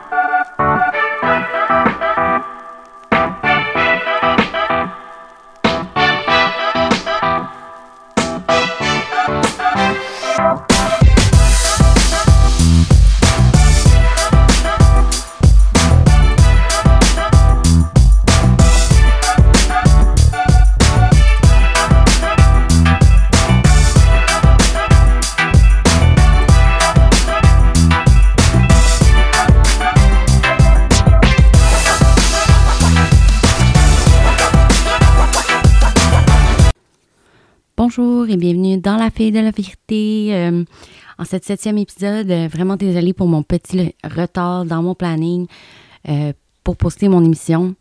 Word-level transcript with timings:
dans 38.81 38.97
La 38.97 39.11
Fille 39.11 39.33
de 39.33 39.41
la 39.41 39.51
Vérité. 39.51 40.29
Euh, 40.35 40.65
en 41.19 41.25
cette 41.25 41.45
septième 41.45 41.79
épisode, 41.79 42.31
euh, 42.31 42.49
vraiment 42.49 42.77
désolée 42.77 43.13
pour 43.13 43.27
mon 43.27 43.43
petit 43.43 43.95
retard 44.05 44.65
dans 44.65 44.83
mon 44.83 44.95
planning 44.95 45.47
euh, 46.09 46.33
pour 46.65 46.77
poster 46.77 47.09
mon 47.09 47.25
émission. 47.25 47.75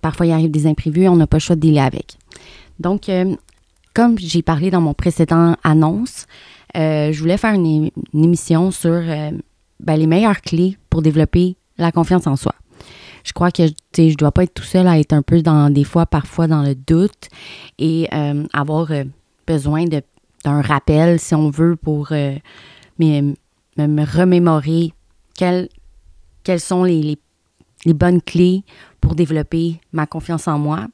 parfois, 0.00 0.26
il 0.26 0.32
arrive 0.32 0.50
des 0.50 0.66
imprévus, 0.66 1.08
on 1.08 1.16
n'a 1.16 1.26
pas 1.26 1.36
le 1.36 1.42
choix 1.42 1.56
de 1.56 1.60
dealer 1.60 1.84
avec. 1.84 2.16
Donc, 2.78 3.10
comme 3.94 4.18
j'ai 4.18 4.42
parlé 4.42 4.70
dans 4.70 4.80
mon 4.80 4.94
précédent 4.94 5.56
annonce, 5.64 6.26
je 6.74 7.18
voulais 7.18 7.36
faire 7.36 7.54
une, 7.54 7.90
émission 8.14 8.70
sur 8.70 9.02
ben, 9.80 9.96
les 9.96 10.06
meilleures 10.06 10.40
clés 10.40 10.78
pour 10.88 11.02
développer 11.02 11.56
la 11.78 11.90
confiance 11.90 12.26
en 12.28 12.36
soi 12.36 12.54
je 13.24 13.32
crois 13.32 13.50
que 13.50 13.64
je 13.96 14.14
dois 14.16 14.32
pas 14.32 14.44
être 14.44 14.54
tout 14.54 14.62
seul 14.62 14.86
à 14.86 14.98
être 14.98 15.12
un 15.12 15.22
peu 15.22 15.42
dans 15.42 15.68
des 15.68 15.84
fois, 15.84 16.06
parfois 16.06 16.46
dans 16.46 16.62
le 16.62 16.74
doute 16.74 17.28
et 17.78 18.08
avoir 18.52 18.92
besoin 19.52 19.84
d'un 19.86 20.62
rappel, 20.62 21.18
si 21.18 21.34
on 21.34 21.50
veut, 21.50 21.76
pour 21.76 22.08
euh, 22.12 22.36
me, 22.98 23.34
remémorer 23.76 24.92
quelles, 25.36 25.68
sont 26.58 26.84
les, 26.84 27.18
bonnes 27.86 28.22
clés 28.22 28.64
pour 29.00 29.14
développer 29.14 29.80
ma 29.92 30.06
confiance 30.06 30.48
en 30.48 30.58
moi 30.58 30.86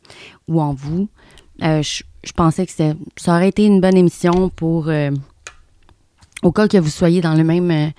ou 0.48 0.60
en 0.60 0.75
vous. 0.75 1.08
Je, 1.60 2.02
je, 2.25 2.32
pensais 2.32 2.66
que 2.66 2.72
ça 3.16 3.36
aurait 3.36 3.48
été 3.48 3.64
une 3.64 3.80
bonne 3.80 3.97
émission 3.97 4.48
pour, 4.48 4.91
au 6.42 6.52
cas 6.52 6.69
que 6.69 6.78
vous 6.78 6.91
soyez 6.91 7.20
dans 7.20 7.34
le 7.34 7.44
même 7.44 7.92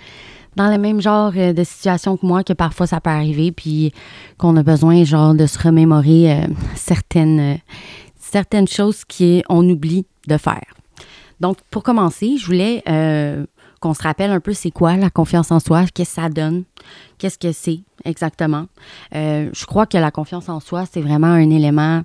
dans 0.56 0.72
le 0.72 0.78
même 0.78 1.02
genre 1.02 1.32
euh, 1.36 1.54
de 1.54 1.64
situation 1.64 2.18
que 2.18 2.26
moi, 2.26 2.44
que 2.44 2.54
parfois 2.54 2.88
ça 2.88 3.02
peut 3.02 3.10
arriver, 3.10 3.52
puis 3.52 3.94
qu'on 4.38 4.56
a 4.58 4.64
besoin, 4.64 5.04
genre, 5.04 5.34
de 5.34 5.46
se 5.46 5.60
remémorer 5.60 6.32
euh, 6.32 6.48
certaines, 6.76 7.40
euh, 7.40 7.56
certaines 8.20 8.68
choses 8.68 9.04
qu'on 9.06 9.70
oublie 9.70 10.06
de 10.28 10.38
faire. 10.38 10.74
Donc, 11.40 11.58
pour 11.70 11.84
commencer, 11.84 12.38
je 12.38 12.46
voulais 12.46 12.84
qu'on 13.82 13.94
se 13.94 14.04
rappelle 14.04 14.32
un 14.32 14.40
peu 14.40 14.54
c'est 14.54 14.72
quoi 14.72 14.96
la 14.96 15.10
confiance 15.10 15.52
en 15.52 15.60
soi, 15.60 15.86
qu'est-ce 15.94 16.16
que 16.16 16.22
ça 16.22 16.30
donne, 16.30 16.64
qu'est-ce 17.18 17.38
que 17.38 17.52
c'est 17.52 17.82
exactement. 18.06 18.68
je 19.12 19.66
crois 19.66 19.86
que 19.86 19.98
la 19.98 20.12
confiance 20.12 20.48
en 20.48 20.60
soi, 20.60 20.86
c'est 20.92 21.02
vraiment 21.02 21.28
un 21.28 21.50
élément 21.50 22.04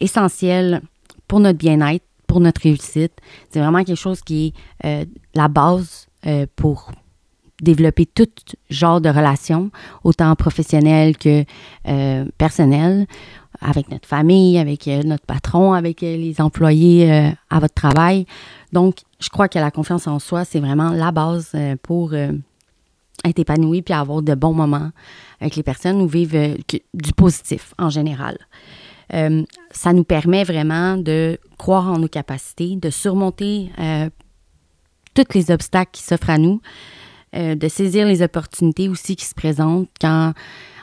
essentiel 0.00 0.80
pour 1.26 1.40
notre 1.40 1.58
bien-être, 1.58 2.04
pour 2.28 2.40
notre 2.40 2.62
réussite. 2.62 3.12
C'est 3.50 3.58
vraiment 3.58 3.82
quelque 3.82 3.96
chose 3.96 4.20
qui 4.20 4.54
est 4.84 5.06
la 5.34 5.48
base 5.48 6.06
pour 6.54 6.92
développer 7.62 8.06
tout 8.06 8.28
genre 8.68 9.00
de 9.00 9.08
relations, 9.08 9.70
autant 10.04 10.34
professionnelles 10.34 11.16
que 11.16 11.44
euh, 11.88 12.24
personnelles, 12.36 13.06
avec 13.62 13.90
notre 13.90 14.08
famille, 14.08 14.58
avec 14.58 14.88
euh, 14.88 15.02
notre 15.02 15.24
patron, 15.24 15.72
avec 15.72 16.02
euh, 16.02 16.16
les 16.16 16.40
employés 16.40 17.32
à 17.50 17.60
votre 17.60 17.74
travail. 17.74 18.26
Donc, 18.72 18.98
je 19.20 19.28
crois 19.28 19.48
que 19.48 19.58
la 19.58 19.70
confiance 19.70 20.06
en 20.06 20.18
soi, 20.18 20.44
c'est 20.44 20.60
vraiment 20.60 20.90
la 20.90 21.12
base 21.12 21.52
pour 21.82 22.14
être 22.14 23.38
épanoui 23.38 23.82
puis 23.82 23.94
avoir 23.94 24.22
de 24.22 24.34
bons 24.34 24.54
moments 24.54 24.90
avec 25.40 25.56
les 25.56 25.62
personnes 25.62 26.00
ou 26.00 26.08
vivre 26.08 26.56
du 26.94 27.12
positif 27.12 27.74
en 27.78 27.90
général. 27.90 28.38
ça 29.70 29.92
nous 29.92 30.04
permet 30.04 30.44
vraiment 30.44 30.96
de 30.96 31.38
croire 31.58 31.88
en 31.88 31.98
nos 31.98 32.08
capacités, 32.08 32.76
de 32.76 32.90
surmonter 32.90 33.70
tous 35.14 35.34
les 35.34 35.50
obstacles 35.50 35.90
qui 35.92 36.02
s'offrent 36.02 36.30
à 36.30 36.38
nous, 36.38 36.60
euh, 37.34 37.54
de 37.54 37.68
saisir 37.68 38.06
les 38.06 38.20
opportunités 38.22 38.90
aussi 38.90 39.16
qui 39.16 39.24
se 39.24 39.34
présentent 39.34 39.88
quand 40.00 40.34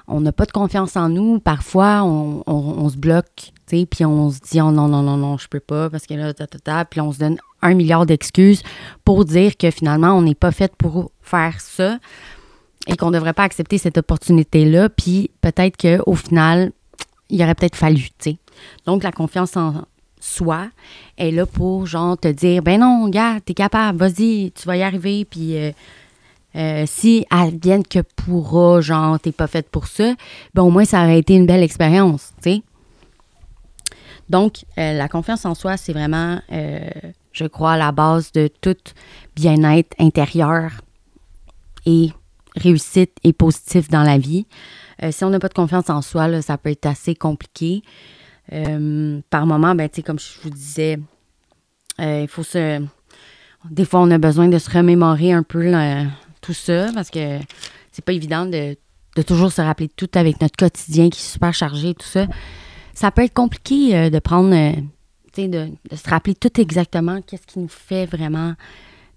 on 0.09 0.21
n'a 0.21 0.31
pas 0.31 0.45
de 0.45 0.51
confiance 0.51 0.97
en 0.97 1.07
nous. 1.07 1.39
Parfois, 1.39 2.03
on, 2.03 2.89
se 2.89 2.97
bloque, 2.97 3.53
tu 3.67 3.79
sais, 3.79 3.85
puis 3.85 4.03
on 4.05 4.31
se 4.31 4.39
dit 4.39 4.59
oh, 4.59 4.71
non, 4.71 4.87
non, 4.87 5.03
non, 5.03 5.17
non, 5.17 5.37
je 5.37 5.47
peux 5.47 5.59
pas 5.59 5.89
parce 5.89 6.05
que 6.05 6.15
là, 6.15 6.33
ta, 6.33 6.47
ta, 6.47 6.59
ta, 6.59 6.85
puis 6.85 6.99
on 6.99 7.11
se 7.11 7.19
donne 7.19 7.37
un 7.61 7.73
milliard 7.73 8.05
d'excuses 8.05 8.63
pour 9.05 9.23
dire 9.25 9.55
que 9.55 9.69
finalement, 9.71 10.13
on 10.13 10.23
n'est 10.23 10.35
pas 10.35 10.51
fait 10.51 10.75
pour 10.75 11.11
faire 11.21 11.61
ça 11.61 11.99
et 12.87 12.95
qu'on 12.95 13.11
ne 13.11 13.15
devrait 13.15 13.33
pas 13.33 13.43
accepter 13.43 13.77
cette 13.77 13.97
opportunité-là. 13.97 14.89
Puis 14.89 15.29
peut-être 15.41 15.77
qu'au 15.77 16.15
final, 16.15 16.71
il 17.29 17.41
aurait 17.43 17.55
peut-être 17.55 17.75
fallu, 17.75 18.09
tu 18.17 18.31
sais. 18.31 18.37
Donc, 18.85 19.03
la 19.03 19.11
confiance 19.11 19.55
en 19.55 19.85
soi 20.19 20.67
est 21.17 21.31
là 21.31 21.45
pour, 21.45 21.85
genre, 21.85 22.17
te 22.17 22.27
dire, 22.27 22.61
ben 22.61 22.79
non, 22.79 23.07
gars, 23.07 23.39
t'es 23.39 23.53
capable, 23.53 23.99
vas-y, 23.99 24.51
tu 24.51 24.67
vas 24.67 24.75
y 24.75 24.81
arriver, 24.81 25.25
puis 25.25 25.57
euh, 25.57 25.71
euh, 26.55 26.85
si 26.87 27.25
elle 27.31 27.59
que 27.83 27.99
pourra, 27.99 28.81
genre, 28.81 29.19
t'es 29.19 29.31
pas 29.31 29.47
faite 29.47 29.69
pour 29.69 29.87
ça, 29.87 30.15
ben 30.53 30.63
au 30.63 30.71
moins 30.71 30.85
ça 30.85 31.03
aurait 31.03 31.19
été 31.19 31.35
une 31.35 31.45
belle 31.45 31.63
expérience, 31.63 32.31
tu 32.41 32.51
sais. 32.51 32.61
Donc, 34.29 34.65
euh, 34.77 34.93
la 34.93 35.07
confiance 35.07 35.45
en 35.45 35.55
soi, 35.55 35.77
c'est 35.77 35.93
vraiment, 35.93 36.39
euh, 36.51 36.89
je 37.31 37.45
crois, 37.45 37.77
la 37.77 37.91
base 37.91 38.31
de 38.31 38.49
tout 38.61 38.75
bien-être 39.35 39.95
intérieur 39.99 40.71
et 41.85 42.11
réussite 42.55 43.11
et 43.23 43.33
positif 43.33 43.89
dans 43.89 44.03
la 44.03 44.17
vie. 44.17 44.45
si 45.11 45.23
on 45.23 45.29
n'a 45.29 45.39
pas 45.39 45.47
de 45.47 45.53
confiance 45.53 45.89
en 45.89 46.01
soi, 46.01 46.27
là, 46.27 46.41
ça 46.41 46.57
peut 46.57 46.69
être 46.69 46.85
assez 46.85 47.15
compliqué. 47.15 47.83
par 49.29 49.45
moment, 49.45 49.73
ben, 49.75 49.87
tu 49.87 49.97
sais, 49.97 50.03
comme 50.03 50.19
je 50.19 50.41
vous 50.43 50.49
disais, 50.49 50.99
il 51.99 52.27
faut 52.27 52.43
se. 52.43 52.83
Des 53.69 53.85
fois, 53.85 54.01
on 54.01 54.11
a 54.11 54.17
besoin 54.17 54.47
de 54.47 54.57
se 54.57 54.69
remémorer 54.69 55.31
un 55.31 55.43
peu 55.43 55.71
tout 56.41 56.53
ça 56.53 56.91
parce 56.93 57.09
que 57.09 57.39
c'est 57.91 58.03
pas 58.03 58.13
évident 58.13 58.45
de, 58.45 58.75
toujours 59.27 59.51
se 59.51 59.61
rappeler 59.61 59.87
de 59.87 59.93
tout 59.93 60.09
avec 60.13 60.39
notre 60.41 60.55
quotidien 60.55 61.09
qui 61.09 61.19
est 61.19 61.31
super 61.31 61.53
chargé, 61.53 61.93
tout 61.93 62.07
ça. 62.07 62.27
Ça 62.93 63.11
peut 63.11 63.23
être 63.23 63.33
compliqué 63.33 63.95
euh, 63.95 64.09
de 64.09 64.19
prendre, 64.19 64.53
euh, 64.53 64.73
de, 65.37 65.95
se 65.95 66.09
rappeler 66.09 66.35
tout 66.35 66.59
exactement 66.59 67.21
qu'est-ce 67.21 67.47
qui 67.47 67.59
nous 67.59 67.69
fait 67.69 68.05
vraiment 68.05 68.53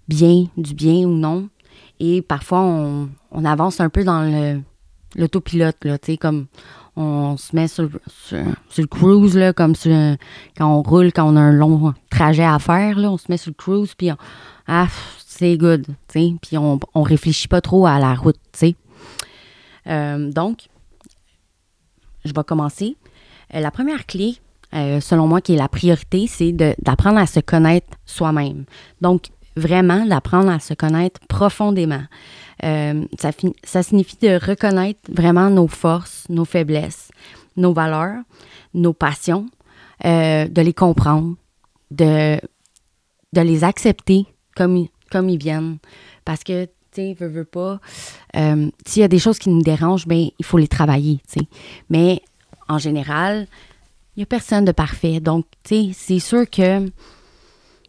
bien, 0.07 0.47
du 0.57 0.73
bien 0.73 1.05
ou 1.05 1.15
non. 1.15 1.49
Et 1.99 2.21
parfois, 2.21 2.61
on, 2.61 3.45
avance 3.45 3.79
un 3.79 3.89
peu 3.89 4.03
dans 4.03 4.61
l'autopilote, 5.15 5.77
là, 5.85 5.97
tu 5.97 6.13
sais, 6.13 6.17
comme 6.17 6.47
on 6.95 7.37
se 7.37 7.55
met 7.55 7.67
sur, 7.67 7.89
le 8.31 8.85
cruise, 8.85 9.35
là, 9.35 9.53
comme 9.53 9.73
quand 9.75 10.67
on 10.67 10.81
roule, 10.81 11.11
quand 11.11 11.31
on 11.31 11.35
a 11.35 11.41
un 11.41 11.51
long 11.51 11.93
trajet 12.09 12.45
à 12.45 12.59
faire, 12.59 12.97
on 12.97 13.17
se 13.17 13.25
met 13.29 13.37
sur 13.37 13.49
le 13.49 13.55
cruise, 13.55 13.93
puis 13.95 14.09
ah, 14.67 14.87
c'est 15.25 15.57
good, 15.57 15.85
puis 16.07 16.57
on, 16.57 16.79
on 16.93 17.01
réfléchit 17.01 17.47
pas 17.47 17.61
trop 17.61 17.85
à 17.85 17.99
la 17.99 18.13
route, 18.13 18.37
tu 18.51 18.59
sais. 18.59 18.75
Euh, 19.87 20.31
donc, 20.31 20.67
je 22.25 22.33
vais 22.33 22.43
commencer. 22.43 22.95
Euh, 23.53 23.59
la 23.59 23.71
première 23.71 24.05
clé, 24.05 24.37
euh, 24.73 24.99
selon 24.99 25.27
moi, 25.27 25.41
qui 25.41 25.53
est 25.53 25.57
la 25.57 25.67
priorité, 25.67 26.27
c'est 26.27 26.51
d'apprendre 26.51 27.19
à 27.19 27.25
se 27.25 27.39
connaître 27.39 27.87
soi-même. 28.05 28.65
Donc, 29.01 29.27
vraiment 29.55 30.05
d'apprendre 30.05 30.49
à 30.49 30.59
se 30.59 30.73
connaître 30.73 31.19
profondément. 31.27 32.03
ça, 32.61 33.31
ça 33.63 33.83
signifie 33.83 34.17
de 34.17 34.39
reconnaître 34.45 34.99
vraiment 35.09 35.49
nos 35.49 35.67
forces, 35.67 36.25
nos 36.29 36.45
faiblesses, 36.45 37.11
nos 37.57 37.73
valeurs, 37.73 38.23
nos 38.73 38.93
passions, 38.93 39.47
de 40.03 40.61
les 40.61 40.73
comprendre, 40.73 41.35
de, 41.91 42.39
de 43.33 43.41
les 43.41 43.63
accepter 43.63 44.25
comme, 44.55 44.87
comme 45.11 45.29
ils 45.29 45.37
viennent. 45.37 45.77
Parce 46.25 46.43
que, 46.43 46.65
tu 46.65 46.71
sais, 46.93 47.15
veux, 47.19 47.27
veux 47.27 47.45
pas, 47.45 47.79
euh, 48.35 48.69
s'il 48.85 49.01
y 49.01 49.03
a 49.03 49.07
des 49.07 49.19
choses 49.19 49.39
qui 49.39 49.49
nous 49.49 49.61
dérangent, 49.61 50.07
bien, 50.07 50.29
il 50.37 50.45
faut 50.45 50.57
les 50.57 50.67
travailler, 50.67 51.19
tu 51.27 51.39
sais. 51.39 51.47
Mais 51.89 52.21
en 52.67 52.77
général, 52.77 53.47
il 54.15 54.19
n'y 54.19 54.23
a 54.23 54.27
personne 54.27 54.65
de 54.65 54.71
parfait. 54.71 55.19
Donc, 55.19 55.45
tu 55.63 55.75
sais, 55.75 55.91
c'est 55.93 56.19
sûr 56.19 56.49
que 56.49 56.89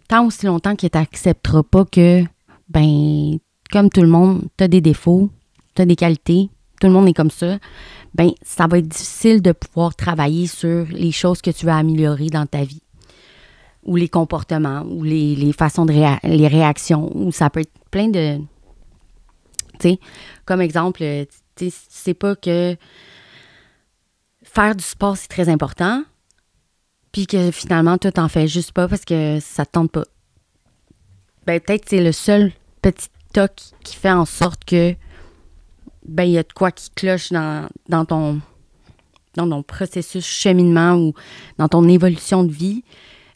tant 0.08 0.26
aussi 0.26 0.46
longtemps 0.46 0.76
qu'il 0.76 0.90
t'acceptera 0.90 1.62
pas 1.62 1.84
que, 1.84 2.22
ben, 2.68 3.38
comme 3.70 3.90
tout 3.90 4.02
le 4.02 4.08
monde, 4.08 4.42
tu 4.56 4.64
as 4.64 4.68
des 4.68 4.80
défauts, 4.80 5.30
tu 5.74 5.82
as 5.82 5.86
des 5.86 5.96
qualités, 5.96 6.50
tout 6.80 6.86
le 6.86 6.92
monde 6.92 7.08
est 7.08 7.14
comme 7.14 7.30
ça, 7.30 7.58
ben, 8.14 8.30
ça 8.42 8.66
va 8.66 8.78
être 8.78 8.88
difficile 8.88 9.42
de 9.42 9.52
pouvoir 9.52 9.94
travailler 9.96 10.46
sur 10.46 10.86
les 10.90 11.12
choses 11.12 11.42
que 11.42 11.50
tu 11.50 11.66
veux 11.66 11.72
améliorer 11.72 12.28
dans 12.28 12.46
ta 12.46 12.64
vie. 12.64 12.80
ou 13.86 13.96
les 13.96 14.08
comportements, 14.08 14.82
ou 14.88 15.02
les, 15.02 15.52
façons 15.52 15.84
de 15.84 15.92
les 15.92 16.48
réactions, 16.48 17.14
ou 17.14 17.30
ça 17.32 17.50
peut 17.50 17.60
être 17.60 17.72
plein 17.90 18.08
de. 18.08 18.38
Tu 19.78 19.90
sais, 19.90 20.00
comme 20.46 20.62
exemple, 20.62 21.04
tu 21.54 21.70
sais, 21.70 22.14
pas 22.14 22.34
que 22.34 22.78
faire 24.42 24.74
du 24.74 24.82
sport, 24.82 25.18
c'est 25.18 25.28
très 25.28 25.50
important, 25.50 26.02
puis 27.14 27.28
que 27.28 27.52
finalement, 27.52 27.96
toi, 27.96 28.10
t'en 28.10 28.28
fais 28.28 28.48
juste 28.48 28.72
pas 28.72 28.88
parce 28.88 29.04
que 29.04 29.38
ça 29.40 29.64
te 29.64 29.70
tente 29.70 29.92
pas. 29.92 30.02
Ben, 31.46 31.60
peut-être 31.60 31.88
c'est 31.88 32.02
le 32.02 32.10
seul 32.10 32.50
petit 32.82 33.06
toc 33.32 33.52
qui 33.84 33.94
fait 33.94 34.10
en 34.10 34.24
sorte 34.24 34.64
que, 34.64 34.96
ben, 36.04 36.24
il 36.24 36.32
y 36.32 36.38
a 36.38 36.42
de 36.42 36.52
quoi 36.52 36.72
qui 36.72 36.90
cloche 36.90 37.30
dans, 37.30 37.68
dans 37.88 38.04
ton 38.04 38.40
dans 39.36 39.48
ton 39.48 39.62
processus 39.62 40.24
cheminement 40.24 40.96
ou 40.96 41.14
dans 41.56 41.68
ton 41.68 41.88
évolution 41.88 42.42
de 42.42 42.50
vie. 42.50 42.82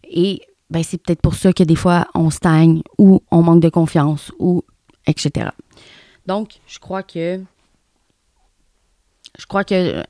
Et 0.02 0.42
ben, 0.70 0.82
c'est 0.82 0.98
peut-être 0.98 1.22
pour 1.22 1.36
ça 1.36 1.52
que 1.52 1.62
des 1.62 1.76
fois, 1.76 2.08
on 2.16 2.30
stagne 2.30 2.82
ou 2.98 3.22
on 3.30 3.42
manque 3.42 3.62
de 3.62 3.68
confiance 3.68 4.32
ou 4.40 4.64
etc. 5.06 5.50
Donc, 6.26 6.58
je 6.66 6.80
crois 6.80 7.04
que 7.04 7.40
je 9.38 9.46
crois 9.46 9.62
que 9.62 10.02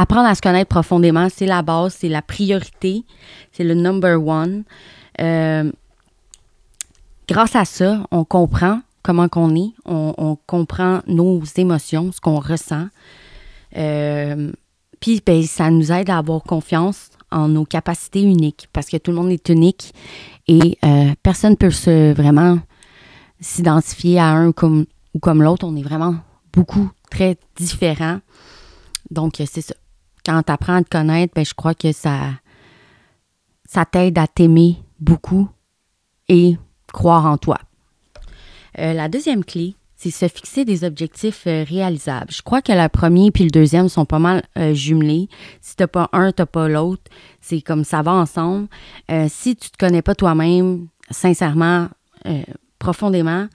apprendre 0.00 0.28
à 0.28 0.34
se 0.34 0.40
connaître 0.40 0.68
profondément, 0.68 1.28
c'est 1.28 1.46
la 1.46 1.62
base, 1.62 1.94
c'est 1.98 2.08
la 2.08 2.22
priorité, 2.22 3.04
c'est 3.52 3.64
le 3.64 3.74
number 3.74 4.26
one. 4.26 4.64
Euh, 5.20 5.70
grâce 7.28 7.54
à 7.54 7.64
ça, 7.64 8.06
on 8.10 8.24
comprend 8.24 8.80
comment 9.02 9.28
qu'on 9.28 9.54
est, 9.54 9.72
on, 9.84 10.36
comprend 10.46 11.00
nos 11.06 11.42
émotions, 11.56 12.12
ce 12.12 12.20
qu'on 12.20 12.40
ressent. 12.40 12.86
Euh, 13.76 14.52
puis 15.00 15.22
ben, 15.24 15.42
ça 15.42 15.70
nous 15.70 15.92
aide 15.92 16.10
à 16.10 16.18
avoir 16.18 16.42
confiance 16.42 17.10
en 17.30 17.48
nos 17.48 17.64
capacités 17.64 18.22
uniques 18.22 18.68
parce 18.72 18.88
que 18.88 18.96
tout 18.96 19.10
le 19.10 19.16
monde 19.18 19.30
est 19.30 19.48
unique 19.48 19.94
et 20.48 20.78
euh, 20.84 21.12
personne 21.22 21.52
ne 21.52 21.56
peut 21.56 21.70
se 21.70 22.12
vraiment 22.12 22.58
s'identifier 23.40 24.18
à 24.18 24.28
un 24.28 24.52
comme, 24.52 24.86
ou 25.14 25.18
comme 25.18 25.42
l'autre. 25.42 25.66
On 25.66 25.76
est 25.76 25.82
vraiment 25.82 26.16
beaucoup 26.52 26.90
très 27.10 27.36
différents. 27.56 28.20
Donc, 29.10 29.34
c'est 29.36 29.60
ça. 29.60 29.74
Quand 30.30 30.44
tu 30.44 30.52
à 30.52 30.82
te 30.84 30.88
connaître, 30.88 31.34
ben, 31.34 31.44
je 31.44 31.54
crois 31.54 31.74
que 31.74 31.90
ça, 31.90 32.20
ça 33.64 33.84
t'aide 33.84 34.16
à 34.16 34.28
t'aimer 34.28 34.76
beaucoup 35.00 35.48
et 36.28 36.56
croire 36.92 37.26
en 37.26 37.36
toi. 37.36 37.58
Euh, 38.78 38.92
la 38.92 39.08
deuxième 39.08 39.44
clé, 39.44 39.74
c'est 39.96 40.12
se 40.12 40.28
fixer 40.28 40.64
des 40.64 40.84
objectifs 40.84 41.48
euh, 41.48 41.64
réalisables. 41.68 42.30
Je 42.30 42.42
crois 42.42 42.62
que 42.62 42.70
le 42.70 42.88
premier 42.88 43.32
puis 43.32 43.42
le 43.42 43.50
deuxième 43.50 43.88
sont 43.88 44.04
pas 44.04 44.20
mal 44.20 44.44
euh, 44.56 44.72
jumelés. 44.72 45.28
Si 45.62 45.74
t'as 45.74 45.88
pas 45.88 46.08
un, 46.12 46.30
t'as 46.30 46.46
pas 46.46 46.68
l'autre. 46.68 47.10
C'est 47.40 47.60
comme 47.60 47.82
ça 47.82 48.00
va 48.02 48.12
ensemble. 48.12 48.68
si 49.26 49.56
tu 49.56 49.68
te 49.72 49.78
connais 49.78 50.02
pas 50.02 50.14
toi-même, 50.14 50.86
sincèrement, 51.10 51.88
profondément, 52.78 53.48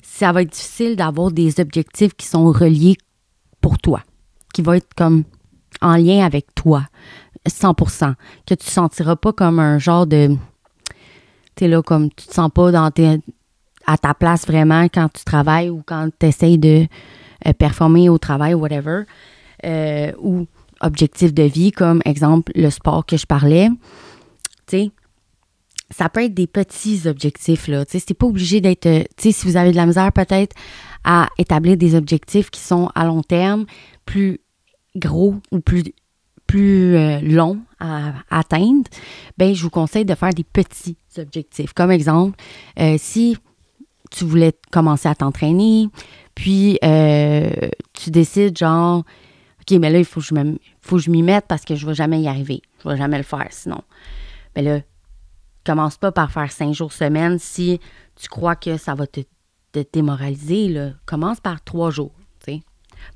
ça 0.00 0.30
va 0.30 0.42
être 0.42 0.52
difficile 0.52 0.94
d'avoir 0.94 1.32
des 1.32 1.58
objectifs 1.58 2.14
qui 2.14 2.26
sont 2.26 2.52
reliés 2.52 2.96
pour 3.60 3.78
toi, 3.78 4.04
qui 4.54 4.62
vont 4.62 4.74
être 4.74 4.94
comme 4.94 5.24
en 5.82 5.96
lien 5.96 6.24
avec 6.24 6.54
toi, 6.54 6.84
100%, 7.48 8.14
que 8.46 8.54
tu 8.54 8.66
ne 8.66 8.70
sentiras 8.70 9.16
pas 9.16 9.32
comme 9.32 9.58
un 9.58 9.78
genre 9.78 10.06
de... 10.06 10.36
Tu 11.56 11.68
là 11.68 11.82
comme 11.82 12.10
tu 12.10 12.26
te 12.26 12.34
sens 12.34 12.50
pas 12.54 12.70
dans 12.70 12.90
tes, 12.90 13.20
à 13.86 13.98
ta 13.98 14.14
place 14.14 14.46
vraiment 14.46 14.84
quand 14.84 15.08
tu 15.12 15.24
travailles 15.24 15.70
ou 15.70 15.82
quand 15.84 16.08
tu 16.18 16.26
essayes 16.26 16.58
de 16.58 16.86
euh, 17.46 17.52
performer 17.52 18.08
au 18.08 18.18
travail, 18.18 18.54
whatever, 18.54 19.02
euh, 19.64 20.12
ou 20.20 20.46
objectif 20.80 21.34
de 21.34 21.42
vie, 21.42 21.72
comme 21.72 22.00
exemple 22.04 22.52
le 22.54 22.70
sport 22.70 23.04
que 23.04 23.16
je 23.16 23.26
parlais. 23.26 23.68
Tu 24.66 24.76
sais, 24.76 24.90
ça 25.90 26.08
peut 26.08 26.24
être 26.24 26.34
des 26.34 26.46
petits 26.46 27.02
objectifs, 27.06 27.68
là. 27.68 27.84
Tu 27.84 27.92
sais, 27.92 28.04
c'est 28.06 28.14
pas 28.14 28.26
obligé 28.26 28.60
d'être. 28.60 28.86
Euh, 28.86 29.02
tu 29.16 29.24
sais, 29.24 29.32
si 29.32 29.46
vous 29.46 29.56
avez 29.56 29.72
de 29.72 29.76
la 29.76 29.86
misère 29.86 30.12
peut-être 30.12 30.54
à 31.04 31.28
établir 31.38 31.76
des 31.76 31.94
objectifs 31.94 32.50
qui 32.50 32.60
sont 32.60 32.90
à 32.94 33.04
long 33.04 33.22
terme, 33.22 33.66
plus 34.06 34.40
gros 34.96 35.36
ou 35.50 35.60
plus, 35.60 35.84
plus 36.46 36.96
euh, 36.96 37.20
longs 37.20 37.60
à, 37.78 38.14
atteindre, 38.30 38.88
ben 39.38 39.54
je 39.54 39.62
vous 39.62 39.70
conseille 39.70 40.04
de 40.04 40.14
faire 40.14 40.34
des 40.34 40.44
petits 40.44 40.96
objectifs. 41.18 41.72
Comme 41.72 41.90
exemple, 41.90 42.36
euh, 42.78 42.96
si 42.98 43.36
tu 44.10 44.24
voulais 44.24 44.52
commencer 44.70 45.08
à 45.08 45.14
t'entraîner, 45.14 45.88
puis 46.34 46.78
tu 47.92 48.10
décides 48.10 48.58
genre, 48.58 49.04
OK, 49.60 49.78
mais 49.78 49.90
là, 49.90 49.98
il 49.98 50.04
faut 50.04 50.20
que 50.20 50.98
je 50.98 51.10
m'y 51.10 51.22
mette 51.22 51.46
parce 51.46 51.64
que 51.64 51.74
je 51.76 51.84
ne 51.84 51.90
vais 51.90 51.94
jamais 51.94 52.20
y 52.20 52.28
arriver. 52.28 52.62
Je 52.82 52.88
ne 52.88 52.94
vais 52.94 52.98
jamais 52.98 53.18
le 53.18 53.24
faire 53.24 53.46
sinon. 53.50 53.82
Mais 54.56 54.62
là, 54.62 54.80
Commence 55.64 55.98
pas 55.98 56.10
par 56.10 56.32
faire 56.32 56.50
cinq 56.50 56.72
jours 56.72 56.92
semaine 56.92 57.38
si 57.38 57.80
tu 58.16 58.28
crois 58.28 58.56
que 58.56 58.76
ça 58.76 58.94
va 58.94 59.06
te, 59.06 59.20
démoraliser. 59.92 60.92
Commence 61.06 61.40
par 61.40 61.62
trois 61.62 61.90
jours. 61.90 62.14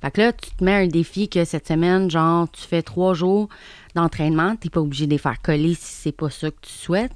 Fait 0.00 0.10
que 0.10 0.20
là, 0.20 0.32
tu 0.32 0.50
te 0.50 0.62
mets 0.64 0.84
un 0.84 0.86
défi 0.86 1.28
que 1.28 1.44
cette 1.44 1.68
semaine, 1.68 2.10
genre, 2.10 2.50
tu 2.50 2.62
fais 2.62 2.82
trois 2.82 3.14
jours 3.14 3.48
d'entraînement. 3.94 4.56
Tu 4.56 4.66
n'es 4.66 4.70
pas 4.70 4.80
obligé 4.80 5.06
de 5.06 5.12
les 5.12 5.18
faire 5.18 5.40
coller 5.40 5.74
si 5.74 5.92
c'est 5.94 6.12
pas 6.12 6.30
ça 6.30 6.50
que 6.50 6.60
tu 6.62 6.72
souhaites. 6.72 7.12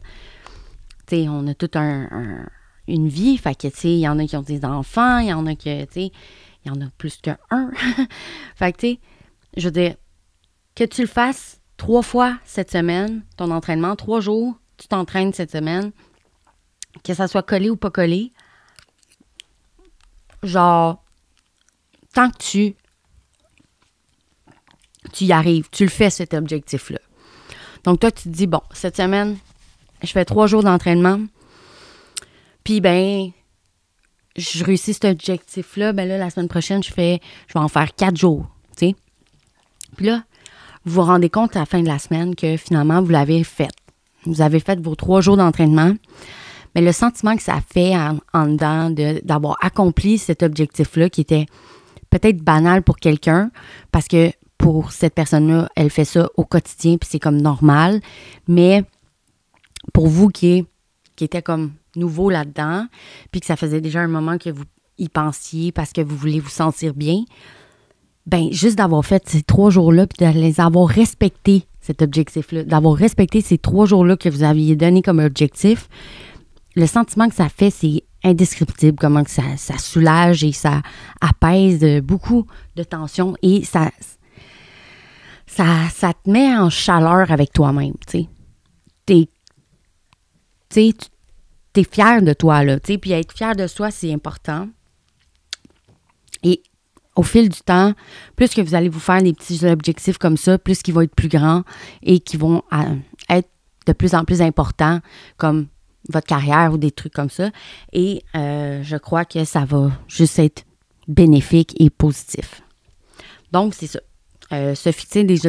Tu 1.06 1.16
sais, 1.16 1.28
on 1.28 1.46
a 1.46 1.54
toute 1.54 1.76
un, 1.76 2.46
une 2.86 3.08
vie. 3.08 3.36
Fait 3.36 3.54
que, 3.54 3.68
tu 3.68 3.88
il 3.88 3.98
y 4.00 4.08
en 4.08 4.18
a 4.18 4.26
qui 4.26 4.36
ont 4.36 4.42
des 4.42 4.64
enfants, 4.64 5.18
il 5.18 5.28
y 5.28 5.32
en 5.32 5.46
a 5.46 5.54
qui, 5.54 5.86
tu 5.86 5.92
sais, 5.92 6.12
il 6.64 6.68
y 6.68 6.70
en 6.70 6.80
a 6.80 6.88
plus 6.96 7.18
qu'un. 7.18 7.38
fait 8.56 8.72
que, 8.72 8.78
tu 8.78 8.86
sais, 8.86 9.00
je 9.56 9.64
veux 9.66 9.72
dire, 9.72 9.94
que 10.74 10.84
tu 10.84 11.02
le 11.02 11.08
fasses 11.08 11.60
trois 11.76 12.02
fois 12.02 12.38
cette 12.44 12.70
semaine, 12.70 13.22
ton 13.36 13.50
entraînement, 13.50 13.96
trois 13.96 14.20
jours, 14.20 14.56
tu 14.76 14.88
t'entraînes 14.88 15.32
cette 15.32 15.50
semaine, 15.50 15.92
que 17.04 17.14
ça 17.14 17.28
soit 17.28 17.42
collé 17.42 17.70
ou 17.70 17.76
pas 17.76 17.90
collé, 17.90 18.32
genre, 20.42 21.02
tant 22.12 22.30
que 22.30 22.38
tu, 22.38 22.74
tu 25.12 25.24
y 25.24 25.32
arrives, 25.32 25.68
tu 25.70 25.84
le 25.84 25.90
fais 25.90 26.10
cet 26.10 26.34
objectif-là. 26.34 26.98
Donc, 27.84 28.00
toi, 28.00 28.10
tu 28.10 28.24
te 28.24 28.28
dis, 28.28 28.46
bon, 28.46 28.60
cette 28.72 28.96
semaine, 28.96 29.36
je 30.02 30.08
fais 30.08 30.24
trois 30.24 30.46
jours 30.46 30.62
d'entraînement, 30.62 31.20
puis 32.64 32.80
ben, 32.80 33.30
je 34.36 34.64
réussis 34.64 34.94
cet 34.94 35.04
objectif-là, 35.06 35.92
ben 35.92 36.08
là, 36.08 36.18
la 36.18 36.30
semaine 36.30 36.48
prochaine, 36.48 36.82
je 36.82 36.92
fais, 36.92 37.20
je 37.46 37.54
vais 37.54 37.60
en 37.60 37.68
faire 37.68 37.94
quatre 37.94 38.16
jours, 38.16 38.46
tu. 38.76 38.94
Puis 39.96 40.06
là, 40.06 40.24
vous 40.84 40.94
vous 40.94 41.02
rendez 41.02 41.30
compte 41.30 41.56
à 41.56 41.60
la 41.60 41.66
fin 41.66 41.82
de 41.82 41.88
la 41.88 41.98
semaine 41.98 42.34
que 42.34 42.56
finalement, 42.56 43.02
vous 43.02 43.10
l'avez 43.10 43.42
fait 43.44 43.70
vous 44.28 44.42
avez 44.42 44.60
fait 44.60 44.80
vos 44.80 44.94
trois 44.94 45.20
jours 45.20 45.36
d'entraînement, 45.36 45.94
mais 46.74 46.80
le 46.80 46.92
sentiment 46.92 47.36
que 47.36 47.42
ça 47.42 47.60
fait 47.72 47.94
en, 47.96 48.46
dedans 48.46 48.90
d'avoir 49.22 49.56
accompli 49.60 50.18
cet 50.18 50.42
objectif-là 50.42 51.08
qui 51.08 51.20
était 51.20 51.46
peut-être 52.10 52.42
banal 52.42 52.82
pour 52.82 52.96
quelqu'un, 52.96 53.50
parce 53.92 54.08
que 54.08 54.30
pour 54.56 54.92
cette 54.92 55.14
personne-là, 55.14 55.68
elle 55.76 55.90
fait 55.90 56.04
ça 56.04 56.28
au 56.36 56.44
quotidien, 56.44 56.96
puis 56.98 57.08
c'est 57.10 57.20
comme 57.20 57.40
normal, 57.40 58.00
mais 58.48 58.84
pour 59.92 60.08
vous 60.08 60.28
qui, 60.28 60.66
était 61.20 61.42
comme 61.42 61.72
nouveau 61.96 62.30
là-dedans, 62.30 62.86
puis 63.30 63.40
que 63.40 63.46
ça 63.46 63.56
faisait 63.56 63.80
déjà 63.80 64.00
un 64.00 64.08
moment 64.08 64.38
que 64.38 64.50
vous 64.50 64.64
y 64.98 65.08
pensiez 65.08 65.72
parce 65.72 65.92
que 65.92 66.00
vous 66.00 66.16
voulez 66.16 66.38
vous 66.38 66.48
sentir 66.48 66.94
bien, 66.94 67.24
ben 68.26 68.52
juste 68.52 68.76
d'avoir 68.76 69.04
fait 69.04 69.26
ces 69.28 69.42
trois 69.42 69.70
jours-là, 69.70 70.06
puis 70.06 70.24
de 70.26 70.32
les 70.32 70.60
avoir 70.60 70.86
respectés 70.86 71.64
cet 71.80 72.02
objectif-là, 72.02 72.64
d'avoir 72.64 72.94
respecté 72.94 73.40
ces 73.40 73.58
trois 73.58 73.86
jours-là 73.86 74.16
que 74.16 74.28
vous 74.28 74.42
aviez 74.42 74.76
donné 74.76 75.02
comme 75.02 75.20
objectif, 75.20 75.88
le 76.76 76.86
sentiment 76.86 77.28
que 77.28 77.34
ça 77.34 77.48
fait, 77.48 77.70
c'est 77.70 78.04
indescriptible, 78.24 78.98
comment 78.98 79.24
que 79.24 79.30
ça, 79.30 79.56
ça, 79.56 79.78
soulage 79.78 80.44
et 80.44 80.52
ça 80.52 80.82
apaise 81.20 82.02
beaucoup 82.02 82.46
de 82.76 82.82
tension 82.82 83.36
et 83.42 83.64
ça, 83.64 83.90
ça, 85.46 85.88
ça 85.94 86.12
te 86.12 86.30
met 86.30 86.56
en 86.56 86.70
chaleur 86.70 87.30
avec 87.30 87.52
toi-même, 87.52 87.94
tu 88.06 88.26
sais. 89.06 89.28
T'es, 90.70 90.94
es 91.76 91.84
fier 91.84 92.22
de 92.22 92.32
toi, 92.32 92.64
là, 92.64 92.78
tu 92.80 92.92
sais, 92.92 92.98
puis 92.98 93.12
être 93.12 93.32
fier 93.32 93.56
de 93.56 93.66
soi, 93.66 93.90
c'est 93.90 94.12
important. 94.12 94.68
Et 96.42 96.62
au 97.16 97.22
fil 97.22 97.48
du 97.48 97.60
temps, 97.60 97.94
plus 98.36 98.50
que 98.50 98.60
vous 98.60 98.74
allez 98.74 98.88
vous 98.88 99.00
faire 99.00 99.22
des 99.22 99.32
petits 99.32 99.64
objectifs 99.66 100.18
comme 100.18 100.36
ça, 100.36 100.58
plus 100.58 100.82
qu'ils 100.82 100.94
vont 100.94 101.00
être 101.00 101.14
plus 101.14 101.28
grands 101.28 101.64
et 102.02 102.20
qui 102.20 102.36
vont 102.36 102.62
euh, 102.72 102.96
être 103.28 103.48
de 103.86 103.92
plus 103.92 104.14
en 104.14 104.24
plus 104.24 104.42
importants, 104.42 105.00
comme 105.36 105.66
votre 106.08 106.26
carrière 106.26 106.72
ou 106.72 106.78
des 106.78 106.90
trucs 106.90 107.12
comme 107.12 107.30
ça. 107.30 107.50
Et 107.92 108.24
euh, 108.34 108.82
je 108.82 108.96
crois 108.96 109.24
que 109.24 109.44
ça 109.44 109.64
va 109.64 109.90
juste 110.08 110.38
être 110.38 110.64
bénéfique 111.06 111.74
et 111.80 111.90
positif. 111.90 112.62
Donc, 113.52 113.74
c'est 113.74 113.86
ça. 113.86 114.00
Euh, 114.52 114.74
se 114.74 114.92
fixer 114.92 115.24
des 115.24 115.42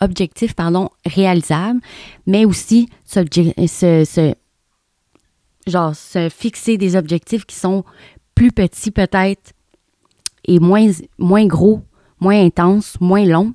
objectifs 0.00 0.54
pardon, 0.54 0.90
réalisables, 1.04 1.80
mais 2.26 2.44
aussi 2.44 2.88
genre, 5.66 5.94
se 5.94 6.28
fixer 6.28 6.76
des 6.76 6.94
objectifs 6.94 7.44
qui 7.44 7.56
sont 7.56 7.84
plus 8.34 8.52
petits 8.52 8.92
peut-être 8.92 9.52
et 10.44 10.58
moins, 10.60 10.90
moins 11.18 11.46
gros, 11.46 11.82
moins 12.20 12.40
intense, 12.44 13.00
moins 13.00 13.24
long 13.24 13.54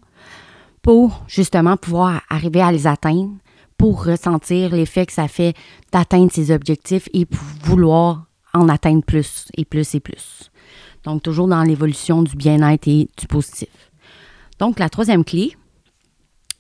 pour 0.81 1.23
justement 1.27 1.77
pouvoir 1.77 2.21
arriver 2.29 2.61
à 2.61 2.71
les 2.71 2.87
atteindre, 2.87 3.31
pour 3.77 4.05
ressentir 4.05 4.75
l'effet 4.75 5.05
que 5.05 5.13
ça 5.13 5.27
fait 5.27 5.55
d'atteindre 5.91 6.31
ses 6.31 6.51
objectifs 6.51 7.07
et 7.13 7.25
pour 7.25 7.43
vouloir 7.63 8.25
en 8.53 8.69
atteindre 8.69 9.03
plus 9.03 9.45
et 9.55 9.65
plus 9.65 9.95
et 9.95 9.99
plus. 9.99 10.49
Donc, 11.03 11.23
toujours 11.23 11.47
dans 11.47 11.63
l'évolution 11.63 12.23
du 12.23 12.35
bien-être 12.35 12.87
et 12.87 13.07
du 13.17 13.27
positif. 13.27 13.69
Donc, 14.59 14.79
la 14.79 14.89
troisième 14.89 15.23
clé, 15.23 15.55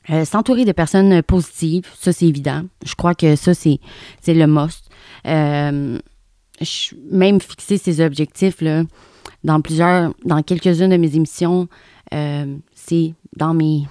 euh, 0.09 0.23
s'entourer 0.23 0.63
de 0.63 0.71
personnes 0.71 1.21
positives, 1.21 1.85
ça 1.99 2.13
c'est 2.13 2.27
évident. 2.27 2.63
Je 2.85 2.95
crois 2.95 3.13
que 3.13 3.35
ça 3.35 3.53
c'est, 3.53 3.79
le 4.27 4.47
must. 4.47 4.89
Euh, 5.25 5.99
même 7.11 7.41
fixer 7.41 7.77
ses 7.77 7.99
objectifs 7.99 8.61
là, 8.61 8.83
dans 9.43 9.59
plusieurs, 9.61 10.13
dans 10.23 10.41
quelques-unes 10.41 10.89
de 10.89 10.97
mes 10.97 11.15
émissions, 11.15 11.67
euh, 12.13 12.55
c'est 12.73 13.13
dans 13.35 13.53
mes, 13.53 13.85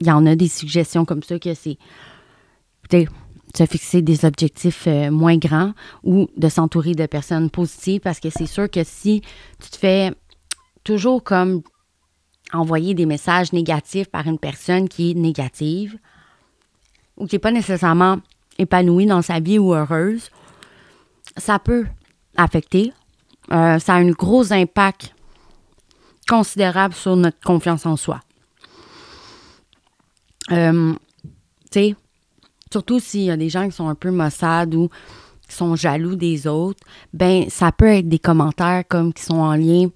il 0.00 0.06
y 0.06 0.10
en 0.10 0.26
a 0.26 0.36
des 0.36 0.48
suggestions 0.48 1.06
comme 1.06 1.22
ça 1.22 1.38
que 1.38 1.54
c'est, 1.54 1.78
peut-être 2.90 3.12
se 3.54 3.66
fixer 3.66 4.02
des 4.02 4.24
objectifs 4.24 4.86
moins 5.10 5.36
grands 5.36 5.72
ou 6.04 6.28
de 6.36 6.48
s'entourer 6.48 6.94
de 6.94 7.06
personnes 7.06 7.50
positives 7.50 8.00
parce 8.00 8.20
que 8.20 8.30
c'est 8.30 8.46
sûr 8.46 8.70
que 8.70 8.84
si 8.84 9.22
tu 9.60 9.70
te 9.70 9.76
fais 9.76 10.12
toujours 10.84 11.24
comme 11.24 11.62
envoyer 12.52 12.94
des 12.94 13.06
messages 13.06 13.52
négatifs 13.52 14.08
par 14.08 14.26
une 14.26 14.38
personne 14.38 14.88
qui 14.88 15.10
est 15.10 15.14
négative 15.14 15.98
ou 17.16 17.26
qui 17.26 17.36
n'est 17.36 17.40
pas 17.40 17.52
nécessairement 17.52 18.18
épanouie 18.58 19.06
dans 19.06 19.22
sa 19.22 19.40
vie 19.40 19.58
ou 19.58 19.74
heureuse, 19.74 20.30
ça 21.36 21.58
peut 21.58 21.86
affecter. 22.36 22.92
Euh, 23.52 23.78
ça 23.78 23.94
a 23.94 23.96
un 23.96 24.10
gros 24.10 24.52
impact 24.52 25.14
considérable 26.28 26.94
sur 26.94 27.16
notre 27.16 27.40
confiance 27.40 27.86
en 27.86 27.96
soi. 27.96 28.20
Euh, 30.52 30.92
tu 31.70 31.70
sais, 31.72 31.96
surtout 32.72 33.00
s'il 33.00 33.22
y 33.22 33.30
a 33.30 33.36
des 33.36 33.48
gens 33.48 33.66
qui 33.66 33.76
sont 33.76 33.88
un 33.88 33.94
peu 33.94 34.10
maussades 34.10 34.74
ou 34.74 34.88
qui 35.48 35.56
sont 35.56 35.74
jaloux 35.76 36.14
des 36.14 36.46
autres, 36.46 36.80
ben 37.12 37.48
ça 37.48 37.72
peut 37.72 37.88
être 37.88 38.08
des 38.08 38.18
commentaires 38.18 38.84
comme 38.88 39.12
qui 39.12 39.22
sont 39.22 39.38
en 39.38 39.54
lien 39.54 39.88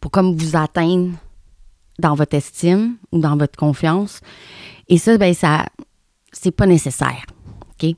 pour 0.00 0.10
comme 0.10 0.36
vous 0.36 0.56
atteindre 0.56 1.12
dans 1.98 2.14
votre 2.14 2.34
estime 2.34 2.96
ou 3.12 3.18
dans 3.18 3.36
votre 3.36 3.58
confiance. 3.58 4.20
Et 4.88 4.98
ça, 4.98 5.18
ben 5.18 5.34
ça, 5.34 5.66
c'est 6.32 6.50
pas 6.50 6.66
nécessaire. 6.66 7.26
OK? 7.70 7.94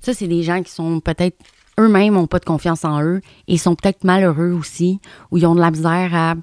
Ça, 0.00 0.14
c'est 0.14 0.26
des 0.26 0.42
gens 0.42 0.62
qui 0.62 0.72
sont 0.72 1.00
peut-être 1.00 1.38
eux-mêmes 1.78 2.14
n'ont 2.14 2.26
pas 2.26 2.38
de 2.38 2.44
confiance 2.44 2.84
en 2.84 3.02
eux 3.02 3.20
et 3.48 3.58
sont 3.58 3.74
peut-être 3.74 4.04
malheureux 4.04 4.52
aussi, 4.52 5.00
ou 5.30 5.38
ils 5.38 5.46
ont 5.46 5.54
de 5.54 5.60
la 5.60 5.70
misère 5.70 6.14
à, 6.14 6.34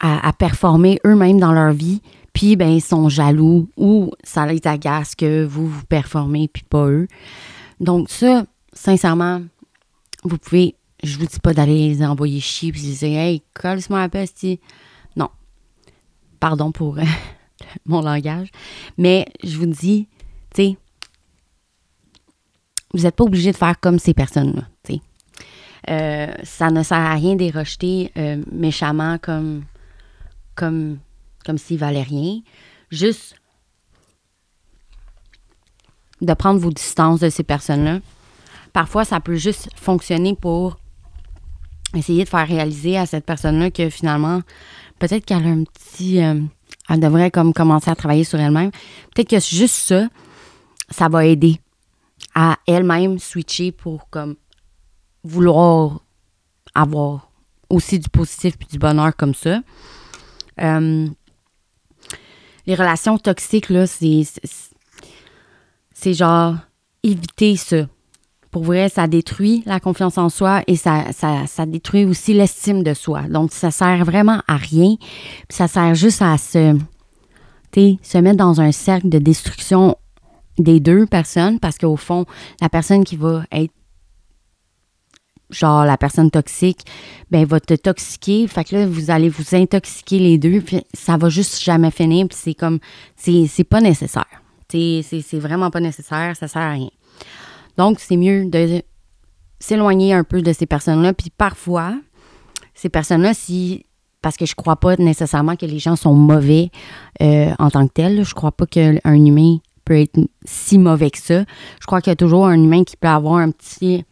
à, 0.00 0.32
performer 0.32 0.98
eux-mêmes 1.06 1.38
dans 1.38 1.52
leur 1.52 1.72
vie, 1.72 2.00
puis 2.34 2.56
ben 2.56 2.68
ils 2.68 2.82
sont 2.82 3.08
jaloux 3.08 3.70
ou 3.78 4.10
ça 4.22 4.44
les 4.44 4.60
agace 4.66 5.14
que 5.14 5.44
vous 5.44 5.66
vous 5.66 5.86
performez 5.86 6.48
puis 6.48 6.64
pas 6.64 6.86
eux. 6.88 7.08
Donc 7.80 8.10
ça, 8.10 8.44
sincèrement, 8.74 9.40
vous 10.24 10.36
pouvez 10.36 10.76
je 11.02 11.18
vous 11.18 11.26
dis 11.26 11.40
pas 11.40 11.54
d'aller 11.54 11.88
les 11.88 12.04
envoyer 12.04 12.40
chier 12.40 12.72
puis 12.72 12.82
dire 12.82 13.18
Hey, 13.18 13.42
colle-moi 13.54 14.00
la 14.00 14.08
peste. 14.08 14.46
Non. 15.16 15.30
Pardon 16.40 16.72
pour 16.72 16.98
mon 17.86 18.02
langage. 18.02 18.48
Mais 18.98 19.26
je 19.42 19.56
vous 19.56 19.66
dis, 19.66 20.08
tu 20.54 20.62
sais, 20.62 20.76
vous 22.92 23.02
n'êtes 23.02 23.16
pas 23.16 23.24
obligé 23.24 23.52
de 23.52 23.56
faire 23.56 23.78
comme 23.80 23.98
ces 23.98 24.14
personnes-là. 24.14 24.62
Euh, 25.90 26.32
ça 26.44 26.70
ne 26.70 26.82
sert 26.82 26.96
à 26.96 27.12
rien 27.12 27.34
de 27.34 27.40
les 27.40 27.50
rejeter 27.50 28.10
euh, 28.16 28.42
méchamment 28.50 29.18
comme, 29.18 29.64
comme, 30.54 30.98
comme 31.44 31.58
s'ils 31.58 31.78
valaient 31.78 32.02
rien. 32.02 32.40
Juste 32.90 33.36
de 36.20 36.34
prendre 36.34 36.60
vos 36.60 36.70
distances 36.70 37.20
de 37.20 37.28
ces 37.28 37.42
personnes-là. 37.42 38.00
Parfois, 38.72 39.04
ça 39.04 39.20
peut 39.20 39.36
juste 39.36 39.68
fonctionner 39.76 40.34
pour 40.34 40.78
essayer 41.94 42.24
de 42.24 42.28
faire 42.28 42.46
réaliser 42.46 42.96
à 42.96 43.06
cette 43.06 43.24
personne-là 43.24 43.70
que 43.70 43.88
finalement, 43.90 44.40
peut-être 44.98 45.24
qu'elle 45.24 45.44
a 45.44 45.50
un 45.50 45.64
petit. 45.64 46.22
Euh, 46.22 46.40
elle 46.88 47.00
devrait 47.00 47.30
comme 47.30 47.52
commencer 47.52 47.90
à 47.90 47.94
travailler 47.94 48.24
sur 48.24 48.38
elle-même. 48.38 48.70
Peut-être 49.14 49.30
que 49.30 49.40
juste 49.40 49.76
ça, 49.76 50.08
ça 50.90 51.08
va 51.08 51.24
aider 51.24 51.60
à 52.34 52.58
elle-même 52.66 53.18
switcher 53.18 53.72
pour 53.72 54.08
vouloir 55.22 56.00
avoir 56.74 57.30
aussi 57.70 57.98
du 57.98 58.08
positif 58.08 58.58
puis 58.58 58.68
du 58.70 58.78
bonheur 58.78 59.16
comme 59.16 59.34
ça. 59.34 59.60
Euh, 60.60 61.08
les 62.66 62.74
relations 62.74 63.18
toxiques, 63.18 63.70
là, 63.70 63.86
c'est. 63.86 64.22
C'est 65.96 66.14
genre 66.14 66.56
éviter 67.02 67.56
ça 67.56 67.86
pour 68.54 68.62
vrai, 68.62 68.88
ça 68.88 69.08
détruit 69.08 69.64
la 69.66 69.80
confiance 69.80 70.16
en 70.16 70.28
soi 70.28 70.62
et 70.68 70.76
ça, 70.76 71.02
détruit 71.66 72.04
aussi 72.04 72.34
l'estime 72.34 72.84
de 72.84 72.94
soi. 72.94 73.22
Donc, 73.22 73.50
ça 73.50 73.72
sert 73.72 74.04
vraiment 74.04 74.42
à 74.46 74.56
rien. 74.56 74.94
ça 75.48 75.66
sert 75.66 75.96
juste 75.96 76.22
à 76.22 76.38
se, 76.38 76.78
se 77.74 78.18
mettre 78.18 78.36
dans 78.36 78.60
un 78.60 78.70
cercle 78.70 79.08
de 79.08 79.18
destruction 79.18 79.96
des 80.56 80.78
deux 80.78 81.04
personnes 81.04 81.58
parce 81.58 81.78
qu'au 81.78 81.96
fond, 81.96 82.26
la 82.60 82.68
personne 82.68 83.02
qui 83.02 83.16
va 83.16 83.42
être 83.50 83.72
genre 85.54 85.84
la 85.84 85.96
personne 85.96 86.30
toxique, 86.30 86.80
ben 87.30 87.44
va 87.44 87.60
te 87.60 87.74
toxiquer. 87.74 88.46
Fait 88.46 88.64
que 88.64 88.76
là, 88.76 88.86
vous 88.86 89.10
allez 89.10 89.28
vous 89.28 89.54
intoxiquer 89.54 90.18
les 90.18 90.38
deux, 90.38 90.60
puis 90.60 90.82
ça 90.92 91.16
va 91.16 91.28
juste 91.28 91.62
jamais 91.62 91.90
finir. 91.90 92.26
Puis 92.28 92.38
c'est 92.40 92.54
comme, 92.54 92.78
c'est 93.16 93.64
pas 93.64 93.80
nécessaire. 93.80 94.26
C'est 94.70 95.38
vraiment 95.38 95.70
pas 95.70 95.80
nécessaire, 95.80 96.36
ça 96.36 96.48
sert 96.48 96.62
à 96.62 96.72
rien. 96.72 96.90
Donc, 97.76 98.00
c'est 98.00 98.16
mieux 98.16 98.46
de 98.46 98.82
s'éloigner 99.58 100.12
un 100.12 100.24
peu 100.24 100.42
de 100.42 100.52
ces 100.52 100.66
personnes-là. 100.66 101.12
Puis 101.12 101.30
parfois, 101.30 101.94
ces 102.74 102.88
personnes-là, 102.88 103.34
si 103.34 103.86
parce 104.24 104.38
que 104.38 104.46
je 104.46 104.54
crois 104.54 104.76
pas 104.76 104.96
nécessairement 104.96 105.54
que 105.54 105.66
les 105.66 105.78
gens 105.78 105.96
sont 105.96 106.14
mauvais 106.14 106.70
euh, 107.20 107.52
en 107.58 107.68
tant 107.68 107.86
que 107.86 107.92
tels. 107.92 108.24
Je 108.24 108.34
crois 108.34 108.52
pas 108.52 108.64
qu'un 108.64 108.96
humain 109.04 109.58
peut 109.84 110.00
être 110.00 110.18
si 110.46 110.78
mauvais 110.78 111.10
que 111.10 111.18
ça. 111.18 111.44
Je 111.78 111.86
crois 111.86 112.00
qu'il 112.00 112.10
y 112.10 112.14
a 112.14 112.16
toujours 112.16 112.46
un 112.46 112.54
humain 112.54 112.84
qui 112.84 112.96
peut 112.96 113.06
avoir 113.06 113.34
un 113.34 113.50
petit 113.50 114.02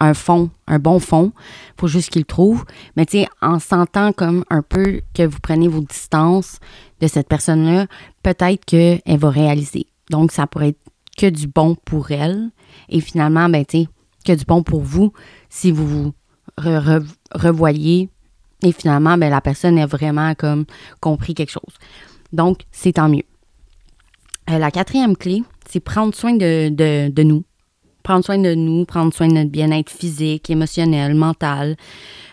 un 0.00 0.14
fond, 0.14 0.50
un 0.66 0.78
bon 0.78 0.98
fond. 0.98 1.32
faut 1.78 1.88
juste 1.88 2.10
qu'il 2.10 2.24
trouve. 2.24 2.64
Mais 2.96 3.06
tu 3.06 3.18
sais, 3.18 3.28
en 3.40 3.58
sentant 3.58 4.12
comme 4.12 4.44
un 4.50 4.62
peu 4.62 5.00
que 5.14 5.22
vous 5.22 5.38
prenez 5.42 5.68
vos 5.68 5.80
distances 5.80 6.58
de 7.00 7.06
cette 7.06 7.28
personne-là, 7.28 7.86
peut-être 8.22 8.64
qu'elle 8.64 9.18
va 9.18 9.30
réaliser. 9.30 9.86
Donc, 10.10 10.32
ça 10.32 10.46
pourrait 10.46 10.70
être 10.70 10.80
que 11.16 11.26
du 11.26 11.46
bon 11.46 11.76
pour 11.84 12.10
elle. 12.10 12.50
Et 12.88 13.00
finalement, 13.00 13.48
ben, 13.48 13.64
tu 13.64 13.82
sais, 13.82 13.88
que 14.24 14.32
du 14.32 14.44
bon 14.44 14.62
pour 14.62 14.82
vous 14.82 15.12
si 15.48 15.70
vous 15.70 15.86
vous 15.86 16.14
revoyez 16.58 18.10
et 18.62 18.72
finalement, 18.72 19.18
ben, 19.18 19.30
la 19.30 19.40
personne 19.40 19.78
a 19.78 19.86
vraiment 19.86 20.34
comme 20.34 20.64
compris 21.00 21.34
quelque 21.34 21.52
chose. 21.52 21.74
Donc, 22.32 22.62
c'est 22.70 22.94
tant 22.94 23.08
mieux. 23.08 23.24
Euh, 24.50 24.58
la 24.58 24.70
quatrième 24.70 25.16
clé, 25.16 25.42
c'est 25.68 25.80
prendre 25.80 26.14
soin 26.14 26.34
de, 26.34 27.22
nous. 27.22 27.44
Prendre 28.06 28.24
soin 28.24 28.38
de 28.38 28.54
nous, 28.54 28.84
prendre 28.84 29.12
soin 29.12 29.26
de 29.26 29.32
notre 29.32 29.50
bien-être 29.50 29.90
physique, 29.90 30.48
émotionnel, 30.48 31.16
mental. 31.16 31.76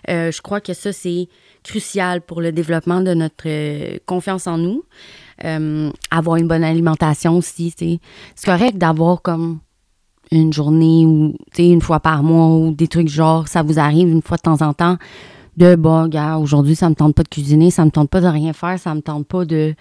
Euh, 0.08 0.32
je 0.32 0.40
crois 0.40 0.62
que 0.62 0.76
ça, 0.76 0.94
c'est 0.94 1.28
crucial 1.64 2.22
pour 2.22 2.42
le 2.42 2.52
développement 2.52 3.02
de 3.02 3.16
notre 3.16 3.46
euh, 3.48 3.98
confiance 4.06 4.46
en 4.46 4.60
nous. 4.60 4.84
avoir 6.12 6.36
une 6.36 6.48
bonne 6.48 6.64
alimentation 6.64 7.36
aussi, 7.38 7.74
c'est 7.76 8.00
correct 8.46 8.78
d'avoir 8.78 9.24
comme 9.24 9.62
une 10.32 10.54
journée 10.54 11.08
ou 11.08 11.36
une 11.58 11.82
fois 11.82 12.00
par 12.00 12.22
mois 12.22 12.50
ou 12.50 12.72
des 12.72 12.88
trucs 12.88 13.10
genre 13.10 13.48
ça 13.48 13.64
vous 13.64 13.80
arrive 13.80 14.10
une 14.10 14.22
fois 14.22 14.38
de 14.38 14.44
temps 14.44 14.62
en 14.62 14.74
temps 14.74 14.98
de 15.58 15.76
bon 15.76 16.08
gars 16.08 16.38
aujourd'hui 16.38 16.76
ça 16.76 16.88
me 16.90 16.96
tente 16.96 17.16
pas 17.16 17.24
de 17.24 17.30
cuisiner 17.30 17.72
ça 17.72 17.84
me 17.84 17.92
tente 17.92 18.10
pas 18.10 18.22
de 18.22 18.28
rien 18.28 18.54
faire 18.54 18.80
ça 18.80 18.96
me 18.96 19.02
tente 19.02 19.28
pas 19.28 19.44
de 19.46 19.76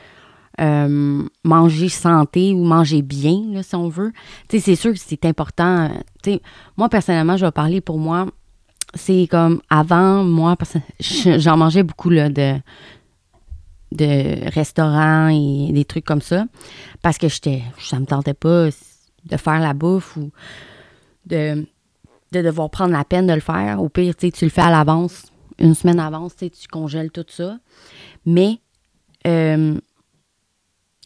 euh, 0.60 1.22
manger 1.44 1.88
santé 1.88 2.52
ou 2.52 2.64
manger 2.64 3.02
bien 3.02 3.42
là, 3.52 3.62
si 3.62 3.74
on 3.74 3.88
veut 3.88 4.12
c'est 4.48 4.76
sûr 4.76 4.92
que 4.92 4.98
c'est 4.98 5.24
important 5.24 5.90
moi 6.76 6.88
personnellement 6.88 7.36
je 7.36 7.46
vais 7.46 7.52
parler 7.52 7.80
pour 7.80 7.98
moi 7.98 8.26
c'est 8.94 9.26
comme 9.30 9.62
avant 9.70 10.24
moi 10.24 10.56
j'en 11.00 11.56
mangeais 11.56 11.82
beaucoup 11.82 12.10
là 12.10 12.28
de 12.28 12.54
de 13.92 14.48
restaurants 14.50 15.28
et 15.28 15.72
des 15.72 15.84
trucs 15.84 16.04
comme 16.04 16.22
ça 16.22 16.46
parce 17.02 17.18
que 17.18 17.28
j'étais 17.28 17.62
ça 17.78 17.98
me 17.98 18.06
tentait 18.06 18.34
pas 18.34 18.68
de 19.24 19.36
faire 19.36 19.60
la 19.60 19.74
bouffe 19.74 20.16
ou 20.16 20.30
de, 21.26 21.66
de 22.32 22.42
devoir 22.42 22.70
prendre 22.70 22.92
la 22.92 23.04
peine 23.04 23.26
de 23.26 23.32
le 23.32 23.40
faire. 23.40 23.80
Au 23.80 23.88
pire, 23.88 24.14
tu 24.16 24.30
le 24.42 24.50
fais 24.50 24.62
à 24.62 24.70
l'avance, 24.70 25.26
une 25.58 25.74
semaine 25.74 26.00
avance, 26.00 26.36
tu 26.36 26.50
congèles 26.70 27.10
tout 27.10 27.26
ça. 27.28 27.58
Mais 28.26 28.58
euh, 29.26 29.78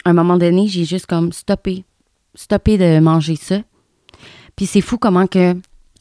à 0.06 0.10
un 0.10 0.12
moment 0.12 0.36
donné, 0.36 0.68
j'ai 0.68 0.84
juste 0.84 1.06
comme 1.06 1.32
stoppé, 1.32 1.84
stoppé 2.36 2.78
de 2.78 3.00
manger 3.00 3.34
ça. 3.34 3.56
Puis 4.54 4.66
c'est 4.66 4.80
fou 4.80 4.98
comment 4.98 5.26
que 5.26 5.56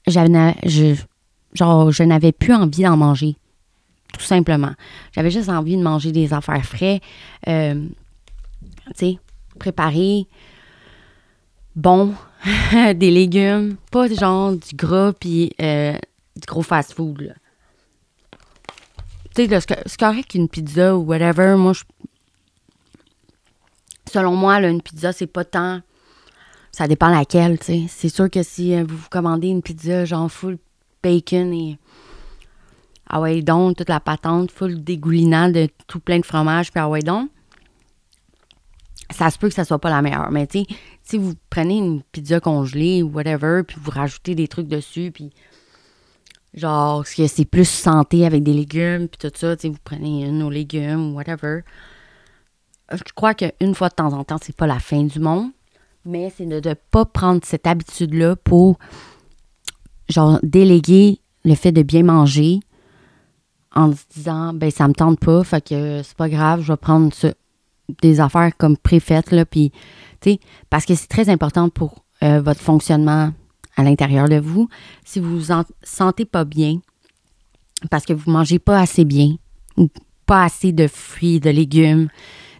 j'avais, 0.05 0.53
je, 0.63 0.95
genre, 1.55 1.91
je 1.91 2.03
n'avais 2.03 2.31
plus 2.31 2.53
envie 2.53 2.83
d'en 2.83 2.97
manger, 2.97 3.35
tout 4.13 4.23
simplement. 4.23 4.73
J'avais 5.11 5.31
juste 5.31 5.49
envie 5.49 5.75
de 5.75 5.81
manger 5.81 6.11
des 6.11 6.33
affaires 6.33 6.63
frais. 6.63 7.01
Euh, 7.47 7.83
tu 8.89 8.93
sais, 8.93 9.19
préparer 9.57 10.27
bon, 11.75 12.13
des 12.73 13.09
légumes, 13.09 13.75
pas 13.89 14.07
genre 14.07 14.51
du 14.51 14.75
gras 14.75 15.13
puis 15.13 15.51
euh, 15.59 15.97
du 16.35 16.45
gros 16.45 16.61
fast-food. 16.61 17.33
Tu 19.33 19.47
sais, 19.47 19.59
c'est 19.87 19.99
correct 19.99 20.29
qu'une 20.29 20.47
pizza 20.47 20.95
ou 20.95 21.01
whatever, 21.05 21.55
moi, 21.57 21.73
je, 21.73 21.81
selon 24.15 24.35
moi, 24.35 24.61
là, 24.61 24.69
une 24.69 24.81
pizza, 24.81 25.11
c'est 25.11 25.27
pas 25.27 25.43
tant. 25.43 25.81
Ça 26.71 26.87
dépend 26.87 27.09
laquelle, 27.09 27.59
tu 27.59 27.65
sais. 27.65 27.85
C'est 27.89 28.09
sûr 28.09 28.29
que 28.29 28.43
si 28.43 28.73
euh, 28.73 28.85
vous 28.87 29.07
commandez 29.09 29.49
une 29.49 29.61
pizza, 29.61 30.05
genre 30.05 30.31
full 30.31 30.57
bacon 31.03 31.53
et. 31.53 31.77
Ah 33.07 33.19
ouais, 33.21 33.41
donc, 33.41 33.77
toute 33.77 33.89
la 33.89 33.99
patente, 33.99 34.51
full 34.51 34.83
dégoulinant 34.83 35.49
de 35.49 35.67
tout 35.87 35.99
plein 35.99 36.19
de 36.19 36.25
fromage, 36.25 36.71
puis 36.71 36.79
ah 36.79 36.89
ouais, 36.89 37.01
donc. 37.01 37.29
Ça 39.11 39.29
se 39.29 39.37
peut 39.37 39.49
que 39.49 39.53
ça 39.53 39.65
soit 39.65 39.79
pas 39.79 39.89
la 39.89 40.01
meilleure. 40.01 40.31
Mais 40.31 40.47
tu 40.47 40.59
sais, 40.59 40.65
si 41.03 41.17
vous 41.17 41.33
prenez 41.49 41.77
une 41.77 42.01
pizza 42.01 42.39
congelée 42.39 43.03
ou 43.03 43.11
whatever, 43.11 43.63
puis 43.67 43.77
vous 43.79 43.91
rajoutez 43.91 44.33
des 44.33 44.47
trucs 44.47 44.67
dessus, 44.67 45.11
puis 45.13 45.31
genre, 46.53 47.03
que 47.03 47.27
c'est 47.27 47.45
plus 47.45 47.69
santé 47.69 48.25
avec 48.25 48.43
des 48.43 48.53
légumes, 48.53 49.07
puis 49.09 49.19
tout 49.19 49.37
ça, 49.37 49.55
tu 49.57 49.63
sais, 49.63 49.69
vous 49.69 49.77
prenez 49.83 50.25
une 50.25 50.41
aux 50.41 50.49
légumes 50.49 51.11
ou 51.11 51.15
whatever. 51.15 51.61
Je 52.91 53.13
crois 53.15 53.33
qu'une 53.33 53.75
fois 53.75 53.89
de 53.89 53.95
temps 53.95 54.13
en 54.13 54.23
temps, 54.23 54.37
c'est 54.41 54.55
pas 54.55 54.67
la 54.67 54.79
fin 54.79 55.03
du 55.03 55.19
monde, 55.19 55.49
mais 56.05 56.31
c'est 56.35 56.45
de 56.45 56.69
ne 56.69 56.73
pas 56.73 57.05
prendre 57.05 57.41
cette 57.43 57.65
habitude-là 57.65 58.35
pour, 58.35 58.77
genre, 60.09 60.39
déléguer 60.43 61.19
le 61.43 61.55
fait 61.55 61.71
de 61.71 61.81
bien 61.81 62.03
manger 62.03 62.59
en 63.73 63.91
se 63.91 64.03
disant, 64.13 64.53
ben, 64.53 64.71
ça 64.71 64.87
me 64.87 64.93
tente 64.93 65.19
pas, 65.19 65.43
fait 65.43 65.67
que 65.67 66.01
c'est 66.03 66.15
pas 66.15 66.29
grave, 66.29 66.61
je 66.61 66.71
vais 66.71 66.77
prendre 66.77 67.11
des 68.01 68.19
affaires 68.19 68.55
comme 68.57 68.77
préfaites, 68.77 69.31
là, 69.31 69.45
puis 69.45 69.71
parce 70.69 70.85
que 70.85 70.95
c'est 70.95 71.07
très 71.07 71.29
important 71.29 71.69
pour 71.69 72.03
euh, 72.23 72.41
votre 72.41 72.61
fonctionnement 72.61 73.31
à 73.75 73.83
l'intérieur 73.83 74.29
de 74.29 74.37
vous. 74.37 74.69
Si 75.03 75.19
vous 75.19 75.39
vous 75.39 75.53
sentez 75.83 76.25
pas 76.25 76.45
bien, 76.45 76.79
parce 77.91 78.05
que 78.05 78.13
vous 78.13 78.31
mangez 78.31 78.59
pas 78.59 78.79
assez 78.79 79.05
bien, 79.05 79.35
ou 79.77 79.89
pas 80.25 80.43
assez 80.43 80.71
de 80.71 80.87
fruits, 80.87 81.39
de 81.39 81.49
légumes, 81.49 82.07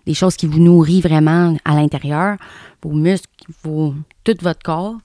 des 0.06 0.14
choses 0.14 0.36
qui 0.36 0.48
vous 0.48 0.60
nourrissent 0.60 1.04
vraiment 1.04 1.58
à 1.66 1.76
l'intérieur, 1.76 2.38
vos 2.82 2.92
muscles, 2.92 3.30
tout 4.24 4.36
votre 4.42 4.64
corps, 4.64 4.98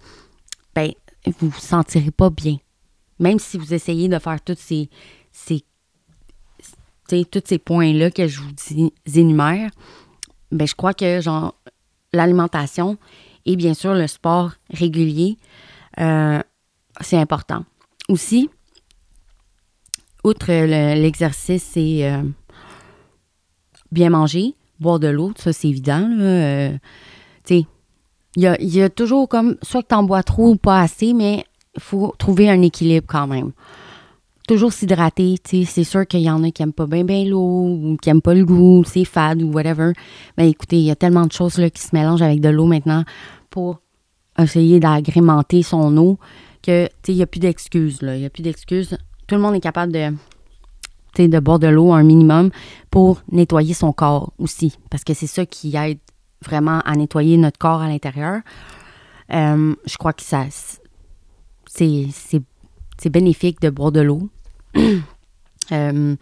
ben, 0.74 0.92
vous 1.38 1.48
vous 1.48 1.60
sentirez 1.60 2.10
pas 2.10 2.30
bien. 2.30 2.56
Même 3.18 3.38
si 3.38 3.58
vous 3.58 3.74
essayez 3.74 4.08
de 4.08 4.18
faire 4.18 4.40
tous 4.40 4.58
ces, 4.58 4.88
ces 5.32 5.64
tous 7.24 7.42
ces 7.44 7.58
points-là 7.58 8.10
que 8.10 8.28
je 8.28 8.40
vous 8.40 8.90
énumère, 9.18 9.70
ben, 10.52 10.66
je 10.66 10.74
crois 10.74 10.94
que 10.94 11.20
l'alimentation 12.12 12.98
et 13.46 13.56
bien 13.56 13.74
sûr 13.74 13.94
le 13.94 14.06
sport 14.06 14.52
régulier, 14.72 15.36
euh, 15.98 16.40
c'est 17.00 17.16
important. 17.16 17.64
Aussi, 18.08 18.50
outre 20.24 20.52
l'exercice, 20.96 21.62
c'est 21.62 22.08
euh, 22.08 22.22
bien 23.90 24.10
manger, 24.10 24.54
boire 24.80 24.98
de 24.98 25.08
l'eau, 25.08 25.32
ça 25.36 25.52
c'est 25.52 25.68
évident. 25.68 26.08
Euh, 26.20 26.76
il 27.48 27.66
y 28.36 28.82
a, 28.82 28.88
toujours 28.88 29.28
comme, 29.28 29.56
soit 29.62 29.82
que 29.82 29.88
tu 29.88 29.94
en 29.94 30.04
bois 30.04 30.22
trop 30.22 30.50
ou 30.50 30.56
pas 30.56 30.80
assez, 30.80 31.12
mais 31.14 31.44
il 31.74 31.82
faut 31.82 32.14
trouver 32.16 32.48
un 32.48 32.62
équilibre 32.62 33.06
quand 33.08 33.26
même 33.26 33.52
toujours 34.50 34.72
s'hydrater. 34.72 35.36
C'est 35.44 35.84
sûr 35.84 36.04
qu'il 36.08 36.22
y 36.22 36.30
en 36.30 36.42
a 36.42 36.50
qui 36.50 36.60
n'aiment 36.60 36.72
pas 36.72 36.86
bien 36.86 37.24
l'eau 37.24 37.68
ou 37.68 37.96
qui 38.02 38.08
n'aiment 38.08 38.20
pas 38.20 38.34
le 38.34 38.44
goût, 38.44 38.82
c'est 38.84 39.04
fade 39.04 39.42
ou 39.42 39.52
whatever. 39.52 39.92
Mais 40.36 40.50
écoutez, 40.50 40.78
il 40.78 40.84
y 40.86 40.90
a 40.90 40.96
tellement 40.96 41.24
de 41.24 41.30
choses 41.30 41.56
là, 41.58 41.70
qui 41.70 41.80
se 41.80 41.90
mélangent 41.92 42.22
avec 42.22 42.40
de 42.40 42.48
l'eau 42.48 42.66
maintenant 42.66 43.04
pour 43.48 43.80
essayer 44.36 44.80
d'agrémenter 44.80 45.62
son 45.62 45.96
eau 45.96 46.18
que 46.64 46.88
il 47.06 47.14
n'y 47.14 47.22
a 47.22 47.28
plus 47.28 47.38
d'excuses. 47.38 48.00
Il 48.02 48.08
n'y 48.08 48.26
a 48.26 48.30
plus 48.30 48.42
d'excuses. 48.42 48.98
Tout 49.28 49.36
le 49.36 49.40
monde 49.40 49.54
est 49.54 49.60
capable 49.60 49.92
de, 49.92 50.12
de 51.18 51.40
boire 51.40 51.58
de 51.58 51.68
l'eau 51.68 51.92
un 51.92 52.02
minimum 52.02 52.50
pour 52.90 53.22
nettoyer 53.30 53.74
son 53.74 53.92
corps 53.92 54.32
aussi. 54.38 54.76
Parce 54.90 55.04
que 55.04 55.14
c'est 55.14 55.26
ça 55.26 55.46
qui 55.46 55.76
aide 55.76 55.98
vraiment 56.44 56.80
à 56.80 56.94
nettoyer 56.96 57.36
notre 57.36 57.58
corps 57.58 57.82
à 57.82 57.88
l'intérieur. 57.88 58.40
Euh, 59.32 59.74
je 59.84 59.96
crois 59.96 60.12
que 60.12 60.22
c'est 60.22 60.80
bénéfique 63.10 63.60
de 63.60 63.70
boire 63.70 63.92
de 63.92 64.00
l'eau. 64.00 64.28
Euh, 65.72 66.16